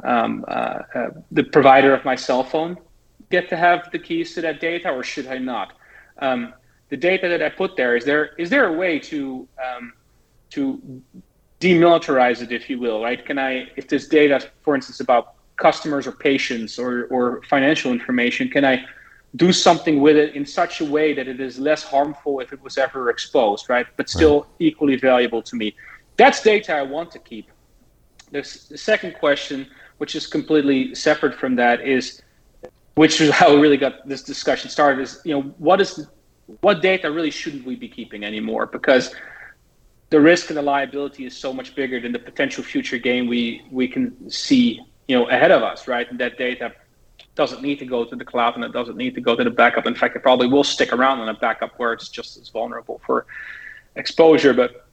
um, 0.04 0.44
uh, 0.48 0.80
uh, 0.96 1.10
the 1.32 1.44
provider 1.44 1.94
of 1.94 2.04
my 2.06 2.16
cell 2.16 2.44
phone 2.44 2.78
get 3.30 3.50
to 3.50 3.58
have 3.58 3.90
the 3.92 4.00
keys 4.00 4.34
to 4.36 4.42
that 4.42 4.60
data, 4.60 4.90
or 4.90 5.04
should 5.04 5.28
I 5.28 5.38
not? 5.38 5.74
Um, 6.20 6.54
the 6.90 6.98
data 6.98 7.28
that 7.28 7.42
I 7.42 7.50
put 7.50 7.76
there 7.76 7.96
is 7.96 8.06
there 8.06 8.26
is 8.38 8.50
there 8.50 8.68
a 8.68 8.74
way 8.74 9.00
to 9.00 9.48
um, 9.66 9.94
to 10.52 10.82
demilitarize 11.60 12.42
it, 12.42 12.52
if 12.52 12.70
you 12.70 12.78
will, 12.78 13.02
right? 13.02 13.26
Can 13.26 13.40
I, 13.40 13.70
if 13.78 13.88
this 13.88 14.08
data, 14.08 14.36
for 14.64 14.76
instance, 14.76 15.00
about 15.00 15.36
customers 15.56 16.06
or 16.06 16.12
patients 16.12 16.78
or 16.78 17.06
or 17.06 17.42
financial 17.44 17.92
information, 17.92 18.50
can 18.50 18.66
I 18.66 18.86
do 19.36 19.52
something 19.52 20.00
with 20.00 20.16
it 20.16 20.36
in 20.36 20.46
such 20.46 20.82
a 20.82 20.86
way 20.86 21.14
that 21.14 21.28
it 21.28 21.40
is 21.40 21.58
less 21.60 21.84
harmful 21.84 22.40
if 22.40 22.54
it 22.54 22.62
was 22.62 22.78
ever 22.78 23.10
exposed, 23.10 23.68
right? 23.68 23.88
But 23.98 24.10
still 24.10 24.42
right. 24.42 24.50
equally 24.60 24.96
valuable 24.96 25.42
to 25.42 25.56
me. 25.56 25.76
That's 26.18 26.42
data 26.44 26.76
I 26.76 26.84
want 26.84 27.12
to 27.12 27.20
keep. 27.20 27.50
The, 28.32 28.42
the 28.70 28.78
second 28.78 29.16
question, 29.16 29.68
which 29.98 30.16
is 30.16 30.28
completely 30.28 30.94
separate 30.94 31.36
from 31.36 31.56
that, 31.56 31.82
is 31.82 32.22
which 32.96 33.22
is 33.22 33.32
how 33.32 33.54
we 33.54 33.60
really 33.60 33.78
got 33.78 34.08
this 34.08 34.24
discussion 34.24 34.70
started 34.70 35.02
is 35.02 35.22
you 35.24 35.34
know 35.34 35.42
what 35.58 35.82
is 35.82 36.08
what 36.62 36.82
data 36.82 37.10
really 37.10 37.32
shouldn't 37.32 37.66
we 37.66 37.76
be 37.76 37.88
keeping 37.88 38.24
anymore 38.24 38.66
because 38.66 39.16
the 40.10 40.20
risk 40.20 40.50
and 40.50 40.58
the 40.58 40.62
liability 40.62 41.26
is 41.26 41.36
so 41.36 41.52
much 41.52 41.76
bigger 41.76 42.00
than 42.00 42.12
the 42.12 42.20
potential 42.20 42.64
future 42.64 42.98
gain 42.98 43.28
we 43.28 43.66
we 43.72 43.88
can 43.88 44.30
see 44.30 44.80
you 45.08 45.18
know 45.18 45.28
ahead 45.30 45.52
of 45.52 45.64
us 45.64 45.88
right 45.88 46.10
and 46.12 46.20
that 46.20 46.38
data 46.38 46.72
doesn't 47.36 47.62
need 47.62 47.80
to 47.80 47.86
go 47.86 48.06
to 48.06 48.16
the 48.16 48.26
cloud 48.26 48.56
and 48.56 48.64
it 48.64 48.72
doesn't 48.72 48.98
need 48.98 49.16
to 49.16 49.22
go 49.22 49.36
to 49.36 49.44
the 49.44 49.50
backup 49.50 49.86
in 49.86 49.96
fact 49.96 50.16
it 50.16 50.22
probably 50.22 50.48
will 50.48 50.64
stick 50.64 50.94
around 50.94 51.20
in 51.20 51.30
a 51.30 51.34
backup 51.34 51.72
where 51.78 51.94
it's 51.94 52.10
just 52.10 52.38
as 52.38 52.50
vulnerable 52.50 53.02
for 53.06 53.26
exposure 53.96 54.54
but 54.54 54.88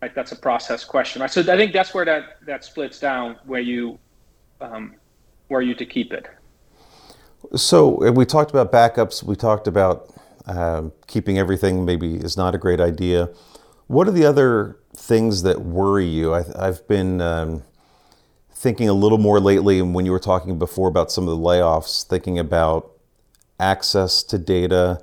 right, 0.00 0.14
that's 0.14 0.32
a 0.32 0.36
process 0.36 0.84
question 0.84 1.20
right 1.20 1.30
so 1.30 1.40
i 1.40 1.56
think 1.56 1.72
that's 1.72 1.92
where 1.92 2.04
that 2.04 2.38
that 2.46 2.64
splits 2.64 2.98
down 2.98 3.36
where 3.44 3.60
you 3.60 3.98
um, 4.60 4.94
where 5.48 5.60
you 5.60 5.74
to 5.74 5.84
keep 5.84 6.12
it 6.12 6.26
so 7.54 8.10
we 8.10 8.24
talked 8.24 8.50
about 8.50 8.72
backups. 8.72 9.22
We 9.22 9.36
talked 9.36 9.66
about 9.66 10.12
uh, 10.46 10.84
keeping 11.06 11.38
everything 11.38 11.84
maybe 11.84 12.16
is 12.16 12.36
not 12.36 12.54
a 12.54 12.58
great 12.58 12.80
idea. 12.80 13.28
What 13.86 14.08
are 14.08 14.12
the 14.12 14.24
other 14.24 14.78
things 14.96 15.42
that 15.42 15.60
worry 15.60 16.06
you? 16.06 16.34
I, 16.34 16.42
have 16.58 16.86
been 16.88 17.20
um, 17.20 17.62
thinking 18.56 18.88
a 18.88 18.94
little 18.94 19.18
more 19.18 19.38
lately, 19.38 19.78
and 19.78 19.94
when 19.94 20.06
you 20.06 20.12
were 20.12 20.18
talking 20.18 20.58
before 20.58 20.88
about 20.88 21.12
some 21.12 21.28
of 21.28 21.36
the 21.36 21.44
layoffs, 21.44 22.02
thinking 22.02 22.38
about 22.38 22.90
access 23.60 24.22
to 24.22 24.38
data, 24.38 24.98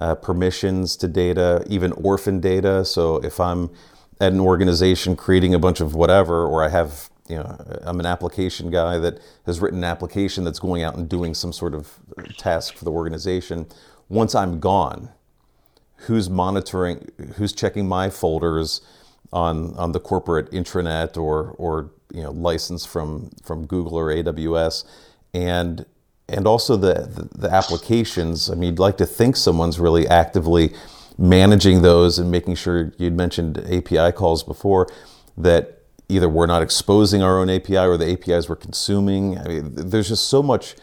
uh, 0.00 0.16
permissions 0.16 0.96
to 0.96 1.06
data, 1.06 1.64
even 1.68 1.92
orphan 1.92 2.40
data. 2.40 2.84
So 2.84 3.18
if 3.18 3.38
I'm 3.38 3.70
at 4.20 4.32
an 4.32 4.40
organization 4.40 5.14
creating 5.14 5.54
a 5.54 5.58
bunch 5.58 5.80
of 5.80 5.94
whatever, 5.94 6.44
or 6.44 6.64
I 6.64 6.68
have 6.68 7.08
you 7.28 7.36
know, 7.36 7.80
I'm 7.82 8.00
an 8.00 8.06
application 8.06 8.70
guy 8.70 8.98
that 8.98 9.20
has 9.46 9.60
written 9.60 9.78
an 9.78 9.84
application 9.84 10.44
that's 10.44 10.58
going 10.58 10.82
out 10.82 10.96
and 10.96 11.08
doing 11.08 11.34
some 11.34 11.52
sort 11.52 11.74
of 11.74 11.98
task 12.36 12.74
for 12.74 12.84
the 12.84 12.90
organization. 12.90 13.66
Once 14.08 14.34
I'm 14.34 14.60
gone, 14.60 15.10
who's 16.06 16.28
monitoring, 16.28 17.08
who's 17.36 17.52
checking 17.52 17.88
my 17.88 18.10
folders 18.10 18.80
on 19.32 19.74
on 19.76 19.92
the 19.92 20.00
corporate 20.00 20.50
intranet 20.50 21.16
or 21.16 21.54
or 21.58 21.90
you 22.12 22.22
know 22.22 22.30
license 22.30 22.86
from 22.86 23.30
from 23.44 23.66
Google 23.66 23.96
or 23.96 24.08
AWS, 24.08 24.84
and 25.34 25.86
and 26.28 26.46
also 26.46 26.76
the, 26.76 27.28
the, 27.34 27.48
applications. 27.48 28.50
I 28.50 28.54
mean, 28.54 28.70
you'd 28.70 28.78
like 28.78 28.96
to 28.98 29.06
think 29.06 29.36
someone's 29.36 29.78
really 29.78 30.08
actively 30.08 30.74
managing 31.16 31.82
those 31.82 32.18
and 32.18 32.30
making 32.30 32.56
sure 32.56 32.92
you'd 32.98 33.16
mentioned 33.16 33.58
API 33.58 34.12
calls 34.12 34.42
before 34.42 34.88
that 35.36 35.82
either 36.08 36.28
we're 36.28 36.46
not 36.46 36.62
exposing 36.62 37.22
our 37.22 37.38
own 37.38 37.48
API 37.50 37.78
or 37.78 37.96
the 37.96 38.10
APIs 38.12 38.48
we're 38.48 38.56
consuming. 38.56 39.38
I 39.38 39.44
mean, 39.44 39.74
there's 39.74 40.08
just 40.08 40.28
so 40.28 40.42
much 40.42 40.74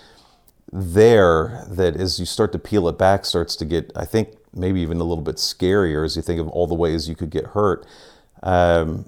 there 0.71 1.65
that 1.69 1.95
as 1.95 2.19
you 2.19 2.25
start 2.25 2.51
to 2.53 2.59
peel 2.59 2.87
it 2.87 2.97
back, 2.97 3.25
starts 3.25 3.55
to 3.57 3.65
get, 3.65 3.91
I 3.95 4.05
think, 4.05 4.29
maybe 4.53 4.81
even 4.81 4.99
a 4.99 5.03
little 5.03 5.23
bit 5.23 5.37
scarier 5.37 6.05
as 6.05 6.15
you 6.15 6.21
think 6.21 6.39
of 6.39 6.47
all 6.49 6.67
the 6.67 6.75
ways 6.75 7.07
you 7.07 7.15
could 7.15 7.29
get 7.29 7.47
hurt. 7.47 7.85
Um, 8.43 9.05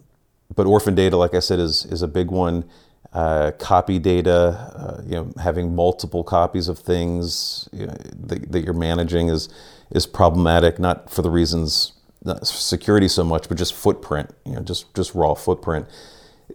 but 0.55 0.65
orphan 0.65 0.95
data, 0.95 1.17
like 1.17 1.33
I 1.33 1.39
said, 1.39 1.59
is 1.59 1.85
is 1.85 2.01
a 2.01 2.07
big 2.07 2.31
one. 2.31 2.65
Uh, 3.13 3.51
copy 3.59 3.97
data, 3.97 4.71
uh, 4.75 5.01
you 5.05 5.15
know, 5.15 5.31
having 5.41 5.73
multiple 5.73 6.21
copies 6.21 6.67
of 6.67 6.77
things 6.77 7.69
you 7.71 7.85
know, 7.85 7.95
that, 8.13 8.51
that, 8.51 8.65
you're 8.65 8.73
managing 8.73 9.29
is 9.29 9.47
is 9.91 10.05
problematic. 10.05 10.79
Not 10.79 11.09
for 11.09 11.21
the 11.21 11.29
reasons 11.29 11.93
not 12.25 12.45
security 12.45 13.07
so 13.07 13.23
much, 13.23 13.47
but 13.47 13.57
just 13.57 13.73
footprint. 13.73 14.33
You 14.45 14.53
know, 14.53 14.61
just 14.61 14.93
just 14.95 15.15
raw 15.15 15.33
footprint. 15.33 15.87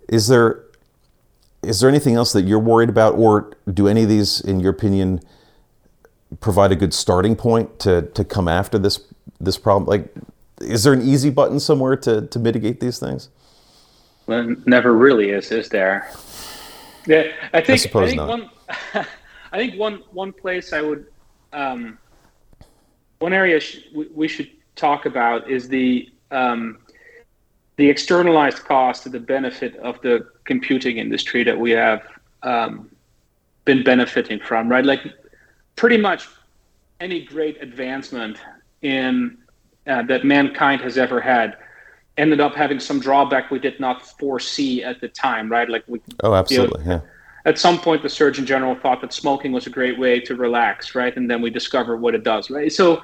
Is 0.09 0.29
there 0.29 0.65
is 1.63 1.81
there 1.81 1.89
anything 1.89 2.15
else 2.15 2.33
that 2.33 2.43
you're 2.43 2.59
worried 2.59 2.89
about, 2.89 3.15
or 3.15 3.53
do 3.73 3.87
any 3.87 4.03
of 4.03 4.09
these, 4.09 4.41
in 4.41 4.61
your 4.61 4.71
opinion, 4.71 5.21
provide 6.41 6.73
a 6.73 6.77
good 6.77 6.95
starting 6.95 7.37
point 7.37 7.79
to 7.81 8.03
to 8.03 8.25
come 8.25 8.49
after 8.49 8.79
this 8.79 9.01
this 9.41 9.59
problem? 9.59 9.87
Like, 9.89 10.13
is 10.61 10.85
there 10.85 10.93
an 10.93 11.03
easy 11.03 11.31
button 11.31 11.59
somewhere 11.59 11.97
to 11.97 12.27
to 12.27 12.39
mitigate 12.39 12.81
these 12.81 12.99
things? 12.99 13.29
Well, 14.27 14.55
never 14.67 14.93
really 14.93 15.31
is, 15.31 15.51
is 15.51 15.69
there? 15.69 16.11
Yeah, 17.07 17.33
I 17.53 17.61
think 17.61 17.95
I, 17.95 18.01
I 18.03 18.07
think 18.07 18.17
not. 18.17 18.29
one 18.29 18.51
I 19.53 19.59
think 19.59 19.79
one 19.79 20.03
one 20.13 20.33
place 20.33 20.73
I 20.73 20.83
would 20.83 21.07
um, 21.53 21.99
one 23.19 23.33
area 23.33 23.59
sh- 23.61 23.87
we 24.15 24.29
should 24.29 24.51
talk 24.77 25.07
about 25.07 25.51
is 25.51 25.69
the 25.69 26.11
um, 26.31 26.79
the 27.77 27.89
externalized 27.89 28.65
cost 28.65 29.05
to 29.05 29.09
the 29.09 29.21
benefit 29.21 29.75
of 29.77 30.01
the 30.03 30.29
computing 30.45 30.99
industry 30.99 31.43
that 31.45 31.59
we 31.59 31.71
have 31.71 32.03
um, 32.43 32.91
been 33.65 33.83
benefiting 33.83 34.39
from, 34.39 34.69
right? 34.69 34.85
Like 34.85 35.03
pretty 35.77 35.97
much 35.97 36.29
any 37.01 37.25
great 37.25 37.63
advancement 37.63 38.39
in 38.83 39.39
uh, 39.87 40.03
that 40.03 40.25
mankind 40.25 40.81
has 40.83 40.99
ever 40.99 41.21
had 41.21 41.57
ended 42.17 42.41
up 42.41 42.55
having 42.55 42.79
some 42.79 43.01
drawback 43.01 43.51
we 43.51 43.59
did 43.59 43.81
not 43.81 44.07
foresee 44.19 44.85
at 44.85 45.01
the 45.01 45.09
time, 45.09 45.51
right? 45.51 45.69
Like 45.69 45.85
we. 45.89 46.01
Oh, 46.23 46.35
absolutely. 46.35 46.83
You 46.83 46.89
know, 46.89 46.95
yeah. 46.95 47.01
At 47.47 47.59
some 47.59 47.81
point, 47.81 48.03
the 48.03 48.09
Surgeon 48.09 48.45
General 48.45 48.75
thought 48.75 49.01
that 49.01 49.15
smoking 49.15 49.53
was 49.53 49.67
a 49.67 49.71
great 49.71 49.99
way 49.99 50.21
to 50.21 50.35
relax, 50.35 50.95
right? 50.95 51.17
And 51.17 51.31
then 51.31 51.41
we 51.41 51.49
discover 51.49 51.97
what 51.97 52.15
it 52.15 52.23
does, 52.23 52.51
right? 52.51 52.71
So, 52.71 53.03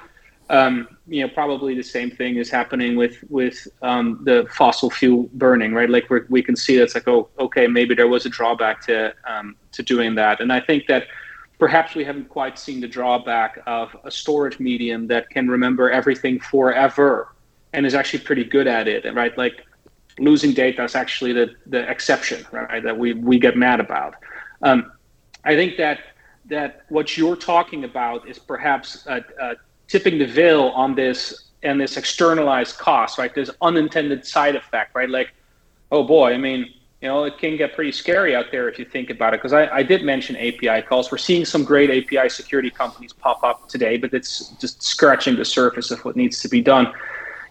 um, 0.51 0.87
you 1.07 1.25
know, 1.25 1.33
probably 1.33 1.73
the 1.73 1.83
same 1.83 2.11
thing 2.11 2.37
is 2.37 2.51
happening 2.51 2.95
with 2.95 3.17
with 3.29 3.67
um, 3.81 4.21
the 4.23 4.47
fossil 4.51 4.91
fuel 4.91 5.29
burning, 5.33 5.73
right? 5.73 5.89
Like 5.89 6.09
we 6.09 6.19
we 6.29 6.43
can 6.43 6.55
see 6.55 6.77
that's 6.77 6.93
like, 6.93 7.07
oh, 7.07 7.29
okay, 7.39 7.65
maybe 7.67 7.95
there 7.95 8.07
was 8.07 8.25
a 8.27 8.29
drawback 8.29 8.81
to 8.85 9.13
um, 9.25 9.55
to 9.71 9.81
doing 9.81 10.13
that, 10.15 10.39
and 10.39 10.53
I 10.53 10.59
think 10.59 10.85
that 10.87 11.07
perhaps 11.59 11.95
we 11.95 12.03
haven't 12.03 12.29
quite 12.29 12.59
seen 12.59 12.79
the 12.81 12.87
drawback 12.87 13.59
of 13.65 13.95
a 14.03 14.11
storage 14.11 14.59
medium 14.59 15.07
that 15.07 15.29
can 15.29 15.47
remember 15.47 15.89
everything 15.89 16.39
forever 16.39 17.33
and 17.73 17.85
is 17.85 17.95
actually 17.95 18.19
pretty 18.19 18.43
good 18.43 18.67
at 18.67 18.87
it, 18.87 19.11
right? 19.13 19.37
Like 19.37 19.65
losing 20.19 20.53
data 20.53 20.83
is 20.83 20.95
actually 20.95 21.33
the, 21.33 21.55
the 21.65 21.89
exception, 21.89 22.45
right? 22.51 22.83
That 22.83 22.97
we, 22.97 23.13
we 23.13 23.39
get 23.39 23.57
mad 23.57 23.79
about. 23.79 24.15
Um, 24.61 24.91
I 25.43 25.55
think 25.55 25.77
that 25.77 25.99
that 26.45 26.85
what 26.89 27.17
you're 27.17 27.35
talking 27.35 27.83
about 27.83 28.27
is 28.27 28.39
perhaps 28.39 29.05
uh, 29.07 29.19
uh, 29.41 29.55
tipping 29.87 30.17
the 30.17 30.25
veil 30.25 30.69
on 30.69 30.95
this 30.95 31.49
and 31.63 31.79
this 31.79 31.97
externalized 31.97 32.77
cost, 32.77 33.17
right? 33.17 33.33
This 33.33 33.49
unintended 33.61 34.25
side 34.25 34.55
effect, 34.55 34.95
right? 34.95 35.09
Like, 35.09 35.33
oh 35.91 36.03
boy, 36.03 36.33
I 36.33 36.37
mean, 36.37 36.73
you 37.01 37.07
know, 37.07 37.25
it 37.25 37.37
can 37.37 37.57
get 37.57 37.75
pretty 37.75 37.91
scary 37.91 38.35
out 38.35 38.45
there 38.51 38.67
if 38.67 38.79
you 38.79 38.85
think 38.85 39.09
about 39.09 39.33
it. 39.33 39.37
Because 39.37 39.53
I, 39.53 39.67
I 39.67 39.83
did 39.83 40.03
mention 40.03 40.35
API 40.35 40.81
calls. 40.81 41.11
We're 41.11 41.19
seeing 41.19 41.45
some 41.45 41.63
great 41.63 41.89
API 41.91 42.29
security 42.29 42.71
companies 42.71 43.13
pop 43.13 43.43
up 43.43 43.69
today, 43.69 43.97
but 43.97 44.13
it's 44.13 44.49
just 44.59 44.81
scratching 44.81 45.35
the 45.35 45.45
surface 45.45 45.91
of 45.91 46.03
what 46.03 46.15
needs 46.15 46.39
to 46.41 46.49
be 46.49 46.61
done. 46.61 46.91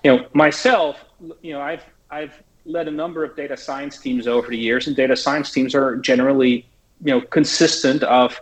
You 0.02 0.16
know, 0.16 0.26
myself, 0.32 1.04
you 1.42 1.52
know, 1.52 1.60
I've 1.60 1.84
I've 2.10 2.42
led 2.64 2.88
a 2.88 2.90
number 2.90 3.22
of 3.22 3.36
data 3.36 3.56
science 3.56 3.98
teams 3.98 4.26
over 4.26 4.48
the 4.48 4.58
years, 4.58 4.88
and 4.88 4.96
data 4.96 5.16
science 5.16 5.52
teams 5.52 5.74
are 5.74 5.96
generally, 5.96 6.66
you 7.04 7.12
know, 7.12 7.20
consistent 7.20 8.02
of 8.02 8.40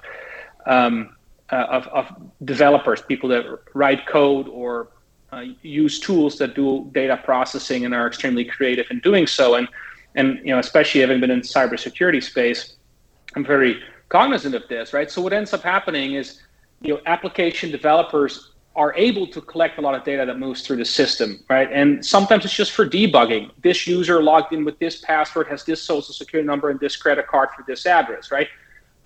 um, 0.65 1.15
uh, 1.53 1.67
of, 1.69 1.87
of 1.89 2.07
developers, 2.47 3.03
people 3.03 3.29
that 3.29 3.45
write 3.75 4.07
code 4.07 4.49
or 4.49 4.89
uh, 5.33 5.45
use 5.63 6.01
tools 6.01 6.39
that 6.39 6.55
do 6.55 6.89
data 6.93 7.21
processing 7.23 7.85
and 7.85 7.95
are 7.95 8.07
extremely 8.07 8.45
creative 8.45 8.87
in 8.91 9.01
doing 9.01 9.27
so. 9.27 9.55
And 9.55 9.69
and 10.15 10.39
you 10.39 10.53
know, 10.53 10.59
especially 10.59 11.01
having 11.01 11.21
been 11.21 11.31
in 11.31 11.41
cybersecurity 11.41 12.23
space, 12.23 12.77
I'm 13.35 13.45
very 13.45 13.83
cognizant 14.09 14.55
of 14.55 14.67
this, 14.69 14.93
right? 14.93 15.11
So 15.11 15.21
what 15.23 15.33
ends 15.33 15.53
up 15.53 15.63
happening 15.63 16.15
is, 16.15 16.41
you 16.81 16.95
know, 16.95 17.01
application 17.07 17.71
developers 17.71 18.53
are 18.77 18.95
able 18.97 19.27
to 19.29 19.41
collect 19.41 19.79
a 19.79 19.81
lot 19.81 19.95
of 19.95 20.03
data 20.05 20.27
that 20.27 20.39
moves 20.39 20.67
through 20.67 20.77
the 20.77 20.85
system, 20.85 21.41
right? 21.49 21.69
And 21.73 22.05
sometimes 22.05 22.45
it's 22.45 22.55
just 22.55 22.73
for 22.73 22.87
debugging. 22.87 23.51
This 23.63 23.87
user 23.87 24.23
logged 24.23 24.53
in 24.53 24.65
with 24.65 24.79
this 24.81 25.01
password, 25.01 25.47
has 25.49 25.65
this 25.65 25.81
social 25.83 26.13
security 26.13 26.47
number, 26.47 26.71
and 26.71 26.81
this 26.81 26.97
credit 26.97 27.29
card 27.29 27.51
for 27.57 27.65
this 27.67 27.87
address, 27.87 28.33
right? 28.33 28.49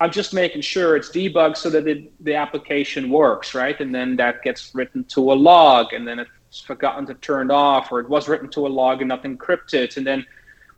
I'm 0.01 0.11
just 0.11 0.33
making 0.33 0.61
sure 0.61 0.95
it's 0.95 1.09
debugged 1.09 1.57
so 1.57 1.69
that 1.69 1.87
it, 1.87 2.11
the 2.23 2.33
application 2.33 3.09
works, 3.09 3.53
right? 3.53 3.79
And 3.79 3.93
then 3.93 4.15
that 4.15 4.41
gets 4.43 4.73
written 4.73 5.03
to 5.05 5.31
a 5.31 5.35
log, 5.35 5.93
and 5.93 6.07
then 6.07 6.19
it's 6.19 6.61
forgotten 6.61 7.05
to 7.07 7.13
turn 7.15 7.51
off, 7.51 7.91
or 7.91 7.99
it 7.99 8.09
was 8.09 8.27
written 8.27 8.49
to 8.49 8.65
a 8.65 8.69
log 8.69 9.01
and 9.01 9.09
not 9.09 9.23
encrypted, 9.23 9.97
and 9.97 10.07
then 10.07 10.25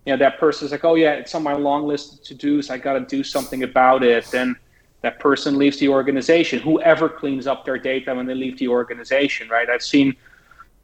you 0.06 0.14
know 0.14 0.18
that 0.18 0.40
person's 0.40 0.72
like, 0.72 0.84
oh 0.84 0.96
yeah, 0.96 1.14
it's 1.14 1.36
on 1.36 1.44
my 1.44 1.54
long 1.54 1.86
list 1.86 2.14
of 2.14 2.24
to 2.24 2.34
dos. 2.34 2.70
I 2.70 2.78
got 2.78 2.94
to 2.94 3.02
do 3.02 3.24
something 3.24 3.64
about 3.64 4.04
it. 4.04 4.26
Then 4.26 4.56
that 5.02 5.20
person 5.20 5.58
leaves 5.58 5.78
the 5.80 5.90
organization. 5.90 6.60
Whoever 6.60 7.10
cleans 7.10 7.48
up 7.48 7.66
their 7.66 7.78
data 7.78 8.14
when 8.14 8.26
they 8.26 8.36
leave 8.36 8.58
the 8.58 8.68
organization, 8.68 9.50
right? 9.50 9.70
I've 9.70 9.84
seen 9.84 10.16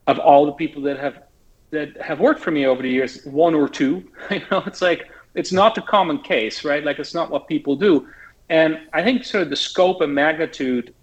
of 0.08 0.20
all 0.20 0.46
the 0.46 0.52
people 0.54 0.82
that 0.84 1.00
have 1.00 1.24
that 1.72 2.00
have 2.02 2.20
worked 2.20 2.40
for 2.40 2.52
me 2.52 2.66
over 2.66 2.82
the 2.82 2.90
years, 2.90 3.26
one 3.26 3.54
or 3.54 3.68
two. 3.68 4.10
You 4.32 4.42
know, 4.52 4.64
it's 4.66 4.82
like 4.82 5.10
it's 5.36 5.52
not 5.52 5.76
the 5.76 5.82
common 5.82 6.20
case, 6.20 6.64
right? 6.64 6.84
Like 6.84 7.00
it's 7.00 7.14
not 7.14 7.30
what 7.30 7.48
people 7.48 7.76
do. 7.76 8.08
And 8.50 8.80
I 8.94 9.04
think 9.04 9.26
sort 9.26 9.44
of 9.44 9.50
the 9.50 9.56
scope 9.56 10.02
and 10.02 10.14
magnitude, 10.14 10.94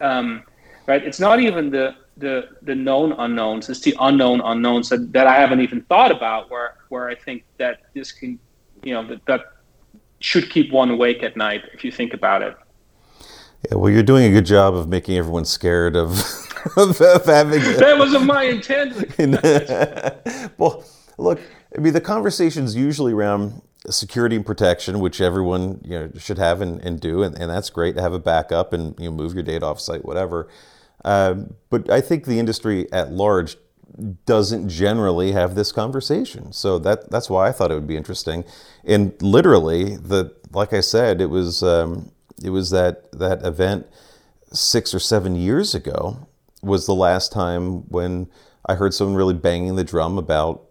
um, 0.00 0.44
right? 0.86 1.02
It's 1.04 1.20
not 1.20 1.40
even 1.40 1.70
the 1.70 1.96
the 2.16 2.50
the 2.62 2.74
known 2.74 3.12
unknowns. 3.12 3.68
It's 3.68 3.80
the 3.80 3.96
unknown 4.00 4.40
unknowns 4.40 4.88
that, 4.90 5.12
that 5.12 5.26
I 5.26 5.34
haven't 5.34 5.60
even 5.60 5.82
thought 5.82 6.12
about. 6.12 6.50
Where 6.50 6.76
where 6.92 7.08
I 7.08 7.14
think 7.14 7.44
that 7.56 7.80
this 7.94 8.12
can, 8.12 8.38
you 8.82 8.92
know, 8.92 9.04
that 9.08 9.24
that 9.24 9.40
should 10.20 10.50
keep 10.50 10.70
one 10.70 10.90
awake 10.90 11.22
at 11.22 11.38
night 11.38 11.62
if 11.72 11.82
you 11.84 11.90
think 11.90 12.12
about 12.12 12.42
it. 12.42 12.54
Yeah, 13.64 13.76
well, 13.76 13.90
you're 13.90 14.02
doing 14.02 14.26
a 14.26 14.30
good 14.30 14.44
job 14.44 14.74
of 14.74 14.88
making 14.88 15.16
everyone 15.16 15.46
scared 15.46 15.96
of, 15.96 16.10
of, 16.76 17.00
of 17.00 17.24
having. 17.24 17.60
that 17.78 17.96
wasn't 17.98 18.26
my 18.26 18.42
intent. 18.42 18.92
well, 20.58 20.84
look, 21.16 21.40
I 21.74 21.80
mean, 21.80 21.94
the 21.94 22.00
conversation's 22.00 22.76
usually 22.76 23.14
around 23.14 23.62
security 23.88 24.36
and 24.36 24.44
protection, 24.44 25.00
which 25.00 25.22
everyone 25.22 25.80
you 25.84 25.98
know 25.98 26.10
should 26.18 26.38
have 26.38 26.60
and, 26.60 26.78
and 26.82 27.00
do, 27.00 27.22
and, 27.22 27.34
and 27.38 27.50
that's 27.50 27.70
great 27.70 27.96
to 27.96 28.02
have 28.02 28.12
a 28.12 28.20
backup 28.20 28.74
and 28.74 28.94
you 28.98 29.06
know 29.06 29.16
move 29.16 29.32
your 29.32 29.42
data 29.42 29.64
offsite, 29.64 30.04
whatever. 30.04 30.46
Um, 31.06 31.54
but 31.70 31.88
I 31.90 32.02
think 32.02 32.26
the 32.26 32.38
industry 32.38 32.86
at 32.92 33.12
large 33.12 33.56
doesn't 34.24 34.68
generally 34.68 35.32
have 35.32 35.54
this 35.54 35.72
conversation. 35.72 36.52
So 36.52 36.78
that 36.80 37.10
that's 37.10 37.28
why 37.28 37.48
I 37.48 37.52
thought 37.52 37.70
it 37.70 37.74
would 37.74 37.86
be 37.86 37.96
interesting. 37.96 38.44
And 38.84 39.20
literally, 39.20 39.96
the 39.96 40.34
like 40.52 40.72
I 40.72 40.80
said, 40.80 41.20
it 41.20 41.30
was 41.30 41.62
um, 41.62 42.12
it 42.42 42.50
was 42.50 42.70
that 42.70 43.10
that 43.12 43.44
event 43.44 43.86
six 44.52 44.94
or 44.94 44.98
seven 44.98 45.36
years 45.36 45.74
ago 45.74 46.26
was 46.62 46.86
the 46.86 46.94
last 46.94 47.32
time 47.32 47.88
when 47.88 48.28
I 48.66 48.74
heard 48.74 48.94
someone 48.94 49.16
really 49.16 49.34
banging 49.34 49.76
the 49.76 49.84
drum 49.84 50.18
about 50.18 50.62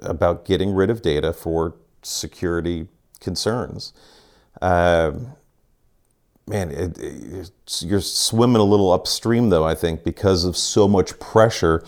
about 0.00 0.44
getting 0.44 0.74
rid 0.74 0.90
of 0.90 1.02
data 1.02 1.32
for 1.32 1.76
security 2.02 2.88
concerns. 3.20 3.92
Uh, 4.60 5.12
man, 6.46 6.70
it, 6.70 6.98
it, 6.98 7.50
you're 7.80 8.00
swimming 8.00 8.60
a 8.60 8.64
little 8.64 8.92
upstream, 8.92 9.50
though, 9.50 9.64
I 9.64 9.74
think, 9.74 10.04
because 10.04 10.44
of 10.44 10.56
so 10.56 10.88
much 10.88 11.18
pressure 11.18 11.84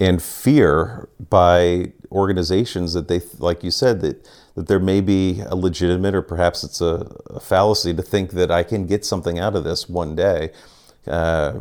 and 0.00 0.22
fear 0.22 1.08
by 1.28 1.92
organizations 2.10 2.94
that 2.94 3.06
they, 3.06 3.20
like 3.38 3.62
you 3.62 3.70
said, 3.70 4.00
that, 4.00 4.28
that 4.54 4.66
there 4.66 4.80
may 4.80 5.00
be 5.00 5.42
a 5.46 5.54
legitimate 5.54 6.14
or 6.14 6.22
perhaps 6.22 6.64
it's 6.64 6.80
a, 6.80 7.14
a 7.26 7.38
fallacy 7.38 7.94
to 7.94 8.02
think 8.02 8.32
that 8.32 8.50
I 8.50 8.62
can 8.62 8.86
get 8.86 9.04
something 9.04 9.38
out 9.38 9.54
of 9.54 9.62
this 9.62 9.88
one 9.88 10.16
day. 10.16 10.50
Uh, 11.06 11.60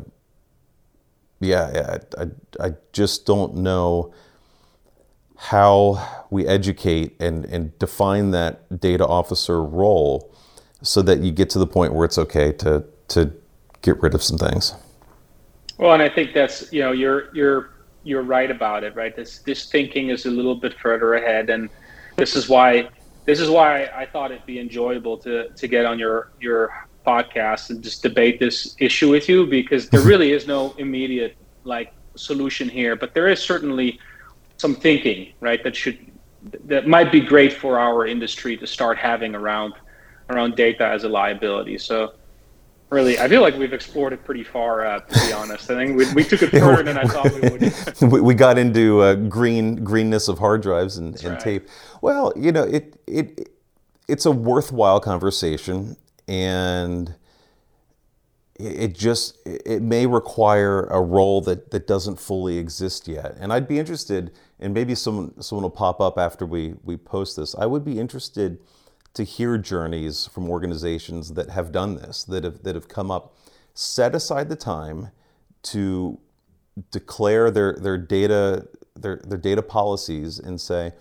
yeah, 1.41 1.99
I, 2.17 2.23
I, 2.23 2.67
I 2.67 2.73
just 2.93 3.25
don't 3.25 3.55
know 3.55 4.13
how 5.35 6.25
we 6.29 6.47
educate 6.47 7.15
and, 7.19 7.45
and 7.45 7.77
define 7.79 8.31
that 8.31 8.79
data 8.79 9.05
officer 9.05 9.63
role 9.63 10.33
so 10.81 11.01
that 11.01 11.19
you 11.19 11.31
get 11.31 11.49
to 11.51 11.59
the 11.59 11.67
point 11.67 11.93
where 11.93 12.05
it's 12.05 12.17
okay 12.17 12.51
to 12.53 12.85
to 13.09 13.33
get 13.81 14.01
rid 14.01 14.13
of 14.13 14.23
some 14.23 14.37
things. 14.37 14.75
Well, 15.77 15.93
and 15.93 16.03
I 16.03 16.09
think 16.09 16.33
that's 16.33 16.71
you 16.71 16.81
know 16.81 16.91
you're 16.91 17.33
you're 17.33 17.69
you're 18.09 18.23
right 18.23 18.49
about 18.49 18.83
it, 18.83 18.95
right? 18.95 19.15
This 19.15 19.39
this 19.39 19.69
thinking 19.69 20.09
is 20.09 20.25
a 20.25 20.31
little 20.31 20.55
bit 20.55 20.73
further 20.79 21.13
ahead, 21.13 21.49
and 21.49 21.69
this 22.15 22.35
is 22.35 22.49
why 22.49 22.89
this 23.25 23.39
is 23.39 23.49
why 23.49 23.85
I 23.95 24.05
thought 24.05 24.31
it'd 24.31 24.45
be 24.45 24.59
enjoyable 24.59 25.17
to 25.19 25.49
to 25.49 25.67
get 25.67 25.85
on 25.85 25.99
your 25.99 26.31
your 26.41 26.87
podcast 27.05 27.69
and 27.69 27.83
just 27.83 28.01
debate 28.03 28.39
this 28.39 28.75
issue 28.79 29.09
with 29.09 29.29
you 29.29 29.45
because 29.45 29.89
there 29.89 29.99
mm-hmm. 29.99 30.09
really 30.09 30.31
is 30.31 30.47
no 30.47 30.73
immediate 30.77 31.37
like 31.63 31.93
solution 32.15 32.67
here, 32.67 32.95
but 32.95 33.13
there 33.13 33.27
is 33.27 33.39
certainly 33.39 33.99
some 34.57 34.75
thinking, 34.75 35.33
right, 35.39 35.63
that 35.63 35.75
should 35.75 35.97
that 36.65 36.87
might 36.87 37.11
be 37.11 37.19
great 37.19 37.53
for 37.53 37.79
our 37.79 38.07
industry 38.07 38.57
to 38.57 38.65
start 38.65 38.97
having 38.97 39.35
around 39.35 39.73
around 40.29 40.55
data 40.55 40.85
as 40.85 41.03
a 41.03 41.09
liability. 41.09 41.77
So 41.77 42.13
really, 42.89 43.19
I 43.19 43.27
feel 43.27 43.41
like 43.41 43.55
we've 43.57 43.73
explored 43.73 44.13
it 44.13 44.23
pretty 44.23 44.43
far. 44.43 44.85
Uh, 44.85 44.99
to 44.99 45.27
be 45.27 45.33
honest, 45.33 45.69
I 45.69 45.75
think 45.75 45.97
we, 45.97 46.13
we 46.13 46.23
took 46.23 46.41
it 46.41 46.51
further 46.51 46.83
than 46.83 46.97
I 46.97 47.03
thought 47.03 47.31
we 47.33 47.49
would. 47.49 48.21
we 48.23 48.33
got 48.33 48.57
into 48.57 49.01
uh, 49.01 49.15
green 49.15 49.83
greenness 49.83 50.27
of 50.27 50.39
hard 50.39 50.61
drives 50.61 50.97
and, 50.97 51.15
and 51.23 51.33
right. 51.33 51.39
tape. 51.39 51.69
Well, 52.01 52.33
you 52.35 52.51
know, 52.51 52.63
it 52.63 52.99
it 53.07 53.49
it's 54.07 54.25
a 54.25 54.31
worthwhile 54.31 54.99
conversation, 54.99 55.95
and 56.27 57.15
it 58.55 58.95
just 58.95 59.37
it 59.45 59.81
may 59.81 60.05
require 60.05 60.83
a 60.85 61.01
role 61.01 61.41
that 61.41 61.71
that 61.71 61.87
doesn't 61.87 62.19
fully 62.19 62.57
exist 62.57 63.07
yet. 63.07 63.35
And 63.39 63.53
I'd 63.53 63.67
be 63.67 63.79
interested, 63.79 64.31
and 64.59 64.73
maybe 64.73 64.95
someone 64.95 65.39
someone 65.41 65.63
will 65.63 65.69
pop 65.69 66.01
up 66.01 66.17
after 66.17 66.45
we 66.45 66.75
we 66.83 66.97
post 66.97 67.37
this. 67.37 67.55
I 67.55 67.65
would 67.65 67.85
be 67.85 67.99
interested 67.99 68.59
to 69.13 69.23
hear 69.23 69.57
journeys 69.57 70.27
from 70.27 70.49
organizations 70.49 71.33
that 71.33 71.49
have 71.49 71.71
done 71.71 71.95
this, 71.95 72.23
that 72.23 72.43
have 72.43 72.63
that 72.63 72.75
have 72.75 72.87
come 72.87 73.11
up, 73.11 73.35
set 73.73 74.15
aside 74.15 74.49
the 74.49 74.55
time 74.55 75.09
to 75.63 76.19
declare 76.91 77.51
their 77.51 77.73
their 77.73 77.97
data 77.97 78.67
their 78.95 79.17
their 79.25 79.37
data 79.37 79.61
policies 79.61 80.39
and 80.39 80.59
say, 80.59 80.93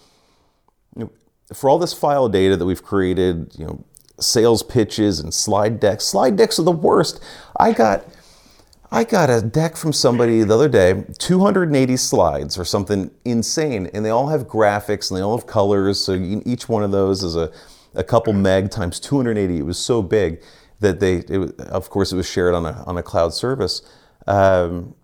you 0.96 1.04
know, 1.04 1.10
for 1.54 1.70
all 1.70 1.78
this 1.78 1.92
file 1.92 2.28
data 2.28 2.56
that 2.56 2.64
we've 2.64 2.82
created, 2.82 3.54
you 3.56 3.66
know, 3.66 3.84
sales 4.20 4.62
pitches 4.62 5.20
and 5.20 5.32
slide 5.32 5.80
decks. 5.80 6.04
Slide 6.04 6.36
decks 6.36 6.58
are 6.58 6.64
the 6.64 6.72
worst. 6.72 7.22
I 7.58 7.72
got 7.72 8.04
I 8.90 9.04
got 9.04 9.28
a 9.28 9.42
deck 9.42 9.76
from 9.76 9.92
somebody 9.92 10.42
the 10.42 10.54
other 10.54 10.68
day, 10.68 11.04
280 11.18 11.96
slides 11.98 12.58
or 12.58 12.64
something 12.64 13.10
insane, 13.24 13.90
and 13.92 14.02
they 14.02 14.08
all 14.10 14.28
have 14.28 14.48
graphics 14.48 15.10
and 15.10 15.18
they 15.18 15.22
all 15.22 15.36
have 15.36 15.46
colors. 15.46 16.00
So 16.00 16.14
each 16.14 16.70
one 16.70 16.82
of 16.82 16.90
those 16.90 17.22
is 17.22 17.36
a 17.36 17.52
a 17.98 18.04
couple 18.04 18.32
meg 18.32 18.70
times 18.70 19.00
280. 19.00 19.58
It 19.58 19.66
was 19.66 19.78
so 19.78 20.00
big 20.02 20.40
that 20.80 21.00
they, 21.00 21.16
it, 21.16 21.60
of 21.60 21.90
course, 21.90 22.12
it 22.12 22.16
was 22.16 22.28
shared 22.30 22.54
on 22.54 22.64
a, 22.64 22.84
on 22.86 22.96
a 22.96 23.02
cloud 23.02 23.34
service. 23.34 23.82
Um, 24.26 24.94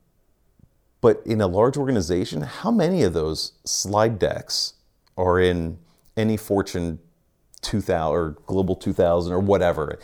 but 1.01 1.21
in 1.27 1.41
a 1.41 1.47
large 1.47 1.77
organization, 1.77 2.43
how 2.43 2.71
many 2.71 3.03
of 3.03 3.13
those 3.13 3.53
slide 3.65 4.19
decks 4.19 4.75
are 5.19 5.41
in 5.41 5.79
any 6.17 6.37
Fortune 6.37 7.01
2000 7.63 8.15
or 8.15 8.31
Global 8.47 8.77
2000 8.77 9.33
or 9.33 9.41
whatever? 9.41 9.99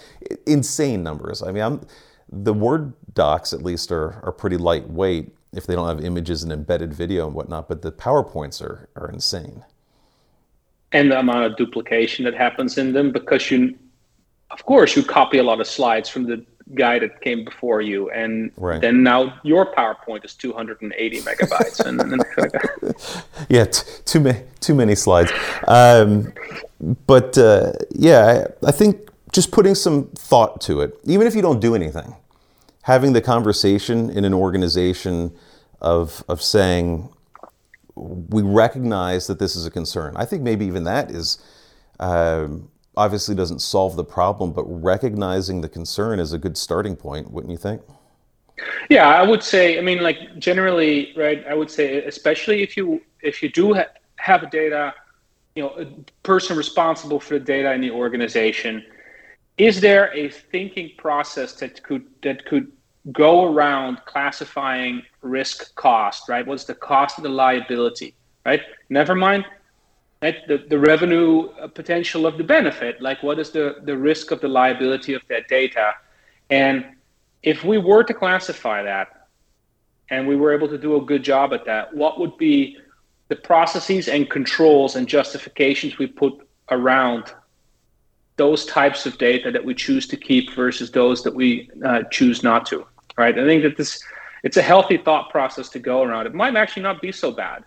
Insane 0.47 1.03
numbers. 1.03 1.43
I 1.43 1.53
mean, 1.53 1.62
I'm, 1.62 1.86
the 2.30 2.53
Word 2.53 2.93
docs 3.14 3.53
at 3.53 3.62
least 3.62 3.93
are, 3.93 4.20
are 4.24 4.32
pretty 4.32 4.57
lightweight 4.57 5.32
if 5.53 5.66
they 5.66 5.74
don't 5.74 5.88
have 5.88 6.05
images 6.05 6.43
and 6.43 6.53
embedded 6.53 6.93
video 6.93 7.26
and 7.26 7.34
whatnot, 7.34 7.68
but 7.68 7.82
the 7.82 7.93
PowerPoints 7.93 8.61
are, 8.61 8.88
are 8.97 9.11
insane 9.11 9.64
and 10.93 11.11
the 11.11 11.18
amount 11.18 11.45
of 11.45 11.57
duplication 11.57 12.24
that 12.24 12.34
happens 12.34 12.78
in 12.78 12.93
them 12.93 13.12
because 13.12 13.51
you 13.51 13.76
of 14.51 14.64
course 14.64 14.97
you 14.97 15.03
copy 15.03 15.38
a 15.38 15.43
lot 15.43 15.61
of 15.61 15.66
slides 15.66 16.09
from 16.09 16.24
the 16.24 16.45
guy 16.74 16.99
that 16.99 17.20
came 17.20 17.45
before 17.45 17.80
you 17.80 18.11
and 18.11 18.53
right. 18.57 18.80
then 18.80 19.03
now 19.03 19.38
your 19.43 19.72
powerpoint 19.74 20.24
is 20.24 20.34
280 20.34 21.20
megabytes 21.22 21.84
and, 21.84 22.01
and 22.01 22.95
yeah 23.49 23.64
t- 23.64 23.82
too 24.05 24.20
many 24.20 24.43
too 24.61 24.74
many 24.74 24.95
slides 24.95 25.32
um, 25.66 26.32
but 27.07 27.36
uh, 27.38 27.72
yeah 27.91 28.47
I, 28.62 28.68
I 28.68 28.72
think 28.72 29.09
just 29.32 29.51
putting 29.51 29.74
some 29.74 30.09
thought 30.14 30.61
to 30.62 30.80
it 30.80 30.99
even 31.05 31.26
if 31.26 31.34
you 31.34 31.43
don't 31.43 31.61
do 31.61 31.74
anything 31.74 32.14
having 32.82 33.12
the 33.12 33.20
conversation 33.20 34.11
in 34.11 34.24
an 34.24 34.34
organization 34.34 35.32
of 35.80 36.22
of 36.28 36.41
saying 36.41 37.09
we 38.01 38.42
recognize 38.42 39.26
that 39.26 39.38
this 39.38 39.57
is 39.57 39.66
a 39.66 39.70
concern. 39.70 40.16
I 40.16 40.24
think 40.24 40.42
maybe 40.42 40.66
even 40.66 40.84
that 40.84 41.11
is 41.11 41.38
um, 41.98 42.70
obviously 42.96 43.34
doesn't 43.34 43.61
solve 43.61 43.96
the 43.96 44.05
problem, 44.05 44.53
but 44.53 44.64
recognizing 44.64 45.61
the 45.61 45.68
concern 45.68 46.18
is 46.18 46.32
a 46.32 46.38
good 46.38 46.57
starting 46.57 46.96
point, 46.96 47.30
wouldn't 47.30 47.51
you 47.51 47.59
think? 47.59 47.82
Yeah, 48.88 49.09
I 49.09 49.22
would 49.22 49.42
say. 49.42 49.78
I 49.78 49.80
mean, 49.80 50.03
like 50.03 50.38
generally, 50.38 51.12
right? 51.16 51.44
I 51.46 51.55
would 51.55 51.70
say, 51.70 52.05
especially 52.05 52.62
if 52.62 52.76
you 52.76 53.01
if 53.22 53.42
you 53.42 53.48
do 53.48 53.74
ha- 53.74 53.92
have 54.16 54.42
a 54.42 54.51
data, 54.51 54.94
you 55.55 55.62
know, 55.62 55.70
a 55.78 55.86
person 56.22 56.57
responsible 56.57 57.20
for 57.20 57.38
the 57.38 57.44
data 57.44 57.72
in 57.72 57.80
the 57.80 57.90
organization, 57.90 58.84
is 59.57 59.80
there 59.80 60.14
a 60.14 60.28
thinking 60.28 60.90
process 60.98 61.55
that 61.55 61.82
could 61.82 62.05
that 62.22 62.44
could 62.44 62.70
go 63.12 63.44
around 63.53 64.03
classifying 64.05 65.03
risk 65.23 65.75
cost, 65.75 66.29
right? 66.29 66.47
What's 66.47 66.64
the 66.64 66.75
cost 66.75 67.18
of 67.18 67.25
the 67.25 67.31
liability, 67.31 68.14
right? 68.45 68.62
Never 68.89 69.14
mind 69.14 69.45
right? 70.23 70.47
the, 70.49 70.64
the 70.68 70.79
revenue 70.79 71.49
uh, 71.61 71.68
potential 71.68 72.27
of 72.27 72.37
the 72.39 72.45
benefit, 72.45 73.01
like 73.01 73.23
what 73.23 73.39
is 73.39 73.51
the, 73.51 73.77
the 73.85 73.97
risk 73.97 74.31
of 74.31 74.41
the 74.41 74.49
liability 74.49 75.14
of 75.14 75.23
that 75.29 75.49
data? 75.49 75.95
And 76.51 76.85
if 77.43 77.64
we 77.64 77.79
were 77.79 78.05
to 78.05 78.14
classify 78.14 78.83
that 78.83 79.29
and 80.11 80.27
we 80.27 80.37
were 80.37 80.53
able 80.53 80.68
to 80.68 80.79
do 80.79 80.97
a 80.97 81.01
good 81.01 81.23
job 81.23 81.53
at 81.53 81.64
that, 81.66 81.95
what 81.95 82.18
would 82.18 82.37
be 82.37 82.77
the 83.29 83.37
processes 83.37 84.09
and 84.09 84.29
controls 84.29 84.97
and 84.97 85.07
justifications 85.07 85.99
we 85.99 86.07
put 86.07 86.47
around 86.71 87.33
those 88.37 88.64
types 88.64 89.07
of 89.07 89.18
data 89.18 89.51
that 89.51 89.64
we 89.64 89.75
choose 89.75 90.07
to 90.09 90.16
keep 90.16 90.53
versus 90.55 90.91
those 90.91 91.23
that 91.23 91.35
we 91.35 91.71
uh, 91.85 92.03
choose 92.11 92.43
not 92.43 92.66
to? 92.66 92.87
right? 93.21 93.39
I 93.39 93.45
think 93.45 93.62
that 93.62 93.77
this 93.77 94.03
it's 94.43 94.57
a 94.57 94.62
healthy 94.62 94.97
thought 94.97 95.30
process 95.30 95.68
to 95.70 95.78
go 95.78 96.03
around. 96.03 96.26
It 96.26 96.34
might 96.34 96.57
actually 96.57 96.82
not 96.82 97.01
be 97.01 97.12
so 97.12 97.30
bad. 97.30 97.64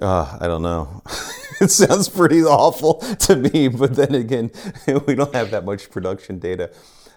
Uh, 0.00 0.38
I 0.40 0.46
don't 0.46 0.62
know. 0.62 1.02
it 1.60 1.70
sounds 1.70 2.08
pretty 2.08 2.42
awful 2.42 2.94
to 2.94 3.36
me, 3.36 3.68
but 3.68 3.94
then 3.94 4.14
again, 4.14 4.50
we 5.06 5.14
don't 5.14 5.34
have 5.34 5.50
that 5.52 5.64
much 5.64 5.90
production 5.90 6.38
data. 6.38 6.72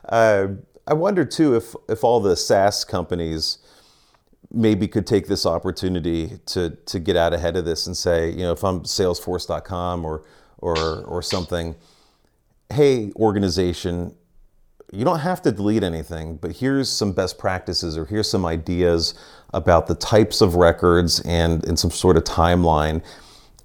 Uh, 0.08 0.48
I 0.86 0.94
wonder 0.94 1.26
too 1.26 1.56
if 1.56 1.76
if 1.90 2.04
all 2.04 2.20
the 2.20 2.36
SaaS 2.36 2.86
companies 2.86 3.58
maybe 4.52 4.88
could 4.88 5.06
take 5.06 5.28
this 5.28 5.46
opportunity 5.46 6.40
to 6.46 6.78
to 6.86 7.00
get 7.00 7.18
out 7.18 7.34
ahead 7.34 7.58
of 7.58 7.66
this 7.66 7.88
and 7.88 7.98
say, 7.98 8.30
you 8.30 8.40
know, 8.40 8.54
if 8.54 8.64
I'm 8.64 8.82
Salesforce.com 8.82 10.06
or 10.06 10.24
or 10.60 11.04
or 11.04 11.22
something, 11.22 11.76
hey, 12.70 13.12
organization, 13.16 14.16
you 14.92 15.04
don't 15.04 15.20
have 15.20 15.42
to 15.42 15.52
delete 15.52 15.84
anything, 15.84 16.38
but 16.38 16.54
here's 16.54 16.90
some 16.90 17.12
best 17.12 17.38
practices 17.38 17.98
or 17.98 18.06
here's 18.06 18.30
some 18.30 18.46
ideas 18.46 19.14
about 19.54 19.88
the 19.88 19.96
types 19.96 20.42
of 20.42 20.56
records 20.56 21.20
and, 21.22 21.66
and 21.66 21.78
some 21.78 21.92
sort 21.92 22.16
of 22.16 22.24
timeline. 22.24 23.04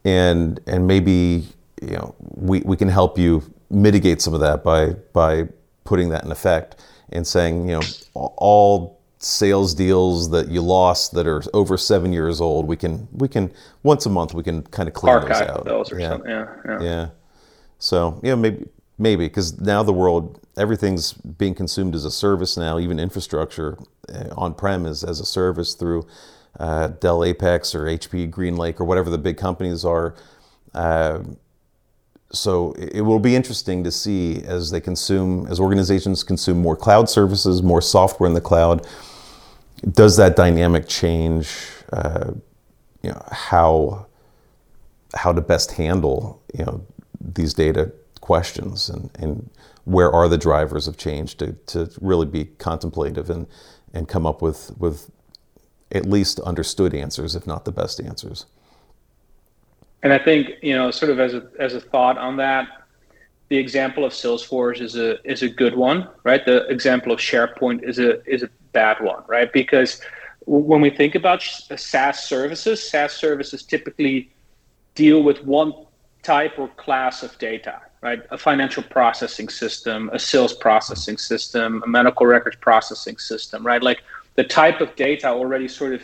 And, 0.05 0.61
and 0.67 0.87
maybe 0.87 1.45
you 1.81 1.93
know, 1.97 2.15
we, 2.19 2.61
we 2.61 2.77
can 2.77 2.89
help 2.89 3.19
you 3.19 3.43
mitigate 3.71 4.21
some 4.21 4.35
of 4.35 4.41
that 4.41 4.65
by, 4.65 4.91
by 5.13 5.49
putting 5.85 6.09
that 6.11 6.25
in 6.25 6.33
effect 6.33 6.85
and 7.11 7.27
saying, 7.27 7.69
you 7.69 7.79
know, 7.79 7.83
all 8.15 9.01
sales 9.19 9.75
deals 9.75 10.31
that 10.31 10.49
you 10.49 10.61
lost 10.61 11.13
that 11.15 11.27
are 11.27 11.43
over 11.55 11.77
seven 11.77 12.13
years 12.13 12.41
old, 12.41 12.67
we 12.67 12.77
can, 12.77 13.07
we 13.13 13.29
can 13.29 13.53
once 13.85 14.07
a 14.07 14.11
month, 14.11 14.35
we 14.35 14.43
can 14.43 14.63
kind 14.65 14.89
of 14.89 14.95
clean 14.95 15.15
Archive 15.15 15.47
those 15.47 15.57
out. 15.57 15.65
Those 15.65 15.93
or 15.93 16.01
yeah. 16.01 16.09
something. 16.09 16.31
Yeah, 16.31 16.55
yeah. 16.65 16.83
Yeah. 16.83 17.09
So, 17.79 18.21
yeah, 18.23 18.35
maybe, 18.35 18.67
maybe 18.99 19.27
because 19.27 19.61
now 19.61 19.83
the 19.83 19.93
world 19.93 20.42
everything's 20.57 21.13
being 21.13 21.55
consumed 21.55 21.95
as 21.95 22.05
a 22.05 22.11
service 22.11 22.57
now, 22.57 22.79
even 22.79 22.99
infrastructure 22.99 23.79
uh, 24.09 24.29
on 24.37 24.55
prem 24.55 24.87
is 24.87 25.03
as 25.05 25.21
a 25.21 25.25
service 25.25 25.75
through 25.75 26.07
uh, 26.61 26.89
Dell 26.89 27.25
Apex 27.25 27.75
or 27.75 27.85
HP 27.85 28.31
GreenLake 28.31 28.81
or 28.81 28.85
whatever 28.85 29.11
the 29.11 29.19
big 29.19 29.37
companies 29.37 29.85
are. 29.85 30.15
Uh, 30.75 31.21
so 32.31 32.73
it 32.73 33.03
will 33.03 33.19
be 33.19 33.37
interesting 33.37 33.85
to 33.85 33.91
see 33.91 34.43
as 34.45 34.71
they 34.71 34.81
consume, 34.81 35.47
as 35.49 35.61
organizations 35.61 36.25
consume 36.25 36.61
more 36.61 36.77
cloud 36.77 37.09
services, 37.09 37.63
more 37.63 37.83
software 37.83 38.27
in 38.27 38.35
the 38.35 38.41
cloud. 38.41 38.87
Does 39.91 40.17
that 40.17 40.37
dynamic 40.37 40.89
change? 40.89 41.55
Uh, 41.93 42.33
you 43.03 43.11
know 43.11 43.23
how 43.31 44.07
how 45.15 45.33
to 45.33 45.41
best 45.41 45.73
handle 45.73 46.43
you 46.55 46.65
know 46.65 46.85
these 47.21 47.53
data 47.53 47.93
questions 48.23 48.89
and, 48.89 49.11
and 49.19 49.51
where 49.85 50.11
are 50.11 50.29
the 50.29 50.39
drivers 50.39 50.89
of 50.89 50.97
change 50.97 51.37
to, 51.37 51.53
to 51.67 51.91
really 52.01 52.25
be 52.25 52.47
contemplative 52.57 53.29
and, 53.29 53.47
and 53.93 54.09
come 54.09 54.25
up 54.25 54.41
with, 54.41 54.71
with 54.79 55.11
at 55.91 56.07
least 56.07 56.41
understood 56.41 56.95
answers, 56.95 57.37
if 57.37 57.47
not 57.47 57.67
the 57.67 57.73
best 57.73 58.01
answers. 58.01 58.47
And 60.03 60.13
I 60.13 60.19
think, 60.19 60.51
you 60.63 60.75
know, 60.75 60.91
sort 60.91 61.11
of 61.13 61.21
as 61.21 61.35
a, 61.35 61.47
as 61.59 61.75
a 61.75 61.81
thought 61.81 62.17
on 62.17 62.37
that, 62.37 62.67
the 63.53 63.59
example 63.59 64.03
of 64.07 64.13
Salesforce 64.13 64.81
is 64.81 64.97
a 64.97 65.21
is 65.31 65.43
a 65.43 65.49
good 65.49 65.77
one, 65.77 66.09
right? 66.25 66.43
The 66.43 66.67
example 66.69 67.13
of 67.13 67.19
SharePoint 67.19 67.87
is 67.87 67.99
a 67.99 68.25
is 68.25 68.43
a 68.43 68.49
bad 68.73 68.99
one, 69.03 69.23
right? 69.27 69.53
Because 69.53 70.01
when 70.47 70.81
we 70.81 70.89
think 70.89 71.15
about 71.15 71.43
SaaS 71.43 72.25
services, 72.25 72.83
SaaS 72.83 73.13
services 73.13 73.63
typically 73.63 74.31
deal 74.95 75.23
with 75.23 75.45
one 75.45 75.75
type 76.23 76.59
or 76.59 76.69
class 76.69 77.23
of 77.23 77.37
data, 77.39 77.83
right? 78.03 78.23
A 78.31 78.39
financial 78.39 78.83
processing 78.83 79.49
system, 79.49 80.11
a 80.13 80.19
sales 80.19 80.53
processing 80.53 81.17
system, 81.17 81.83
a 81.85 81.89
medical 81.89 82.27
records 82.27 82.57
processing 82.57 83.17
system, 83.17 83.65
right? 83.65 83.83
Like 83.83 84.03
the 84.35 84.45
type 84.45 84.81
of 84.81 84.95
data 84.97 85.29
already 85.29 85.69
sort 85.69 85.95
of 85.95 86.03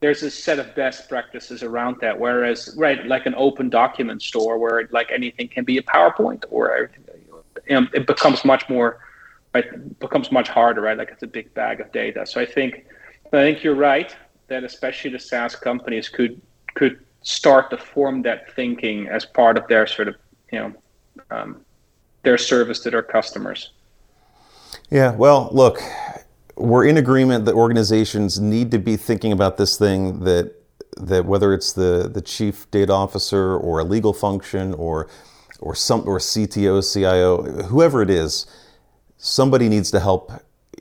there's 0.00 0.22
a 0.22 0.30
set 0.30 0.58
of 0.58 0.74
best 0.74 1.08
practices 1.08 1.62
around 1.62 1.96
that. 2.02 2.18
Whereas, 2.18 2.74
right, 2.76 3.06
like 3.06 3.24
an 3.24 3.34
open 3.38 3.70
document 3.70 4.20
store 4.22 4.58
where 4.58 4.86
like 4.92 5.10
anything 5.10 5.48
can 5.48 5.64
be 5.64 5.78
a 5.78 5.82
PowerPoint 5.82 6.44
or 6.50 6.90
it 7.66 8.06
becomes 8.06 8.44
much 8.44 8.68
more, 8.68 9.00
right, 9.54 9.98
becomes 9.98 10.30
much 10.30 10.48
harder, 10.48 10.82
right? 10.82 10.98
Like 10.98 11.10
it's 11.10 11.22
a 11.22 11.26
big 11.26 11.54
bag 11.54 11.80
of 11.80 11.90
data. 11.92 12.26
So 12.26 12.38
I 12.40 12.44
think, 12.44 12.84
I 13.28 13.30
think 13.38 13.64
you're 13.64 13.74
right 13.74 14.14
that 14.48 14.62
especially 14.62 15.10
the 15.10 15.18
SaaS 15.18 15.56
companies 15.56 16.08
could 16.08 16.40
could 16.74 17.00
start 17.22 17.70
to 17.70 17.78
form 17.78 18.22
that 18.22 18.52
thinking 18.54 19.08
as 19.08 19.24
part 19.24 19.56
of 19.56 19.66
their 19.68 19.86
sort 19.86 20.08
of 20.08 20.16
you 20.52 20.58
know 20.58 20.74
um, 21.30 21.60
their 22.22 22.38
service 22.38 22.80
to 22.80 22.90
their 22.90 23.02
customers. 23.02 23.70
Yeah, 24.90 25.12
well, 25.12 25.48
look, 25.52 25.80
we're 26.56 26.86
in 26.86 26.96
agreement 26.96 27.44
that 27.46 27.54
organizations 27.54 28.40
need 28.40 28.70
to 28.70 28.78
be 28.78 28.96
thinking 28.96 29.32
about 29.32 29.56
this 29.56 29.76
thing 29.76 30.20
that 30.20 30.54
that 30.96 31.24
whether 31.24 31.52
it's 31.52 31.72
the 31.72 32.08
the 32.12 32.22
chief 32.22 32.70
data 32.70 32.92
officer 32.92 33.56
or 33.56 33.80
a 33.80 33.84
legal 33.84 34.12
function 34.12 34.74
or 34.74 35.08
or 35.60 35.74
some 35.74 36.02
or 36.06 36.18
CTO, 36.18 36.92
CIO, 36.92 37.42
whoever 37.64 38.02
it 38.02 38.10
is, 38.10 38.46
somebody 39.18 39.68
needs 39.68 39.90
to 39.90 40.00
help 40.00 40.30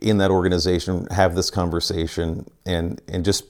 in 0.01 0.17
that 0.17 0.29
organization 0.29 1.07
have 1.11 1.35
this 1.35 1.49
conversation 1.49 2.49
and 2.65 3.01
and 3.07 3.25
just 3.25 3.45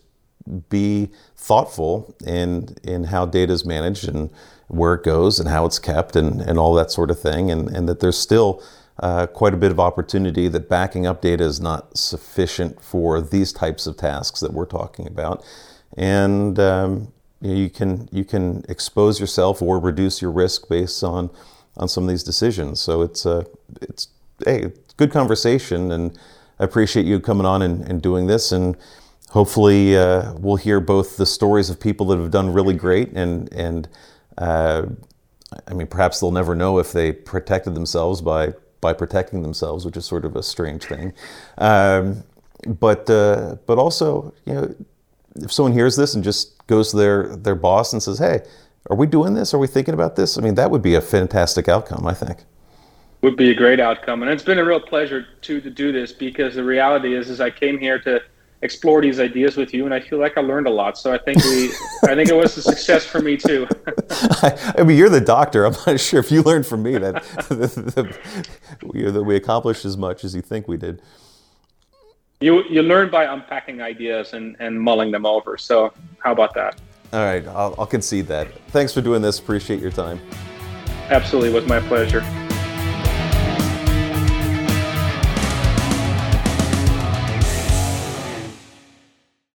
be 0.69 1.09
thoughtful 1.35 2.15
in 2.25 2.75
in 2.83 3.05
how 3.05 3.25
data 3.25 3.53
is 3.53 3.65
managed 3.65 4.07
and 4.07 4.29
where 4.67 4.95
it 4.95 5.03
goes 5.03 5.39
and 5.39 5.49
how 5.49 5.65
it's 5.65 5.79
kept 5.79 6.15
and, 6.15 6.41
and 6.41 6.57
all 6.57 6.73
that 6.73 6.89
sort 6.91 7.11
of 7.11 7.19
thing 7.19 7.51
and, 7.51 7.69
and 7.69 7.87
that 7.87 7.99
there's 7.99 8.17
still 8.17 8.61
uh, 8.99 9.27
quite 9.27 9.53
a 9.53 9.57
bit 9.57 9.71
of 9.71 9.79
opportunity 9.79 10.47
that 10.47 10.69
backing 10.69 11.05
up 11.05 11.21
data 11.21 11.43
is 11.43 11.59
not 11.59 11.97
sufficient 11.97 12.81
for 12.83 13.21
these 13.21 13.51
types 13.51 13.87
of 13.87 13.97
tasks 13.97 14.39
that 14.39 14.53
we're 14.53 14.65
talking 14.65 15.07
about. 15.07 15.43
And 15.97 16.59
um, 16.59 17.11
you 17.41 17.69
can 17.69 18.07
you 18.11 18.23
can 18.23 18.63
expose 18.69 19.19
yourself 19.19 19.61
or 19.61 19.79
reduce 19.79 20.21
your 20.21 20.31
risk 20.31 20.69
based 20.69 21.03
on 21.03 21.29
on 21.77 21.87
some 21.87 22.03
of 22.03 22.09
these 22.09 22.23
decisions. 22.23 22.79
So 22.79 23.01
it's 23.01 23.25
a 23.25 23.39
uh, 23.39 23.43
it's 23.81 24.07
hey 24.45 24.71
good 24.97 25.11
conversation 25.11 25.91
and 25.91 26.17
I 26.59 26.63
appreciate 26.63 27.05
you 27.05 27.19
coming 27.19 27.45
on 27.45 27.61
and, 27.61 27.87
and 27.87 28.01
doing 28.01 28.27
this. 28.27 28.51
And 28.51 28.77
hopefully 29.33 29.97
uh, 29.97 30.31
we'll 30.33 30.55
hear 30.55 30.79
both 30.79 31.17
the 31.17 31.25
stories 31.25 31.71
of 31.71 31.79
people 31.79 32.05
that 32.05 32.19
have 32.19 32.29
done 32.29 32.53
really 32.53 32.75
great 32.75 33.11
and 33.13 33.51
and 33.51 33.89
uh, 34.37 34.85
I 35.67 35.73
mean 35.73 35.87
perhaps 35.87 36.19
they'll 36.19 36.31
never 36.31 36.55
know 36.55 36.77
if 36.77 36.93
they 36.93 37.11
protected 37.11 37.73
themselves 37.73 38.21
by 38.21 38.53
by 38.79 38.93
protecting 38.93 39.41
themselves, 39.41 39.85
which 39.85 39.97
is 39.97 40.05
sort 40.05 40.25
of 40.25 40.35
a 40.35 40.43
strange 40.43 40.83
thing. 40.83 41.13
Um, 41.57 42.23
but 42.67 43.09
uh, 43.09 43.55
but 43.65 43.79
also 43.79 44.33
you 44.45 44.53
know 44.53 44.75
if 45.37 45.51
someone 45.51 45.73
hears 45.73 45.95
this 45.95 46.13
and 46.13 46.23
just 46.23 46.65
goes 46.67 46.91
to 46.91 46.97
their 46.97 47.35
their 47.35 47.55
boss 47.55 47.91
and 47.91 48.03
says, 48.03 48.19
"Hey, 48.19 48.41
are 48.91 48.95
we 48.95 49.07
doing 49.07 49.33
this? 49.33 49.53
Are 49.53 49.57
we 49.57 49.67
thinking 49.67 49.95
about 49.95 50.15
this?" 50.15 50.37
I 50.37 50.41
mean, 50.41 50.55
that 50.55 50.69
would 50.69 50.83
be 50.83 50.93
a 50.93 51.01
fantastic 51.01 51.67
outcome. 51.67 52.05
I 52.05 52.13
think 52.13 52.45
would 53.21 53.37
be 53.37 53.49
a 53.49 53.55
great 53.55 53.79
outcome, 53.79 54.21
and 54.21 54.29
it's 54.29 54.43
been 54.43 54.59
a 54.59 54.65
real 54.65 54.79
pleasure 54.79 55.25
to 55.41 55.59
to 55.59 55.69
do 55.71 55.91
this 55.91 56.11
because 56.11 56.53
the 56.53 56.63
reality 56.63 57.15
is, 57.15 57.31
is 57.31 57.41
I 57.41 57.49
came 57.49 57.79
here 57.79 57.97
to 57.99 58.21
explore 58.63 59.01
these 59.01 59.19
ideas 59.19 59.57
with 59.57 59.73
you, 59.73 59.85
and 59.85 59.93
I 59.93 59.99
feel 59.99 60.19
like 60.19 60.37
I 60.37 60.41
learned 60.41 60.67
a 60.67 60.71
lot. 60.71 60.97
So 60.97 61.13
I 61.13 61.17
think 61.17 61.43
we, 61.43 61.71
I 62.09 62.15
think 62.15 62.29
it 62.29 62.35
was 62.35 62.57
a 62.57 62.61
success 62.61 63.05
for 63.05 63.19
me 63.19 63.37
too. 63.37 63.67
I, 64.09 64.73
I, 64.79 64.83
mean, 64.83 64.97
you're 64.97 65.09
the 65.09 65.21
doctor. 65.21 65.65
I'm 65.65 65.75
not 65.85 65.99
sure 65.99 66.19
if 66.19 66.31
you 66.31 66.41
learned 66.41 66.65
from 66.65 66.81
me 66.81 66.97
that, 66.97 67.15
that, 67.49 68.17
we, 68.81 69.03
that 69.03 69.23
we 69.23 69.35
accomplished 69.35 69.85
as 69.85 69.97
much 69.97 70.23
as 70.23 70.33
you 70.33 70.41
think 70.41 70.67
we 70.67 70.77
did. 70.77 71.01
You 72.39 72.63
you 72.69 72.81
learn 72.81 73.09
by 73.09 73.23
unpacking 73.23 73.81
ideas 73.81 74.33
and 74.33 74.57
and 74.59 74.77
mulling 74.79 75.11
them 75.11 75.25
over. 75.25 75.57
So 75.57 75.93
how 76.19 76.33
about 76.33 76.53
that? 76.55 76.81
All 77.13 77.23
right, 77.23 77.45
I'll, 77.47 77.75
I'll 77.77 77.85
concede 77.85 78.27
that. 78.27 78.53
Thanks 78.69 78.93
for 78.93 79.01
doing 79.01 79.21
this. 79.21 79.39
Appreciate 79.39 79.79
your 79.79 79.91
time. 79.91 80.19
Absolutely, 81.09 81.51
it 81.51 81.55
was 81.55 81.67
my 81.67 81.79
pleasure. 81.79 82.21